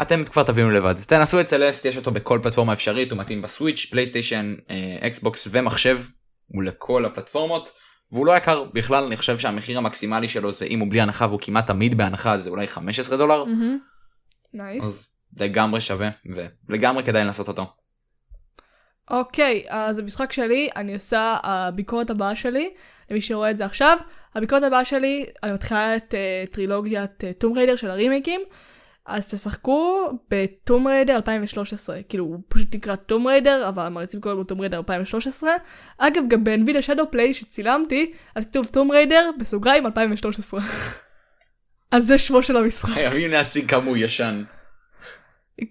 אתם 0.02 0.24
כבר 0.24 0.42
תבינו 0.42 0.70
לבד 0.70 0.94
תנסו 1.06 1.40
את 1.40 1.46
Celeste 1.46 1.84
יש 1.84 1.96
אותו 1.96 2.10
בכל 2.10 2.38
פלטפורמה 2.42 2.72
אפשרית 2.72 3.10
הוא 3.10 3.18
מתאים 3.18 3.42
ב-Switch 3.42 3.86
פלייסטיישן 3.90 4.54
אה, 4.70 4.96
אקסבוקס 5.00 5.48
ומחשב 5.50 5.98
הוא 6.46 6.62
לכל 6.62 7.04
הפלטפורמות 7.04 7.70
והוא 8.12 8.26
לא 8.26 8.36
יקר 8.36 8.64
בכלל 8.64 9.04
אני 9.04 9.16
חושב 9.16 9.38
שהמחיר 9.38 9.78
המקסימלי 9.78 10.28
שלו 10.28 10.52
זה 10.52 10.64
אם 10.64 10.80
הוא 10.80 10.90
בלי 10.90 11.00
הנחה 11.00 11.26
והוא 11.26 11.40
כמעט 11.42 11.66
תמיד 11.66 11.96
בהנחה 11.96 12.36
זה 12.36 12.50
אולי 12.50 12.66
15 12.66 13.18
דולר. 13.18 13.44
nice. 14.54 14.84
אז 14.84 15.08
לגמרי 15.36 15.80
שווה 15.80 16.10
ולגמרי 16.68 17.04
כדאי 17.04 17.24
לנסות 17.24 17.48
אותו. 17.48 17.66
אוקיי, 19.10 19.64
אז 19.68 19.98
המשחק 19.98 20.32
שלי, 20.32 20.68
אני 20.76 20.94
עושה 20.94 21.36
הביקורת 21.42 22.10
הבאה 22.10 22.36
שלי, 22.36 22.70
למי 23.10 23.20
שרואה 23.20 23.50
את 23.50 23.58
זה 23.58 23.64
עכשיו. 23.64 23.98
הביקורת 24.34 24.62
הבאה 24.62 24.84
שלי, 24.84 25.26
אני 25.42 25.52
מתחילה 25.52 25.96
את 25.96 26.14
אה, 26.14 26.52
טרילוגיית 26.52 27.24
Tomb 27.38 27.58
Raider 27.58 27.76
של 27.76 27.90
הרימייקים, 27.90 28.40
אז 29.08 29.28
תשחקו 29.28 30.10
ב-Tomb 30.30 30.88
Raider 30.88 31.16
2013, 31.16 32.02
כאילו 32.08 32.24
הוא 32.24 32.40
פשוט 32.48 32.74
נקרא 32.74 32.96
Tomb 32.96 33.26
Raider, 33.26 33.68
אבל 33.68 33.82
המריצים 33.82 34.20
קוראים 34.20 34.38
לו 34.38 34.44
Tomb 34.44 34.60
Raider 34.60 34.78
2013. 34.78 35.50
אגב, 35.98 36.22
גם 36.28 36.44
ב-Nvidia 36.44 36.82
ShadowPlay 36.82 37.34
שצילמתי, 37.34 38.12
אז 38.34 38.44
כתוב 38.44 38.66
Tomb 38.66 38.90
Raider 38.90 39.30
בסוגריים 39.40 39.86
2013. 39.86 40.60
אז 41.92 42.06
זה 42.06 42.18
שמו 42.18 42.42
של 42.42 42.56
המשחק. 42.56 42.94
חייבים 42.94 43.30
להציג 43.30 43.70
כמה 43.70 43.84
הוא 43.84 43.96
ישן. 43.96 44.44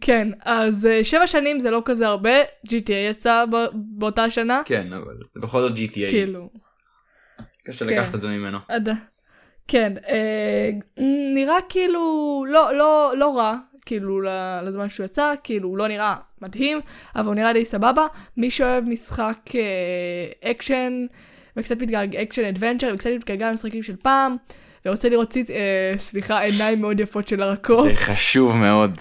כן, 0.01 0.27
אז 0.41 0.87
אה, 0.87 1.03
שבע 1.03 1.27
שנים 1.27 1.59
זה 1.59 1.71
לא 1.71 1.81
כזה 1.85 2.07
הרבה, 2.07 2.43
GTA 2.67 2.91
יצא 3.09 3.45
באותה 3.73 4.29
שנה, 4.29 4.61
כן 4.65 4.93
אבל 4.93 5.17
בכל 5.35 5.61
זאת 5.61 5.77
GTA 5.77 5.93
כאילו. 5.93 6.49
קשה 7.65 7.85
כן. 7.85 7.91
לקחת 7.93 8.15
את 8.15 8.21
זה 8.21 8.27
ממנו. 8.27 8.57
עד... 8.67 8.89
כן, 9.67 9.93
אה, 10.07 10.69
נראה 11.35 11.57
כאילו 11.69 12.45
לא, 12.49 12.73
לא, 12.73 13.13
לא 13.17 13.37
רע, 13.37 13.55
כאילו 13.85 14.21
לזמן 14.63 14.89
שהוא 14.89 15.05
יצא, 15.05 15.33
כאילו 15.43 15.69
הוא 15.69 15.77
לא 15.77 15.87
נראה 15.87 16.15
מדהים, 16.41 16.79
אבל 17.15 17.25
הוא 17.25 17.35
נראה 17.35 17.53
די 17.53 17.65
סבבה. 17.65 18.07
מי 18.37 18.51
שאוהב 18.51 18.83
משחק 18.83 19.39
אה, 19.55 20.51
אקשן, 20.51 21.05
וקצת 21.57 21.77
מתגעגע, 21.77 22.21
action 22.21 22.45
adventure, 22.45 22.91
וקצת 22.93 23.09
מתגעגע 23.09 23.49
למשחקים 23.49 23.83
של 23.83 23.95
פעם, 23.95 24.35
ורוצה 24.85 25.09
לראות 25.09 25.29
ציצ... 25.29 25.49
אה, 25.49 25.93
סליחה, 25.97 26.39
עיניים 26.39 26.81
מאוד 26.81 26.99
יפות 26.99 27.27
של 27.27 27.41
הרקוב. 27.41 27.89
זה 27.89 27.95
חשוב 27.95 28.55
מאוד. 28.55 28.97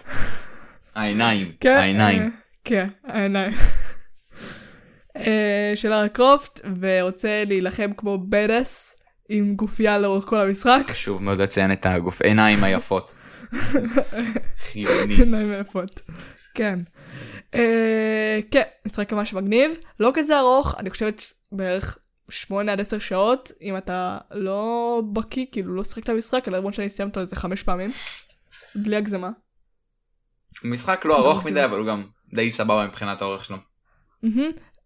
העיניים. 0.95 1.53
כן, 1.61 1.71
אה, 1.71 1.81
העיניים. 1.81 2.31
כן, 2.65 2.89
העיניים. 3.05 3.53
אה, 5.17 5.73
של 5.81 5.89
לארה 5.89 6.09
קרופט, 6.09 6.61
ורוצה 6.81 7.45
להילחם 7.47 7.91
כמו 7.97 8.19
badass 8.29 8.96
עם 9.29 9.55
גופייה 9.55 9.99
לאורך 9.99 10.25
כל 10.25 10.41
המשחק. 10.41 10.81
חשוב 10.89 11.23
מאוד 11.23 11.41
לציין 11.41 11.73
את 11.73 11.87
הגוף 11.87 12.23
עיניים 12.23 12.65
היפות. 12.65 13.13
חיוני. 14.59 15.15
עיניים 15.15 15.53
יפות. 15.61 16.01
כן. 16.55 16.79
אה, 17.55 18.39
כן, 18.51 18.63
משחק 18.87 19.13
ממש 19.13 19.33
מגניב. 19.33 19.73
לא 20.01 20.11
כזה 20.15 20.39
ארוך, 20.39 20.75
אני 20.79 20.91
חושבת 20.91 21.23
בערך 21.53 21.99
8 22.31 22.73
עד 22.73 22.81
10 22.81 22.99
שעות, 22.99 23.53
אם 23.63 23.77
אתה 23.77 24.19
לא 24.31 25.03
בקיא, 25.13 25.47
כאילו 25.53 25.75
לא 25.75 25.85
שחק 25.85 26.03
את 26.03 26.09
המשחק, 26.09 26.49
אלא 26.49 26.59
למרות 26.59 26.75
שאני 26.75 26.89
סיימת 26.89 27.11
אותו 27.11 27.21
איזה 27.21 27.37
5 27.37 27.63
פעמים. 27.63 27.91
בלי 28.75 28.97
הגזמה. 28.97 29.31
הוא 30.63 30.71
משחק 30.71 31.05
לא 31.05 31.17
ארוך 31.17 31.47
מדי 31.47 31.65
אבל 31.65 31.79
הוא 31.79 31.87
גם 31.87 32.07
די 32.35 32.51
סבבה 32.51 32.87
מבחינת 32.87 33.23
האורך 33.23 33.45
שלו. 33.45 33.57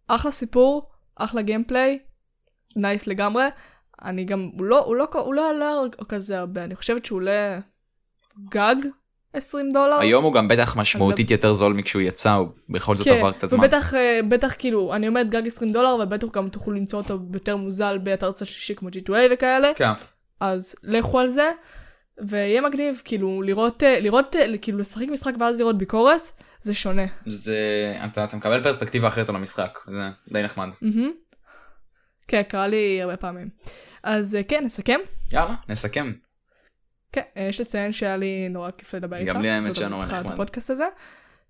אחלה 0.07 0.31
סיפור, 0.31 0.91
אחלה 1.17 1.43
gameplay, 1.43 1.99
nice 2.77 3.07
לגמרי. 3.07 3.45
אני 4.05 4.25
גם, 4.25 4.51
הוא 4.59 4.65
לא, 4.65 4.85
הוא 4.85 4.97
לא, 4.97 5.09
הוא 5.13 5.35
לא 5.35 5.51
עלה 5.51 5.73
כזה 6.09 6.39
הרבה, 6.39 6.65
אני 6.65 6.77
חושבת 6.77 7.05
שהוא 7.05 7.17
עולה 7.17 7.59
גג 8.51 8.77
20 9.33 9.71
דולר. 9.71 10.01
היום 10.01 10.25
הוא 10.25 10.33
גם 10.33 10.49
בטח 10.49 10.77
משמעותית 10.77 11.31
יותר 11.31 11.53
זול 11.53 11.73
מכשהוא 11.73 12.03
יצא, 12.03 12.33
הוא 12.33 12.49
בכל 12.69 12.97
זאת 12.97 13.07
עבר 13.07 13.33
קצת 13.33 13.51
זמן. 13.51 13.59
ובטח 13.59 13.95
אה, 13.95 14.21
בטח 14.29 14.55
כאילו 14.59 14.95
אני 14.95 15.09
אומרת 15.09 15.31
גג 15.31 15.47
20 15.47 15.73
דולר 15.73 15.97
ובטח 16.03 16.29
גם 16.33 16.49
תוכלו 16.49 16.75
למצוא 16.75 16.99
אותו 16.99 17.19
יותר 17.35 17.57
מוזל 17.57 17.99
באתר 17.99 18.33
צד 18.33 18.47
שלישי 18.47 18.75
כמו 18.75 18.89
G2A 18.89 19.13
וכאלה. 19.33 19.73
כן. 19.77 19.93
אז 20.41 20.75
לכו 20.83 21.19
על 21.19 21.29
זה. 21.29 21.51
ויהיה 22.23 22.61
מגניב 22.61 23.03
כאילו 23.05 23.43
לראות 23.43 23.83
אה, 23.83 24.01
לראות 24.01 24.37
אה, 24.37 24.59
כאילו 24.59 24.79
לשחק 24.79 25.09
משחק 25.09 25.33
ואז 25.41 25.61
לראות 25.61 25.79
ביקורת 25.79 26.21
זה 26.61 26.75
שונה. 26.75 27.03
זה 27.27 27.57
אתה, 28.05 28.25
אתה 28.25 28.37
מקבל 28.37 28.63
פרספקטיבה 28.63 29.09
אחרת 29.09 29.29
על 29.29 29.37
המשחק 29.37 29.79
זה 29.87 30.09
די 30.33 30.43
נחמד. 30.43 30.69
מהמם. 30.83 31.11
כן 32.31 32.43
קרה 32.43 32.69
לי 32.69 33.03
הרבה 33.03 33.17
פעמים. 33.17 33.49
אז 34.03 34.37
אה, 34.37 34.43
כן 34.43 34.65
נסכם. 34.65 35.01
יאללה 35.33 35.55
נסכם. 35.69 36.13
כן, 37.13 37.23
אה, 37.37 37.43
יש 37.43 37.61
לציין 37.61 37.93
שהיה 37.93 38.17
לי 38.17 38.49
נורא 38.49 38.71
כיף 38.71 38.95
לדבר 38.95 39.17
איתך. 39.17 39.29
גם 39.29 39.43
לי 39.43 39.51
האמת 39.51 39.77
שהיה 39.77 39.89
נורא 39.89 40.07
נחמד. 40.07 40.33
הפודקאסט 40.33 40.71
הזה. 40.71 40.85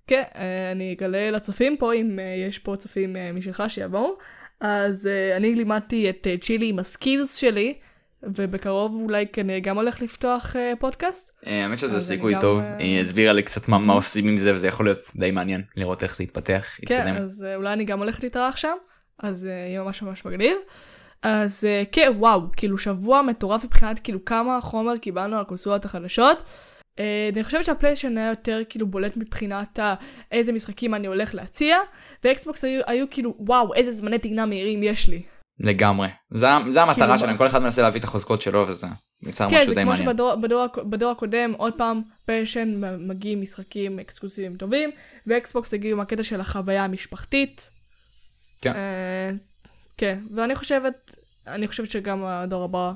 כן, 0.06 0.22
אה, 0.34 0.72
אני 0.72 0.92
אגלה 0.92 1.30
לצופים 1.30 1.76
פה, 1.76 1.94
אם 1.94 2.18
יש 2.48 2.58
פה 2.58 2.76
צופים 2.76 3.16
משלך 3.34 3.62
שיבואו. 3.68 4.16
אז 4.60 5.08
אני 5.36 5.54
לימדתי 5.54 6.10
את 6.10 6.26
צ'ילי 6.40 6.68
עם 6.68 6.78
הסקילס 6.78 7.36
שלי, 7.36 7.74
ובקרוב 8.22 8.94
אולי 8.94 9.26
כנראה 9.32 9.60
גם 9.60 9.76
הולך 9.76 10.02
לפתוח 10.02 10.56
פודקאסט. 10.78 11.30
האמת 11.42 11.78
שזה 11.78 11.96
אז 11.96 12.08
סיכוי 12.08 12.34
טוב, 12.40 12.60
היא 12.78 13.00
הסבירה 13.00 13.32
לי 13.32 13.42
קצת 13.42 13.68
מה 13.68 13.92
עושים 13.92 14.28
עם 14.28 14.36
זה 14.36 14.54
וזה 14.54 14.68
יכול 14.68 14.86
להיות 14.86 14.98
די 15.16 15.30
מעניין 15.30 15.62
לראות 15.76 16.02
איך 16.02 16.16
זה 16.16 16.24
יתפתח. 16.24 16.66
כן, 16.76 16.82
יתקדם. 16.82 17.22
אז 17.24 17.44
אה, 17.48 17.56
אולי 17.56 17.72
אני 17.72 17.84
גם 17.84 17.98
הולכת 17.98 18.22
להתארח 18.22 18.56
שם, 18.56 18.76
אז 19.22 19.46
אה, 19.46 19.50
יהיה 19.50 19.82
ממש 19.82 20.02
ממש 20.02 20.24
מגניב. 20.24 20.56
אז 21.22 21.64
אה, 21.64 21.82
כן, 21.92 22.12
וואו, 22.16 22.40
כאילו 22.56 22.78
שבוע 22.78 23.22
מטורף 23.22 23.64
מבחינת 23.64 23.98
כאילו 23.98 24.24
כמה 24.24 24.60
חומר 24.60 24.96
קיבלנו 24.96 25.36
על 25.36 25.42
הקונסולות 25.42 25.84
החדשות. 25.84 26.42
אה, 26.98 27.30
אני 27.34 27.42
חושבת 27.42 27.64
שהפלייסטיישן 27.64 28.18
היה 28.18 28.28
יותר 28.28 28.60
כאילו 28.68 28.86
בולט 28.86 29.16
מבחינת 29.16 29.78
ה- 29.78 29.94
איזה 30.32 30.52
משחקים 30.52 30.94
אני 30.94 31.06
הולך 31.06 31.34
להציע, 31.34 31.76
ואקסבוקס 32.24 32.64
היו, 32.64 32.80
היו 32.86 33.06
כאילו 33.10 33.34
וואו 33.38 33.74
איזה 33.74 33.92
זמני 33.92 34.18
טעינה 34.18 34.46
מהירים 34.46 34.82
יש 34.82 35.08
לי. 35.08 35.22
לגמרי. 35.60 36.08
זה 36.30 36.46
זה 36.68 36.82
המטרה 36.82 37.06
כאילו, 37.06 37.18
שלהם 37.18 37.36
כל 37.36 37.46
אחד 37.46 37.62
מנסה 37.62 37.82
להביא 37.82 38.00
את 38.00 38.04
החוזקות 38.04 38.42
שלו 38.42 38.64
וזה 38.68 38.86
יצר 39.22 39.50
כן, 39.50 39.56
משהו 39.56 39.68
זה 39.68 39.74
די 39.74 39.80
כמו 39.82 39.90
מעניין. 39.90 40.08
שבדור 40.10 40.34
בדור, 40.36 40.66
בדור 40.84 41.10
הקודם 41.10 41.52
עוד 41.56 41.74
פעם 41.76 42.00
פלייסטיישן 42.26 42.80
מגיעים 43.08 43.40
משחקים 43.40 43.98
אקסקלוסיביים 43.98 44.56
טובים, 44.56 44.90
ואקסבוקס 45.26 45.74
הגיעו 45.74 45.96
עם 45.96 46.00
הקטע 46.00 46.22
של 46.22 46.40
החוויה 46.40 46.84
המשפחתית. 46.84 47.70
כן. 48.60 48.72
אה, 48.74 49.30
כן, 49.96 50.18
ואני 50.34 50.54
חושבת, 50.54 51.16
אני 51.46 51.68
חושבת 51.68 51.90
שגם 51.90 52.24
הדור 52.24 52.64
הבא, 52.64 52.92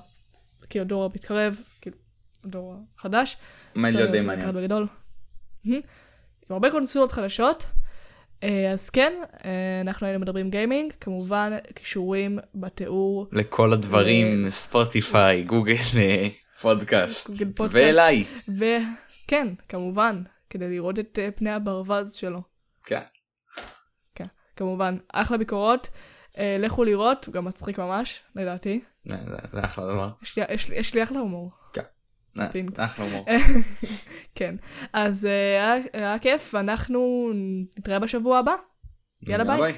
כי 0.70 0.80
הדור 0.80 1.04
המתקרב, 1.04 1.60
כאילו, 1.80 1.96
הדור 2.44 2.76
החדש, 2.98 3.36
בסדר, 3.76 3.96
להיות 3.96 4.10
די 4.10 4.20
מעניין. 4.20 4.52
בגדול. 4.52 4.86
עם 5.64 5.80
הרבה 6.50 6.70
קונסולות 6.70 7.12
חדשות. 7.12 7.66
אה, 8.42 8.70
אז 8.72 8.90
כן, 8.90 9.12
אה, 9.44 9.80
אנחנו 9.80 10.06
היינו 10.06 10.20
מדברים 10.20 10.50
gaming, 10.50 10.92
כמובן 11.00 11.52
קישורים 11.74 12.38
בתיאור 12.54 13.26
לכל 13.32 13.72
הדברים 13.72 14.50
ספוטיפיי 14.50 15.42
גוגל 15.42 15.74
פודקאסט 16.60 17.30
גוגל 17.30 17.52
פודקאסט. 17.52 17.84
ואליי. 17.84 18.24
וכן, 18.58 19.48
כמובן, 19.68 20.22
כדי 20.50 20.68
לראות 20.68 20.98
את 20.98 21.18
פני 21.36 21.50
הברווז 21.50 22.12
שלו. 22.12 22.42
כן. 22.84 23.02
כן, 24.56 24.64
כמובן, 24.64 24.96
אחלה 25.12 25.38
ביקורות. 25.38 25.90
אה, 26.38 26.56
לכו 26.60 26.84
לראות, 26.84 27.24
הוא 27.24 27.34
גם 27.34 27.44
מצחיק 27.44 27.78
ממש, 27.78 28.20
לדעתי. 28.36 28.80
זה 29.06 29.16
זה 29.52 29.64
אחלה 29.64 29.84
דבר. 29.84 30.10
יש 30.22 30.38
לי, 30.38 30.44
יש 30.50 30.70
יש 30.70 30.94
לי 30.94 31.02
אחלה 31.02 31.18
הומור. 31.18 31.50
זה 32.36 32.48
פינג. 32.52 32.80
אחלה 32.80 33.04
הומור. 33.04 33.26
כן, 34.34 34.54
אז 34.92 35.26
אה, 35.26 35.72
היה, 35.92 36.18
כיף, 36.18 36.54
ואנחנו 36.54 37.30
נתראה 37.78 37.98
בשבוע 37.98 38.38
הבא. 38.38 38.54
יאללה. 39.22 39.56
ביי. 39.56 39.74